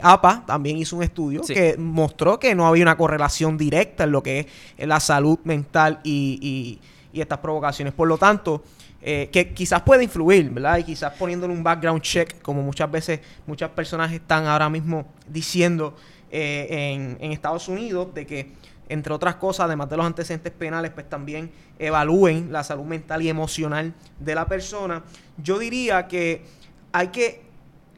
APA 0.02 0.44
también 0.46 0.78
hizo 0.78 0.96
un 0.96 1.04
estudio 1.04 1.42
que 1.42 1.76
mostró 1.78 2.40
que 2.40 2.56
no 2.56 2.68
había 2.68 2.84
una 2.84 2.98
correlación 2.98 3.58
directa 3.58 4.04
en 4.04 4.12
lo 4.12 4.24
que 4.24 4.48
es 4.78 4.88
la 4.88 5.00
salud 5.00 5.40
mental 5.44 6.00
y, 6.04 6.80
estas 7.14 7.40
provocaciones. 7.40 7.94
Por 7.94 8.08
lo 8.08 8.18
tanto, 8.18 8.64
eh, 9.02 9.30
que 9.32 9.54
quizás 9.54 9.82
puede 9.82 10.04
influir, 10.04 10.50
¿verdad? 10.52 10.78
Y 10.78 10.84
quizás 10.84 11.14
poniéndole 11.14 11.54
un 11.54 11.64
background 11.64 12.02
check, 12.02 12.42
como 12.42 12.62
muchas 12.62 12.90
veces 12.90 13.20
muchas 13.46 13.72
personas 13.72 14.12
están 14.14 14.46
ahora 14.46 14.70
mismo 14.70 15.06
diciendo 15.28 15.96
eh, 16.32 16.68
en, 16.70 17.18
en 17.20 17.32
Estados 17.32 17.68
Unidos, 17.68 18.14
de 18.14 18.26
que 18.26 18.52
entre 18.90 19.14
otras 19.14 19.36
cosas, 19.36 19.66
además 19.66 19.90
de 19.90 19.98
los 19.98 20.06
antecedentes 20.06 20.52
penales, 20.52 20.92
pues 20.92 21.08
también 21.08 21.52
evalúen 21.78 22.52
la 22.52 22.64
salud 22.64 22.86
mental 22.86 23.22
y 23.22 23.30
emocional 23.30 23.94
de 24.20 24.36
la 24.36 24.48
persona. 24.48 25.04
Yo 25.38 25.60
diría 25.60 26.08
que 26.08 26.44
hay 26.92 27.10
que 27.10 27.49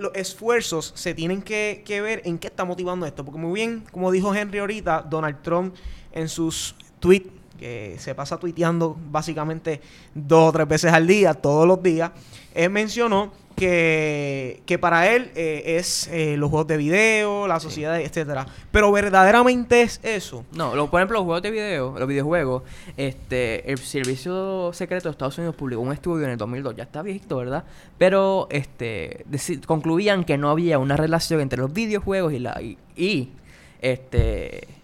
los 0.02 0.12
esfuerzos 0.16 0.92
se 0.96 1.14
tienen 1.14 1.42
que, 1.42 1.84
ver 2.02 2.22
en 2.26 2.40
qué 2.40 2.48
está 2.48 2.66
motivando 2.66 3.06
esto. 3.06 3.24
Porque 3.24 3.40
muy 3.40 3.54
bien, 3.54 3.84
como 3.92 4.12
dijo 4.12 4.34
Henry 4.34 4.60
ahorita, 4.60 5.06
Donald 5.10 5.42
Trump 5.42 5.76
en 6.12 6.28
sus 6.28 6.76
tweets, 7.00 7.30
que 7.60 7.96
se 8.00 8.16
pasa 8.16 8.38
tuiteando 8.38 8.98
básicamente 9.12 9.80
dos 10.16 10.50
o 10.50 10.52
tres 10.52 10.68
veces 10.68 10.92
al 10.92 11.06
día, 11.06 11.36
todos 11.36 11.68
los 11.68 11.82
días, 11.82 12.12
él 12.56 12.72
mencionó 12.72 13.32
que, 13.56 14.62
que 14.66 14.80
para 14.80 15.10
él 15.14 15.32
eh, 15.36 15.78
es 15.78 16.08
eh, 16.08 16.36
los 16.38 16.50
juegos 16.50 16.68
de 16.68 16.78
video, 16.78 17.48
la 17.48 17.60
sociedad, 17.60 18.00
etcétera. 18.00 18.46
Pero 18.72 18.92
verdaderamente 18.92 19.82
es 19.82 20.00
eso. 20.04 20.46
No, 20.54 20.76
lo, 20.76 20.90
por 20.90 21.00
ejemplo, 21.00 21.20
los 21.20 21.26
juegos 21.26 21.42
de 21.42 21.52
video, 21.52 21.96
los 21.98 22.08
videojuegos, 22.08 22.64
este, 22.98 23.72
el 23.72 23.78
Servicio 23.78 24.72
Secreto 24.74 25.10
de 25.10 25.12
Estados 25.12 25.38
Unidos 25.38 25.56
publicó 25.56 25.82
un 25.82 25.94
estudio 25.94 26.26
en 26.26 26.32
el 26.32 26.38
2002, 26.38 26.76
ya 26.76 26.84
está 26.84 27.02
viejito, 27.02 27.38
¿verdad? 27.38 27.64
Pero 27.98 28.48
este 28.50 29.26
concluían 29.66 30.24
que 30.24 30.38
no 30.38 30.50
había 30.50 30.80
una 30.80 30.98
relación 30.98 31.42
entre 31.42 31.60
los 31.60 31.72
videojuegos 31.74 32.34
y 32.34 32.40
la 32.40 32.60
y 32.62 33.30
este 33.82 34.81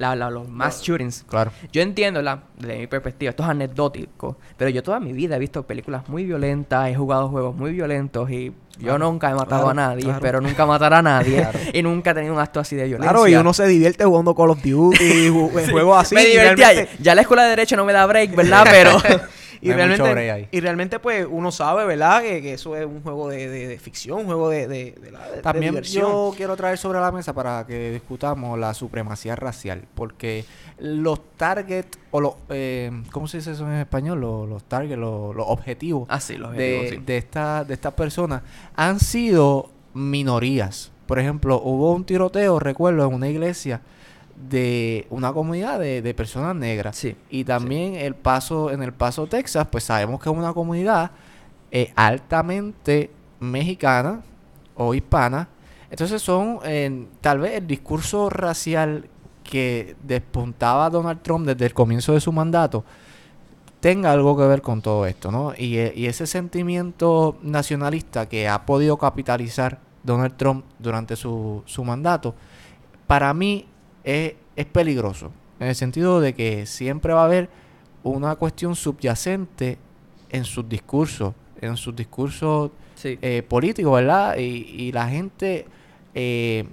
la, 0.00 0.30
los 0.30 0.48
mass 0.48 0.82
shootings. 0.82 1.24
Claro. 1.28 1.52
Yo 1.72 1.82
entiendo, 1.82 2.22
la, 2.22 2.42
desde 2.58 2.78
mi 2.78 2.86
perspectiva, 2.86 3.30
esto 3.30 3.42
es 3.42 3.48
anecdótico, 3.48 4.38
pero 4.56 4.70
yo 4.70 4.82
toda 4.82 4.98
mi 4.98 5.12
vida 5.12 5.36
he 5.36 5.38
visto 5.38 5.66
películas 5.66 6.08
muy 6.08 6.24
violentas, 6.24 6.88
he 6.88 6.94
jugado 6.94 7.28
juegos 7.28 7.54
muy 7.54 7.72
violentos 7.72 8.30
y 8.30 8.52
yo 8.78 8.98
nunca 8.98 9.30
he 9.30 9.34
matado 9.34 9.68
a 9.68 9.74
nadie, 9.74 10.12
pero 10.20 10.40
nunca 10.40 10.64
matar 10.64 10.94
a 10.94 11.02
nadie 11.02 11.46
y 11.72 11.82
nunca 11.82 12.12
he 12.12 12.14
tenido 12.14 12.32
un 12.32 12.40
acto 12.40 12.60
así 12.60 12.76
de 12.76 12.84
violencia. 12.84 13.10
Claro, 13.10 13.28
y 13.28 13.34
uno 13.34 13.52
se 13.52 13.66
divierte 13.66 14.04
jugando 14.04 14.34
Call 14.34 14.50
of 14.50 14.62
Duty, 14.62 15.28
juegos 15.70 16.00
así. 16.00 16.14
me 16.14 16.24
divertía. 16.24 16.88
Ya 16.98 17.14
la 17.14 17.20
escuela 17.20 17.44
de 17.44 17.50
Derecho 17.50 17.76
no 17.76 17.84
me 17.84 17.92
da 17.92 18.06
break, 18.06 18.34
¿verdad? 18.34 18.66
Pero... 18.70 18.98
y, 19.62 19.72
realmente, 19.72 20.48
y 20.50 20.60
realmente, 20.60 20.98
pues, 20.98 21.26
uno 21.28 21.52
sabe, 21.52 21.84
¿verdad? 21.84 22.22
Que, 22.22 22.54
eso 22.54 22.76
es 22.76 22.86
un 22.86 23.02
juego 23.02 23.28
de, 23.28 23.78
ficción, 23.80 24.20
un 24.20 24.26
juego 24.26 24.48
de, 24.48 24.94
También 25.42 25.82
yo 25.82 26.32
quiero 26.36 26.56
traer 26.56 26.78
sobre 26.78 27.00
la 27.00 27.12
mesa 27.12 27.34
para 27.34 27.66
que 27.66 27.90
discutamos 27.90 28.58
la 28.58 28.72
supremacía 28.72 29.36
racial, 29.36 29.84
porque 29.94 30.44
los 30.78 31.20
targets, 31.36 31.98
o 32.10 32.20
los, 32.20 32.34
eh, 32.48 32.90
¿cómo 33.12 33.28
se 33.28 33.38
dice 33.38 33.52
eso 33.52 33.66
en 33.66 33.74
español? 33.74 34.20
Los, 34.20 34.48
los 34.48 34.64
targets, 34.64 34.98
los, 34.98 35.34
objetivos, 35.36 36.06
ah, 36.08 36.20
de, 36.28 37.02
de, 37.04 37.16
esta, 37.18 37.64
de 37.64 37.74
estas 37.74 37.92
personas 37.94 38.42
han 38.76 38.98
sido 38.98 39.70
minorías. 39.92 40.90
Por 41.06 41.18
ejemplo, 41.18 41.60
hubo 41.62 41.92
un 41.92 42.04
tiroteo, 42.04 42.58
recuerdo, 42.60 43.06
en 43.06 43.14
una 43.14 43.28
iglesia 43.28 43.80
de 44.48 45.06
una 45.10 45.32
comunidad 45.32 45.78
de, 45.78 46.14
personas 46.14 46.54
negras. 46.56 46.96
Sí, 46.96 47.16
y 47.28 47.44
también 47.44 47.94
el 47.94 48.14
paso, 48.14 48.70
en 48.70 48.82
el 48.82 48.92
Paso, 48.92 49.26
Texas, 49.26 49.66
pues 49.70 49.84
sabemos 49.84 50.20
que 50.20 50.30
es 50.30 50.36
una 50.36 50.52
comunidad 50.52 51.10
eh, 51.70 51.92
altamente 51.96 53.10
mexicana 53.40 54.22
o 54.74 54.94
hispana. 54.94 55.48
Entonces 55.90 56.22
son 56.22 56.60
tal 57.20 57.40
vez 57.40 57.54
el 57.54 57.66
discurso 57.66 58.30
racial 58.30 59.08
que 59.42 59.96
despuntaba 60.04 60.88
Donald 60.88 61.20
Trump 61.22 61.46
desde 61.46 61.66
el 61.66 61.74
comienzo 61.74 62.12
de 62.12 62.20
su 62.20 62.30
mandato 62.30 62.84
tenga 63.80 64.12
algo 64.12 64.36
que 64.36 64.44
ver 64.44 64.62
con 64.62 64.82
todo 64.82 65.06
esto, 65.06 65.30
¿no? 65.30 65.52
Y, 65.56 65.78
eh, 65.78 65.92
y 65.96 66.06
ese 66.06 66.26
sentimiento 66.26 67.38
nacionalista 67.42 68.28
que 68.28 68.48
ha 68.48 68.66
podido 68.66 68.98
capitalizar 68.98 69.80
Donald 70.02 70.36
Trump 70.36 70.64
durante 70.78 71.16
su, 71.16 71.62
su 71.66 71.84
mandato, 71.84 72.34
para 73.06 73.32
mí 73.34 73.66
es, 74.04 74.34
peligroso. 74.72 75.30
En 75.58 75.68
el 75.68 75.74
sentido 75.74 76.20
de 76.20 76.34
que 76.34 76.66
siempre 76.66 77.12
va 77.12 77.22
a 77.22 77.24
haber 77.24 77.48
una 78.02 78.36
cuestión 78.36 78.76
subyacente 78.76 79.78
en 80.30 80.44
sus 80.44 80.68
discursos, 80.68 81.34
en 81.60 81.76
sus 81.76 81.94
discursos 81.94 82.70
eh, 83.04 83.42
políticos, 83.46 83.92
¿verdad? 83.94 84.36
Y, 84.38 84.92
la 84.92 85.08
gente 85.08 85.66
eh, 86.14 86.64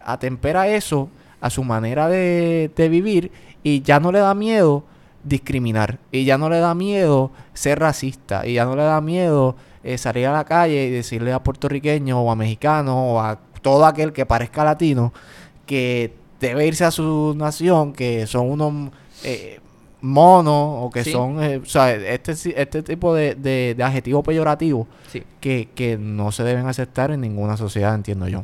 atempera 0.00 0.68
eso 0.68 1.08
a 1.40 1.50
su 1.50 1.64
manera 1.64 2.08
de, 2.08 2.70
de, 2.74 2.88
vivir 2.88 3.30
y 3.62 3.82
ya 3.82 4.00
no 4.00 4.12
le 4.12 4.18
da 4.18 4.34
miedo 4.34 4.84
discriminar, 5.22 5.98
y 6.12 6.24
ya 6.24 6.36
no 6.36 6.48
le 6.48 6.58
da 6.58 6.74
miedo 6.74 7.30
ser 7.54 7.78
racista, 7.80 8.46
y 8.46 8.54
ya 8.54 8.66
no 8.66 8.76
le 8.76 8.82
da 8.82 9.00
miedo 9.00 9.56
eh, 9.84 9.98
salir 9.98 10.26
a 10.26 10.32
la 10.32 10.44
calle 10.44 10.86
y 10.86 10.90
decirle 10.90 11.34
a 11.34 11.42
puertorriqueño 11.42 12.18
o 12.18 12.30
a 12.30 12.36
mexicano 12.36 13.12
o 13.12 13.20
a 13.20 13.38
todo 13.60 13.84
aquel 13.84 14.14
que 14.14 14.24
parezca 14.24 14.64
latino 14.64 15.12
que 15.66 16.14
debe 16.40 16.66
irse 16.66 16.84
a 16.84 16.90
su 16.90 17.34
nación, 17.36 17.92
que 17.92 18.26
son 18.26 18.50
unos 18.50 18.92
eh, 19.22 19.60
monos 20.00 20.84
o 20.84 20.90
que 20.92 21.04
son, 21.04 21.42
eh, 21.42 21.58
o 21.58 21.64
sea, 21.64 21.94
este, 21.94 22.32
este 22.32 22.82
tipo 22.82 23.14
de, 23.14 23.34
de, 23.34 23.76
adjetivos 23.82 24.24
peyorativos 24.24 24.86
que, 25.40 25.68
que 25.74 25.96
no 25.96 26.32
se 26.32 26.42
deben 26.42 26.66
aceptar 26.66 27.10
en 27.10 27.20
ninguna 27.20 27.56
sociedad, 27.56 27.94
entiendo 27.94 28.28
yo. 28.28 28.42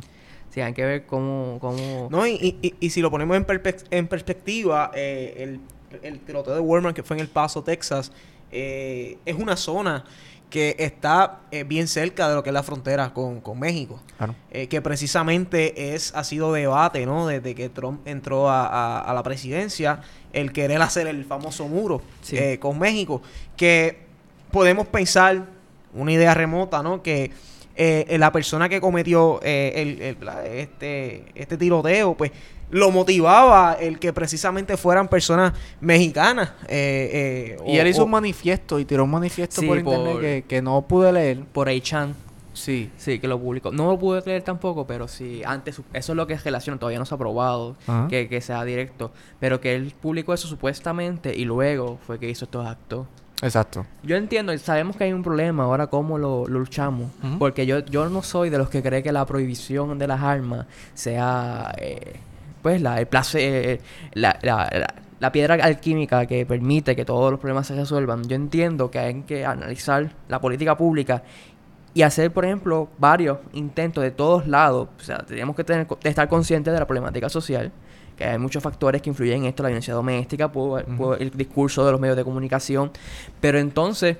Sí, 0.49 0.59
hay 0.61 0.73
que 0.73 0.83
ver 0.83 1.05
cómo... 1.05 1.57
cómo... 1.61 2.09
No, 2.11 2.27
y, 2.27 2.57
y, 2.61 2.75
y, 2.79 2.89
si 2.89 3.01
lo 3.01 3.09
ponemos 3.09 3.37
en, 3.37 3.45
en 3.91 4.07
perspectiva, 4.07 4.91
el, 4.93 5.61
el 6.01 6.19
tiroteo 6.19 6.55
de 6.55 6.59
Walmart 6.59 6.95
que 6.95 7.03
fue 7.03 7.15
en 7.15 7.21
El 7.21 7.29
Paso, 7.29 7.63
Texas, 7.63 8.11
es 8.51 9.35
una 9.37 9.55
zona 9.55 10.03
que 10.51 10.75
está 10.77 11.39
eh, 11.49 11.63
bien 11.63 11.87
cerca 11.87 12.29
de 12.29 12.35
lo 12.35 12.43
que 12.43 12.49
es 12.49 12.53
la 12.53 12.61
frontera 12.61 13.13
con, 13.13 13.41
México. 13.57 13.99
Eh, 14.51 14.67
que 14.67 14.81
precisamente 14.81 15.95
es 15.95 16.13
ha 16.13 16.23
sido 16.23 16.53
debate, 16.53 17.05
¿no? 17.05 17.25
Desde 17.25 17.55
que 17.55 17.69
Trump 17.69 18.05
entró 18.05 18.47
a, 18.49 19.11
la 19.11 19.23
presidencia, 19.23 20.01
el 20.33 20.51
querer 20.51 20.81
hacer 20.81 21.07
el 21.07 21.25
famoso 21.25 21.67
muro 21.67 22.01
eh, 22.31 22.59
con 22.59 22.77
México. 22.77 23.21
Que 23.55 23.99
podemos 24.51 24.87
pensar, 24.87 25.45
una 25.93 26.11
idea 26.11 26.33
remota, 26.33 26.83
¿no? 26.83 27.01
Que 27.01 27.31
la 27.77 28.31
persona 28.31 28.69
que 28.69 28.79
cometió 28.81 29.41
el, 29.41 30.17
este, 30.53 31.25
este 31.33 31.57
tiroteo, 31.57 32.15
pues 32.15 32.31
lo 32.71 32.89
motivaba 32.89 33.73
el 33.73 33.99
que 33.99 34.13
precisamente 34.13 34.77
fueran 34.77 35.07
personas 35.07 35.53
mexicanas. 35.79 36.53
Eh, 36.67 37.57
eh, 37.57 37.63
y 37.67 37.77
él 37.77 37.87
hizo 37.87 38.05
un 38.05 38.11
manifiesto 38.11 38.79
y 38.79 38.85
tiró 38.85 39.03
un 39.03 39.11
manifiesto 39.11 39.61
por, 39.61 39.77
internet 39.77 40.45
que, 40.47 40.61
no 40.61 40.81
pude 40.81 41.11
leer. 41.11 41.43
Por 41.43 41.69
Chan. 41.81 42.15
Sí. 42.53 42.89
Sí, 42.97 43.19
que 43.19 43.27
lo 43.27 43.39
publicó. 43.39 43.71
No 43.71 43.87
lo 43.91 43.99
pude 43.99 44.21
leer 44.25 44.41
tampoco, 44.41 44.85
pero 44.87 45.07
sí, 45.07 45.41
antes, 45.45 45.81
eso 45.93 46.11
es 46.11 46.15
lo 46.15 46.27
que 46.27 46.33
es 46.33 46.43
relación, 46.43 46.79
todavía 46.79 46.99
no 46.99 47.05
se 47.05 47.13
ha 47.13 47.15
aprobado 47.17 47.75
que, 48.09 48.41
sea 48.41 48.63
directo. 48.63 49.11
Pero 49.39 49.59
que 49.61 49.75
él 49.75 49.93
publicó 50.01 50.33
eso 50.33 50.47
supuestamente 50.47 51.35
y 51.35 51.45
luego 51.45 51.99
fue 52.05 52.19
que 52.19 52.29
hizo 52.29 52.45
estos 52.45 52.65
actos. 52.65 53.07
Exacto. 53.41 53.85
Yo 54.03 54.17
entiendo, 54.17 54.55
sabemos 54.59 54.95
que 54.95 55.05
hay 55.05 55.13
un 55.13 55.23
problema, 55.23 55.63
ahora 55.63 55.87
cómo 55.87 56.17
lo, 56.17 56.45
luchamos. 56.47 57.09
Porque 57.39 57.65
yo, 57.65 57.79
yo 57.79 58.07
no 58.09 58.21
soy 58.21 58.49
de 58.49 58.57
los 58.57 58.69
que 58.69 58.83
cree 58.83 59.01
que 59.01 59.11
la 59.11 59.25
prohibición 59.25 59.97
de 59.99 60.07
las 60.07 60.21
armas 60.21 60.67
sea... 60.93 61.73
Eh, 61.77 62.19
pues 62.61 62.81
la, 62.81 62.99
el 62.99 63.07
place, 63.07 63.79
la, 64.13 64.37
la, 64.41 64.93
la, 65.19 65.31
piedra 65.31 65.55
alquímica 65.55 66.25
que 66.25 66.45
permite 66.45 66.95
que 66.95 67.05
todos 67.05 67.31
los 67.31 67.39
problemas 67.39 67.67
se 67.67 67.75
resuelvan. 67.75 68.23
Yo 68.23 68.35
entiendo 68.35 68.91
que 68.91 68.99
hay 68.99 69.21
que 69.21 69.45
analizar 69.45 70.11
la 70.27 70.39
política 70.39 70.77
pública 70.77 71.23
y 71.93 72.03
hacer, 72.03 72.31
por 72.31 72.45
ejemplo, 72.45 72.89
varios 72.97 73.39
intentos 73.53 74.03
de 74.03 74.11
todos 74.11 74.47
lados. 74.47 74.89
O 74.97 75.03
sea, 75.03 75.19
tenemos 75.19 75.55
que 75.55 75.63
tener, 75.63 75.87
estar 76.03 76.27
conscientes 76.29 76.73
de 76.73 76.79
la 76.79 76.87
problemática 76.87 77.29
social, 77.29 77.71
que 78.17 78.25
hay 78.25 78.37
muchos 78.37 78.63
factores 78.63 79.01
que 79.01 79.09
influyen 79.09 79.39
en 79.39 79.45
esto, 79.45 79.63
la 79.63 79.69
violencia 79.69 79.93
doméstica, 79.93 80.51
el 81.19 81.31
discurso 81.31 81.85
de 81.85 81.91
los 81.91 81.99
medios 81.99 82.17
de 82.17 82.23
comunicación. 82.23 82.91
Pero 83.39 83.59
entonces 83.59 84.17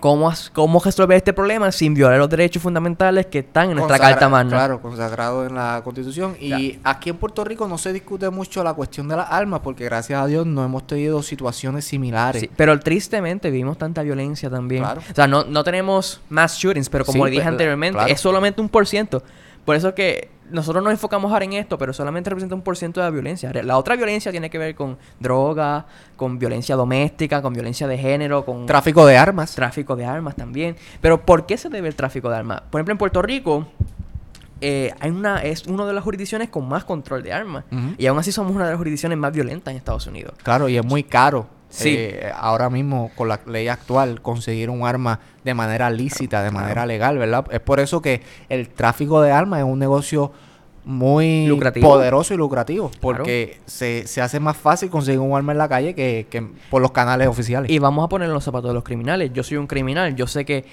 cómo, 0.00 0.32
cómo 0.52 0.80
resolver 0.84 1.16
este 1.16 1.32
problema 1.32 1.70
sin 1.72 1.94
violar 1.94 2.18
los 2.18 2.28
derechos 2.28 2.62
fundamentales 2.62 3.26
que 3.26 3.40
están 3.40 3.70
en 3.70 3.76
nuestra 3.76 3.98
Carta 3.98 4.28
Magna. 4.28 4.50
Claro, 4.50 4.80
consagrado 4.80 5.46
en 5.46 5.54
la 5.54 5.80
Constitución. 5.84 6.36
Y 6.40 6.78
aquí 6.84 7.10
en 7.10 7.16
Puerto 7.16 7.44
Rico 7.44 7.68
no 7.68 7.78
se 7.78 7.92
discute 7.92 8.30
mucho 8.30 8.62
la 8.64 8.74
cuestión 8.74 9.08
de 9.08 9.16
las 9.16 9.30
armas 9.30 9.60
porque 9.60 9.84
gracias 9.84 10.22
a 10.22 10.26
Dios 10.26 10.46
no 10.46 10.64
hemos 10.64 10.86
tenido 10.86 11.22
situaciones 11.22 11.84
similares. 11.84 12.48
pero 12.56 12.78
tristemente 12.80 13.50
vivimos 13.50 13.78
tanta 13.78 14.02
violencia 14.02 14.50
también. 14.50 14.84
O 14.84 15.14
sea, 15.14 15.26
no, 15.26 15.44
no 15.44 15.64
tenemos 15.64 16.20
mass 16.28 16.56
shootings, 16.56 16.88
pero 16.88 17.04
como 17.04 17.24
le 17.24 17.32
dije 17.32 17.46
anteriormente, 17.46 18.00
es 18.08 18.20
solamente 18.20 18.60
un 18.60 18.68
por 18.68 18.86
ciento. 18.86 19.22
Por 19.64 19.76
eso 19.76 19.94
que 19.94 20.30
nosotros 20.50 20.82
nos 20.82 20.92
enfocamos 20.92 21.32
ahora 21.32 21.44
en 21.44 21.54
esto, 21.54 21.78
pero 21.78 21.92
solamente 21.92 22.30
representa 22.30 22.54
un 22.54 22.62
por 22.62 22.76
ciento 22.76 23.00
de 23.00 23.06
la 23.06 23.10
violencia. 23.10 23.52
La 23.62 23.78
otra 23.78 23.96
violencia 23.96 24.30
tiene 24.30 24.50
que 24.50 24.58
ver 24.58 24.74
con 24.74 24.98
droga, 25.20 25.86
con 26.16 26.38
violencia 26.38 26.76
doméstica, 26.76 27.42
con 27.42 27.52
violencia 27.52 27.86
de 27.86 27.98
género, 27.98 28.44
con... 28.44 28.66
Tráfico 28.66 29.06
de 29.06 29.16
armas. 29.16 29.54
Tráfico 29.54 29.96
de 29.96 30.04
armas 30.04 30.36
también. 30.36 30.76
Pero 31.00 31.24
¿por 31.24 31.46
qué 31.46 31.56
se 31.56 31.68
debe 31.68 31.88
el 31.88 31.94
tráfico 31.94 32.30
de 32.30 32.36
armas? 32.36 32.62
Por 32.70 32.78
ejemplo, 32.80 32.92
en 32.92 32.98
Puerto 32.98 33.22
Rico... 33.22 33.66
Eh, 34.60 34.92
hay 34.98 35.10
una, 35.10 35.40
es 35.44 35.68
una 35.68 35.86
de 35.86 35.92
las 35.92 36.02
jurisdicciones 36.02 36.48
con 36.48 36.66
más 36.66 36.82
control 36.82 37.22
de 37.22 37.32
armas. 37.32 37.64
Y 37.96 38.06
aún 38.06 38.18
así 38.18 38.32
somos 38.32 38.56
una 38.56 38.64
de 38.64 38.70
las 38.72 38.78
jurisdicciones 38.78 39.16
más 39.16 39.32
violentas 39.32 39.70
en 39.70 39.78
Estados 39.78 40.08
Unidos. 40.08 40.34
Claro, 40.42 40.68
y 40.68 40.76
es 40.76 40.84
muy 40.84 41.04
caro 41.04 41.46
Sí. 41.68 41.94
Eh, 41.96 42.32
ahora 42.34 42.70
mismo, 42.70 43.10
con 43.14 43.28
la 43.28 43.40
ley 43.46 43.68
actual, 43.68 44.22
conseguir 44.22 44.70
un 44.70 44.86
arma 44.86 45.20
de 45.44 45.54
manera 45.54 45.90
lícita, 45.90 46.42
de 46.42 46.50
manera 46.50 46.86
legal, 46.86 47.18
¿verdad? 47.18 47.46
Es 47.50 47.60
por 47.60 47.80
eso 47.80 48.00
que 48.00 48.22
el 48.48 48.68
tráfico 48.68 49.20
de 49.20 49.32
armas 49.32 49.60
es 49.60 49.66
un 49.66 49.78
negocio 49.78 50.32
muy 50.84 51.46
poderoso 51.82 52.32
y 52.32 52.38
lucrativo, 52.38 52.90
porque 53.00 53.60
se, 53.66 54.06
se, 54.06 54.22
hace 54.22 54.40
más 54.40 54.56
fácil 54.56 54.88
conseguir 54.88 55.20
un 55.20 55.36
arma 55.36 55.52
en 55.52 55.58
la 55.58 55.68
calle 55.68 55.94
que, 55.94 56.26
que 56.30 56.46
por 56.70 56.80
los 56.80 56.92
canales 56.92 57.28
oficiales. 57.28 57.70
Y 57.70 57.78
vamos 57.78 58.06
a 58.06 58.08
poner 58.08 58.30
los 58.30 58.42
zapatos 58.42 58.70
de 58.70 58.74
los 58.74 58.84
criminales. 58.84 59.30
Yo 59.34 59.42
soy 59.42 59.58
un 59.58 59.66
criminal, 59.66 60.16
yo 60.16 60.26
sé 60.26 60.46
que 60.46 60.64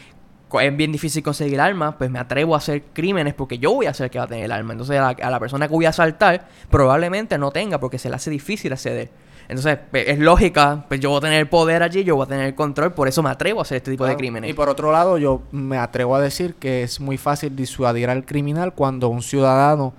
es 0.61 0.77
bien 0.77 0.93
difícil 0.93 1.21
conseguir 1.21 1.59
armas, 1.59 1.95
pues 1.97 2.09
me 2.09 2.19
atrevo 2.19 2.55
a 2.55 2.59
hacer 2.59 2.83
crímenes 2.93 3.33
porque 3.33 3.57
yo 3.57 3.73
voy 3.73 3.87
a 3.87 3.93
ser 3.93 4.05
el 4.05 4.11
que 4.11 4.19
va 4.19 4.23
a 4.23 4.27
tener 4.27 4.45
el 4.45 4.53
arma. 4.53 4.71
Entonces 4.71 4.97
a 4.97 5.01
la, 5.01 5.09
a 5.09 5.29
la 5.29 5.39
persona 5.39 5.67
que 5.67 5.73
voy 5.73 5.85
a 5.85 5.89
asaltar 5.89 6.47
probablemente 6.69 7.37
no 7.37 7.51
tenga 7.51 7.79
porque 7.81 7.99
se 7.99 8.09
le 8.09 8.15
hace 8.15 8.29
difícil 8.29 8.71
acceder. 8.71 9.09
Entonces, 9.47 9.77
pues, 9.91 10.07
es 10.07 10.19
lógica, 10.19 10.85
pues 10.87 10.99
yo 10.99 11.09
voy 11.09 11.19
a 11.19 11.21
tener 11.21 11.39
el 11.39 11.47
poder 11.47 11.83
allí, 11.83 12.03
yo 12.03 12.15
voy 12.15 12.25
a 12.25 12.27
tener 12.27 12.45
el 12.45 12.55
control, 12.55 12.93
por 12.93 13.07
eso 13.07 13.21
me 13.21 13.29
atrevo 13.29 13.59
a 13.59 13.61
hacer 13.63 13.77
este 13.77 13.91
tipo 13.91 14.05
de 14.05 14.15
crímenes. 14.15 14.49
Y 14.49 14.53
por 14.53 14.69
otro 14.69 14.91
lado, 14.91 15.17
yo 15.17 15.41
me 15.51 15.77
atrevo 15.77 16.15
a 16.15 16.21
decir 16.21 16.55
que 16.55 16.83
es 16.83 16.99
muy 16.99 17.17
fácil 17.17 17.55
disuadir 17.55 18.09
al 18.09 18.25
criminal 18.25 18.73
cuando 18.73 19.09
un 19.09 19.21
ciudadano 19.21 19.93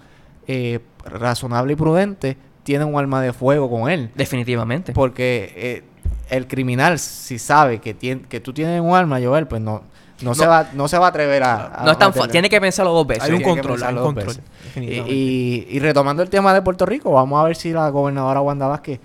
eh, 0.46 0.80
razonable 1.04 1.74
y 1.74 1.76
prudente 1.76 2.36
tiene 2.64 2.84
un 2.84 2.98
arma 2.98 3.22
de 3.22 3.32
fuego 3.32 3.70
con 3.70 3.88
él. 3.88 4.10
Definitivamente. 4.16 4.92
Porque 4.92 5.52
eh, 5.56 5.84
el 6.30 6.48
criminal, 6.48 6.98
si 6.98 7.38
sabe 7.38 7.78
que, 7.78 7.94
tiene, 7.94 8.22
que 8.22 8.40
tú 8.40 8.52
tienes 8.52 8.80
un 8.80 8.94
arma, 8.94 9.20
Joel, 9.22 9.46
pues 9.46 9.62
no, 9.62 9.82
no, 10.22 10.34
se 10.34 10.46
va 10.46 10.70
no 10.72 10.88
se 10.88 10.98
va 10.98 11.06
a 11.06 11.08
atrever 11.10 11.44
a, 11.44 11.82
no 11.84 11.92
es 11.92 11.98
tan 11.98 12.12
tiene 12.30 12.48
que 12.48 12.60
pensarlo 12.60 12.92
dos 12.92 13.06
veces. 13.06 13.24
Hay 13.24 13.32
un 13.32 13.42
control 13.42 13.82
hay 13.82 13.94
un 13.94 14.02
control. 14.02 14.36
y, 14.76 15.66
y, 15.68 15.78
retomando 15.78 16.22
el 16.22 16.30
tema 16.30 16.52
de 16.52 16.62
Puerto 16.62 16.86
Rico 16.86 17.12
vamos 17.12 17.40
a 17.40 17.44
ver 17.44 17.54
si 17.54 17.72
la 17.72 17.88
gobernadora 17.90 18.40
Wanda 18.40 18.66
Vázquez 18.66 18.98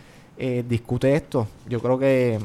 eh, 0.43 0.63
discute 0.67 1.13
esto. 1.13 1.47
Yo 1.69 1.79
creo 1.79 1.99
que 1.99 2.39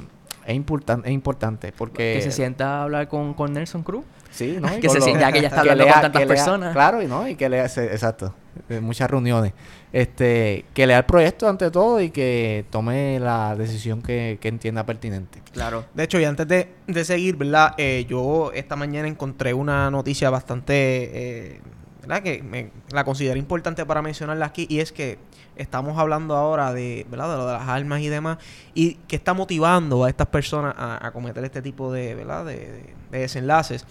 es, 0.45 0.55
importante 0.55 1.09
es 1.09 1.15
importante 1.15 1.73
porque... 1.73 2.17
Que 2.17 2.23
se 2.23 2.31
sienta 2.31 2.81
a 2.81 2.83
hablar 2.83 3.09
con, 3.09 3.33
con 3.33 3.55
Nelson 3.55 3.83
Cruz. 3.83 4.05
Sí, 4.31 4.59
¿no? 4.61 4.69
que 4.81 4.91
se 4.91 5.01
sienta 5.01 5.33
que 5.33 5.41
ya 5.41 5.49
está 5.49 5.61
hablando 5.63 5.87
con 5.87 6.03
tantas 6.03 6.27
personas. 6.27 6.73
claro, 6.75 7.01
y 7.01 7.07
no, 7.07 7.27
y 7.27 7.37
que 7.37 7.49
lea, 7.49 7.65
exacto. 7.65 8.35
muchas 8.83 9.11
reuniones. 9.11 9.55
Este, 9.95 10.67
que 10.75 10.87
lea 10.87 10.99
el 10.99 11.05
proyecto 11.07 11.49
ante 11.49 11.71
todo 11.71 12.03
y 12.03 12.11
que 12.11 12.67
tome 12.69 13.19
la 13.19 13.57
decisión 13.57 14.03
que, 14.03 14.39
entienda 14.43 14.85
pertinente. 14.85 15.41
Claro. 15.53 15.87
De 15.95 16.05
hecho, 16.05 16.21
y 16.21 16.25
antes 16.25 16.47
de, 16.47 17.05
seguir, 17.05 17.37
¿verdad? 17.37 17.75
Eh, 17.79 18.05
yo 18.07 18.53
esta 18.53 18.77
mañana 18.77 19.09
encontré 19.09 19.55
una 19.55 19.91
noticia 19.91 20.29
bastante, 20.29 20.75
eh, 20.75 21.61
Que 22.07 22.71
la 22.93 23.05
considero 23.05 23.39
importante 23.39 23.85
para 23.85 24.01
mencionarla 24.01 24.47
aquí 24.47 24.67
y 24.69 24.81
es 24.81 24.93
que 24.93 25.19
estamos 25.57 25.99
hablando 25.99 26.37
ahora 26.37 26.73
de, 26.73 27.07
¿verdad? 27.11 27.31
de 27.31 27.37
lo 27.37 27.47
de 27.47 27.53
las 27.55 27.69
armas 27.69 28.01
y 28.01 28.09
demás, 28.09 28.39
y 28.75 28.95
que 29.09 29.17
está 29.17 29.35
motivando 29.35 30.05
a 30.05 30.09
estas 30.09 30.29
personas 30.29 30.75
a, 30.79 31.11
cometer 31.13 31.45
este 31.45 31.63
tipo 31.63 31.93
de, 31.93 32.15
¿verdad? 32.15 32.45
De, 32.45 32.95
desenlaces. 33.11 33.85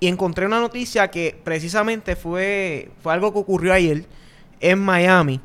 Y 0.00 0.08
encontré 0.08 0.46
una 0.46 0.60
noticia 0.60 1.08
que 1.08 1.38
precisamente 1.42 2.16
fue, 2.16 2.90
fue 3.02 3.12
algo 3.12 3.32
que 3.32 3.38
ocurrió 3.38 3.72
ayer 3.72 4.04
en 4.60 4.78
Miami, 4.78 5.40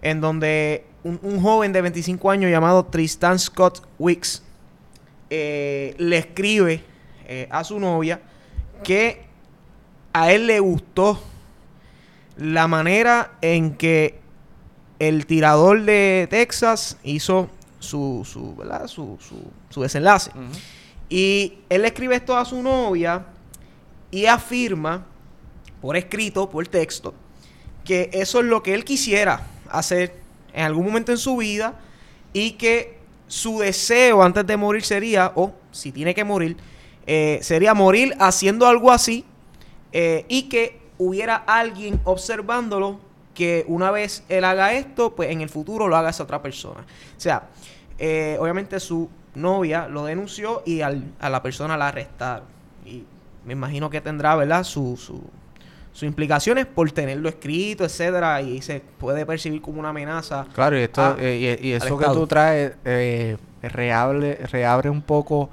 en 0.00 0.20
donde 0.20 0.86
un, 1.04 1.40
joven 1.40 1.72
de 1.72 1.82
25 1.82 2.30
años 2.30 2.50
llamado 2.50 2.84
Tristan 2.86 3.38
Scott 3.38 3.86
Wicks 3.98 4.42
eh, 5.30 5.94
le 5.98 6.18
escribe 6.18 6.82
eh, 7.26 7.48
a 7.50 7.64
su 7.64 7.78
novia 7.78 8.20
que 8.82 9.24
a 10.12 10.32
él 10.32 10.46
le 10.46 10.60
gustó 10.60 11.20
la 12.36 12.66
manera 12.68 13.32
en 13.40 13.74
que 13.74 14.20
el 14.98 15.26
tirador 15.26 15.82
de 15.82 16.26
Texas 16.30 16.96
hizo 17.02 17.50
su, 17.78 18.22
su, 18.24 18.54
¿verdad? 18.56 18.86
su, 18.86 19.18
su, 19.70 19.80
desenlace. 19.80 20.30
Y 21.08 21.54
él 21.68 21.84
escribe 21.84 22.16
esto 22.16 22.36
a 22.36 22.44
su 22.44 22.62
novia 22.62 23.26
y 24.10 24.26
afirma, 24.26 25.04
por 25.80 25.96
escrito, 25.96 26.48
por 26.48 26.66
texto, 26.68 27.14
que 27.84 28.10
eso 28.12 28.40
es 28.40 28.46
lo 28.46 28.62
que 28.62 28.74
él 28.74 28.84
quisiera 28.84 29.46
hacer 29.68 30.14
en 30.52 30.64
algún 30.64 30.86
momento 30.86 31.12
en 31.12 31.18
su 31.18 31.36
vida 31.38 31.80
y 32.32 32.52
que 32.52 32.98
su 33.26 33.58
deseo 33.58 34.22
antes 34.22 34.46
de 34.46 34.56
morir 34.56 34.84
sería, 34.84 35.32
o 35.34 35.52
si 35.70 35.90
tiene 35.90 36.14
que 36.14 36.22
morir, 36.22 36.56
eh, 37.06 37.40
sería 37.42 37.74
morir 37.74 38.14
haciendo 38.20 38.66
algo 38.66 38.92
así 38.92 39.24
eh, 39.92 40.24
y 40.28 40.44
que 40.44 40.81
hubiera 41.06 41.36
alguien 41.36 42.00
observándolo 42.04 42.98
que 43.34 43.64
una 43.66 43.90
vez 43.90 44.24
él 44.28 44.44
haga 44.44 44.74
esto, 44.74 45.14
pues 45.14 45.30
en 45.30 45.40
el 45.40 45.48
futuro 45.48 45.88
lo 45.88 45.96
haga 45.96 46.10
esa 46.10 46.22
otra 46.22 46.42
persona. 46.42 46.80
O 46.80 47.20
sea, 47.20 47.48
eh, 47.98 48.36
obviamente 48.38 48.78
su 48.80 49.08
novia 49.34 49.88
lo 49.88 50.04
denunció 50.04 50.62
y 50.66 50.82
a 50.82 50.90
la 50.90 51.42
persona 51.42 51.76
la 51.76 51.88
arrestaron. 51.88 52.46
Y 52.84 53.04
me 53.44 53.54
imagino 53.54 53.88
que 53.88 54.00
tendrá, 54.00 54.36
¿verdad? 54.36 54.64
Su, 54.64 54.96
su, 54.96 55.22
sus 55.92 56.04
implicaciones 56.04 56.66
por 56.66 56.90
tenerlo 56.90 57.28
escrito, 57.28 57.84
etcétera, 57.84 58.40
y 58.40 58.62
se 58.62 58.80
puede 58.80 59.26
percibir 59.26 59.60
como 59.60 59.80
una 59.80 59.90
amenaza. 59.90 60.46
Claro, 60.54 60.78
y 60.78 60.82
esto 60.82 61.16
eh, 61.18 61.58
y, 61.60 61.72
eso 61.72 61.98
que 61.98 62.06
tú 62.06 62.26
traes 62.26 62.72
eh, 62.84 63.36
reabre 63.62 64.90
un 64.90 65.02
poco 65.02 65.50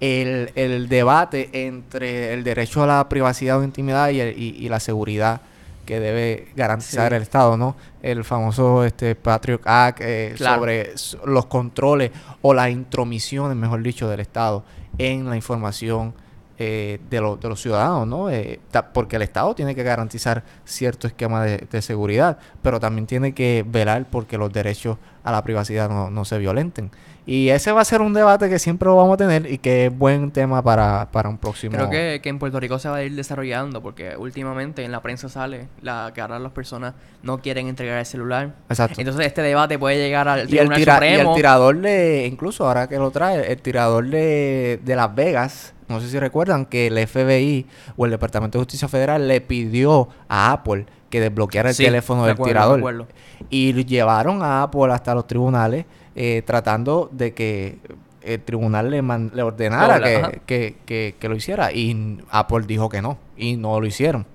el, 0.00 0.50
el, 0.54 0.88
debate 0.88 1.50
entre 1.66 2.32
el 2.32 2.44
derecho 2.44 2.82
a 2.82 2.86
la 2.86 3.08
privacidad 3.08 3.58
o 3.58 3.64
intimidad 3.64 4.10
y, 4.10 4.20
y 4.20 4.68
la 4.68 4.80
seguridad 4.80 5.40
que 5.88 6.00
debe 6.00 6.48
garantizar 6.54 7.14
el 7.14 7.22
Estado, 7.22 7.56
¿no? 7.56 7.74
El 8.02 8.22
famoso 8.22 8.84
este 8.84 9.14
Patriot 9.14 9.62
Act 9.64 10.00
eh, 10.02 10.34
sobre 10.36 10.92
los 11.24 11.46
controles 11.46 12.10
o 12.42 12.52
las 12.52 12.68
intromisiones, 12.68 13.56
mejor 13.56 13.82
dicho, 13.82 14.06
del 14.06 14.20
Estado 14.20 14.64
en 14.98 15.30
la 15.30 15.34
información 15.34 16.12
eh, 16.58 16.98
de, 17.08 17.36
de, 17.40 17.48
los 17.48 17.60
ciudadanos, 17.62 18.06
¿no? 18.08 18.30
Eh, 18.30 18.58
porque 18.92 19.14
el 19.14 19.22
Estado 19.22 19.54
tiene 19.54 19.76
que 19.76 19.84
garantizar 19.84 20.42
cierto 20.64 21.06
esquema 21.06 21.44
de, 21.44 21.82
seguridad, 21.82 22.38
pero 22.62 22.80
también 22.80 23.06
tiene 23.06 23.32
que 23.32 23.64
velar 23.66 24.06
porque 24.10 24.36
los 24.36 24.52
derechos 24.52 24.98
a 25.22 25.30
la 25.30 25.44
privacidad 25.44 25.88
no, 25.88 26.10
no 26.10 26.24
se 26.24 26.36
violenten. 26.38 26.90
Y 27.26 27.50
ese 27.50 27.70
va 27.72 27.82
a 27.82 27.84
ser 27.84 28.00
un 28.00 28.14
debate 28.14 28.48
que 28.48 28.58
siempre 28.58 28.86
lo 28.86 28.96
vamos 28.96 29.14
a 29.14 29.16
tener 29.18 29.52
y 29.52 29.58
que 29.58 29.86
es 29.86 29.96
buen 29.96 30.30
tema 30.30 30.62
para, 30.62 31.08
para 31.12 31.28
un 31.28 31.36
próximo. 31.36 31.76
Creo 31.76 31.90
que, 31.90 32.20
que, 32.22 32.28
en 32.30 32.38
Puerto 32.38 32.58
Rico 32.58 32.78
se 32.78 32.88
va 32.88 32.96
a 32.96 33.02
ir 33.04 33.14
desarrollando 33.14 33.82
porque 33.82 34.16
últimamente 34.16 34.82
en 34.82 34.90
la 34.90 35.02
prensa 35.02 35.28
sale 35.28 35.68
la 35.82 36.10
que 36.14 36.22
ahora 36.22 36.38
las 36.38 36.52
personas 36.52 36.94
no 37.22 37.42
quieren 37.42 37.68
entregar 37.68 37.98
el 37.98 38.06
celular. 38.06 38.54
Exacto. 38.70 38.98
Entonces 38.98 39.26
este 39.26 39.42
debate 39.42 39.78
puede 39.78 39.98
llegar 39.98 40.26
al 40.26 40.48
Tribunal 40.48 41.02
el 41.02 41.04
Y 41.04 41.20
el 41.20 41.34
tirador 41.34 41.76
de, 41.78 42.26
incluso 42.26 42.66
ahora 42.66 42.88
que 42.88 42.96
lo 42.96 43.10
trae, 43.10 43.52
el 43.52 43.60
tirador 43.60 44.08
de, 44.08 44.80
de 44.82 44.96
Las 44.96 45.14
Vegas, 45.14 45.74
no 45.88 46.00
sé 46.00 46.08
si 46.08 46.18
recuerdan 46.18 46.66
que 46.66 46.88
el 46.88 47.06
FBI 47.06 47.66
o 47.96 48.04
el 48.04 48.10
Departamento 48.10 48.58
de 48.58 48.64
Justicia 48.64 48.88
Federal 48.88 49.26
le 49.26 49.40
pidió 49.40 50.08
a 50.28 50.52
Apple 50.52 50.86
que 51.10 51.20
desbloqueara 51.20 51.70
el 51.70 51.76
teléfono 51.76 52.26
del 52.26 52.36
tirador. 52.36 53.06
Y 53.50 53.72
llevaron 53.84 54.42
a 54.42 54.62
Apple 54.62 54.92
hasta 54.92 55.14
los 55.14 55.26
tribunales 55.26 55.86
eh, 56.14 56.42
tratando 56.44 57.08
de 57.12 57.32
que 57.32 57.78
el 58.22 58.42
tribunal 58.42 58.90
le, 58.90 59.00
le 59.02 59.42
ordenara 59.42 60.32
que, 60.44 61.16
lo 61.20 61.34
hiciera 61.34 61.72
y 61.72 62.18
Apple 62.30 62.64
dijo 62.66 62.88
que 62.88 63.00
no 63.00 63.18
y 63.36 63.56
no 63.56 63.80
lo 63.80 63.86
hicieron. 63.86 64.26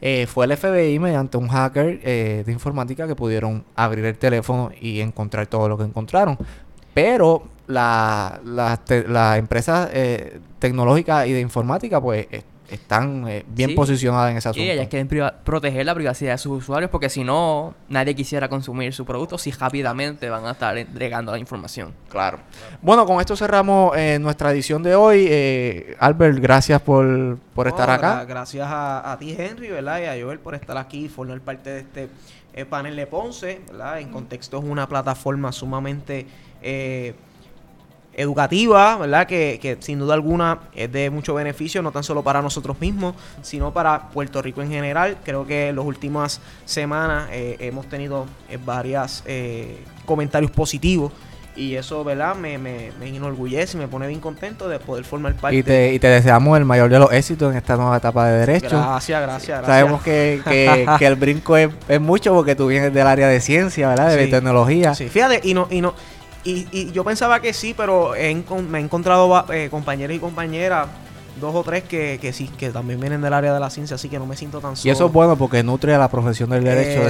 Eh, 0.00 0.26
fue 0.26 0.44
el 0.44 0.56
FBI 0.56 0.98
mediante 0.98 1.38
un 1.38 1.48
hacker 1.48 2.00
eh, 2.02 2.42
de 2.44 2.52
informática 2.52 3.06
que 3.06 3.16
pudieron 3.16 3.64
abrir 3.74 4.04
el 4.04 4.18
teléfono 4.18 4.70
y 4.78 5.00
encontrar 5.00 5.46
todo 5.46 5.68
lo 5.68 5.78
que 5.78 5.84
encontraron. 5.84 6.36
Pero 6.92 7.48
la, 7.66 8.40
la, 8.44 8.80
la 9.08 9.36
empresa 9.38 9.90
tecnológica 10.58 11.26
y 11.26 11.32
de 11.32 11.40
informática 11.40 12.00
pues 12.00 12.26
están 12.70 13.26
eh, 13.28 13.44
bien 13.48 13.74
posicionadas 13.74 14.30
en 14.30 14.36
esa 14.36 14.50
asunto. 14.50 14.64
Y 14.64 14.70
ellas 14.70 14.88
quieren 14.88 15.08
proteger 15.44 15.84
la 15.86 15.94
privacidad 15.94 16.32
de 16.32 16.38
sus 16.38 16.58
usuarios 16.58 16.90
porque 16.90 17.08
si 17.08 17.24
no, 17.24 17.74
nadie 17.88 18.14
quisiera 18.14 18.48
consumir 18.48 18.92
su 18.92 19.04
producto 19.04 19.38
si 19.38 19.50
rápidamente 19.50 20.28
van 20.30 20.46
a 20.46 20.52
estar 20.52 20.76
entregando 20.76 21.32
la 21.32 21.38
información. 21.38 21.94
Claro. 22.08 22.38
Bueno, 22.82 23.06
con 23.06 23.20
esto 23.20 23.36
cerramos 23.36 23.96
eh, 23.96 24.18
nuestra 24.18 24.50
edición 24.52 24.82
de 24.82 24.94
hoy. 24.94 25.26
Eh, 25.28 25.96
Albert, 25.98 26.38
gracias 26.38 26.80
por, 26.80 27.38
por 27.54 27.68
estar 27.68 27.90
acá. 27.90 28.24
gracias 28.24 28.66
a, 28.68 29.16
ti, 29.18 29.34
Henry, 29.38 29.68
¿verdad? 29.68 30.00
Y 30.00 30.04
a 30.04 30.24
Joel 30.24 30.38
por 30.38 30.54
estar 30.54 30.76
aquí 30.76 31.06
y 31.06 31.08
formar 31.08 31.40
parte 31.40 31.70
de 31.70 31.80
este 31.80 32.08
panel 32.66 32.96
de 32.96 33.06
Ponce, 33.06 33.60
¿verdad? 33.66 34.00
En 34.00 34.10
contexto 34.10 34.58
es 34.58 34.64
una 34.64 34.88
plataforma 34.88 35.52
sumamente 35.52 36.26
educativa, 38.16 38.96
¿verdad? 38.96 39.26
Que, 39.26 39.58
que, 39.60 39.76
sin 39.80 39.98
duda 39.98 40.14
alguna 40.14 40.60
es 40.74 40.90
de 40.90 41.10
mucho 41.10 41.34
beneficio, 41.34 41.82
no 41.82 41.92
tan 41.92 42.04
solo 42.04 42.22
para 42.22 42.42
nosotros 42.42 42.80
mismos, 42.80 43.14
sino 43.42 43.72
para 43.72 44.10
Puerto 44.10 44.42
Rico 44.42 44.62
en 44.62 44.70
general. 44.70 45.18
Creo 45.24 45.46
que 45.46 45.68
en 45.68 45.76
las 45.76 45.84
últimas 45.84 46.40
semanas 46.64 47.28
eh, 47.32 47.56
hemos 47.60 47.86
tenido 47.88 48.26
eh, 48.48 48.58
varios 48.64 49.22
eh, 49.26 49.84
comentarios 50.04 50.50
positivos. 50.50 51.12
Y 51.56 51.76
eso, 51.76 52.02
¿verdad? 52.02 52.34
Me, 52.34 52.58
me, 52.58 52.90
me, 52.98 53.06
enorgullece 53.14 53.76
y 53.76 53.80
me 53.80 53.86
pone 53.86 54.08
bien 54.08 54.18
contento 54.18 54.68
de 54.68 54.80
poder 54.80 55.04
formar 55.04 55.34
parte. 55.34 55.56
Y 55.56 55.62
te, 55.62 55.94
y 55.94 56.00
te 56.00 56.08
deseamos 56.08 56.58
el 56.58 56.64
mayor 56.64 56.90
de 56.90 56.98
los 56.98 57.12
éxitos 57.12 57.52
en 57.52 57.56
esta 57.56 57.76
nueva 57.76 57.96
etapa 57.96 58.26
de 58.26 58.40
Derecho. 58.40 58.70
Gracias, 58.70 59.22
gracias, 59.22 59.58
gracias. 59.58 59.66
Sabemos 59.66 60.02
que, 60.02 60.40
que, 60.98 61.06
el 61.06 61.14
brinco 61.14 61.56
es, 61.56 61.70
es, 61.86 62.00
mucho 62.00 62.34
porque 62.34 62.56
tú 62.56 62.66
vienes 62.66 62.92
del 62.92 63.06
área 63.06 63.28
de 63.28 63.40
ciencia, 63.40 63.88
¿verdad? 63.88 64.16
De 64.16 64.26
tecnología. 64.26 64.96
Sí, 64.96 65.08
fíjate, 65.08 65.42
y 65.44 65.54
no, 65.54 65.68
y 65.70 65.80
no, 65.80 65.94
y, 66.44 66.66
y 66.70 66.92
yo 66.92 67.04
pensaba 67.04 67.40
que 67.40 67.52
sí, 67.52 67.74
pero 67.76 68.12
me 68.68 68.78
he 68.78 68.82
encontrado 68.82 69.44
eh, 69.52 69.68
compañeros 69.70 70.16
y 70.16 70.20
compañeras, 70.20 70.88
dos 71.40 71.54
o 71.54 71.62
tres 71.62 71.84
que, 71.84 72.18
que 72.20 72.32
sí, 72.32 72.48
que 72.58 72.70
también 72.70 73.00
vienen 73.00 73.20
del 73.20 73.32
área 73.32 73.52
de 73.52 73.60
la 73.60 73.70
ciencia, 73.70 73.96
así 73.96 74.08
que 74.08 74.18
no 74.18 74.26
me 74.26 74.36
siento 74.36 74.60
tan 74.60 74.76
solo. 74.76 74.88
Y 74.88 74.90
eso 74.90 75.06
es 75.06 75.12
bueno 75.12 75.36
porque 75.36 75.62
nutre 75.62 75.94
a 75.94 75.98
la 75.98 76.08
profesión 76.08 76.50
del 76.50 76.64
derecho 76.64 77.02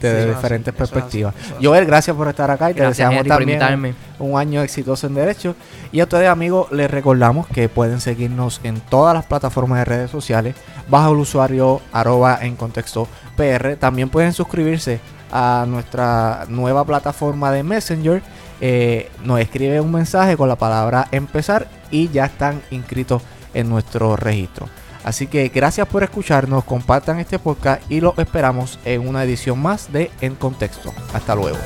de, 0.00 0.26
diferentes 0.26 0.74
perspectivas. 0.74 1.34
Joel, 1.62 1.86
gracias 1.86 2.16
por 2.16 2.28
estar 2.28 2.50
acá 2.50 2.70
y 2.70 2.74
te 2.74 2.86
deseamos 2.86 3.24
también 3.26 3.94
un 4.18 4.38
año 4.38 4.62
exitoso 4.62 5.06
en 5.06 5.14
derecho. 5.14 5.54
Y 5.92 6.00
a 6.00 6.04
ustedes 6.04 6.28
amigos 6.28 6.70
les 6.72 6.90
recordamos 6.90 7.46
que 7.48 7.68
pueden 7.68 8.00
seguirnos 8.00 8.60
en 8.64 8.80
todas 8.80 9.14
las 9.14 9.26
plataformas 9.26 9.78
de 9.80 9.84
redes 9.84 10.10
sociales 10.10 10.56
bajo 10.88 11.12
el 11.12 11.18
usuario 11.18 11.80
arroba 11.92 12.38
en 12.42 12.56
contexto 12.56 13.08
PR. 13.36 13.76
También 13.76 14.08
pueden 14.08 14.32
suscribirse 14.32 15.00
a 15.32 15.64
nuestra 15.68 16.44
nueva 16.48 16.84
plataforma 16.84 17.52
de 17.52 17.62
Messenger 17.62 18.22
eh, 18.60 19.10
nos 19.24 19.40
escribe 19.40 19.80
un 19.80 19.92
mensaje 19.92 20.36
con 20.36 20.48
la 20.48 20.56
palabra 20.56 21.08
empezar 21.12 21.68
y 21.90 22.08
ya 22.08 22.26
están 22.26 22.62
inscritos 22.70 23.22
en 23.54 23.68
nuestro 23.68 24.16
registro. 24.16 24.68
Así 25.02 25.26
que 25.26 25.48
gracias 25.48 25.88
por 25.88 26.02
escucharnos, 26.02 26.64
compartan 26.64 27.18
este 27.18 27.38
podcast 27.38 27.82
y 27.90 28.00
lo 28.00 28.14
esperamos 28.18 28.78
en 28.84 29.08
una 29.08 29.24
edición 29.24 29.58
más 29.58 29.92
de 29.92 30.10
En 30.20 30.34
Contexto. 30.34 30.92
Hasta 31.14 31.34
luego. 31.34 31.58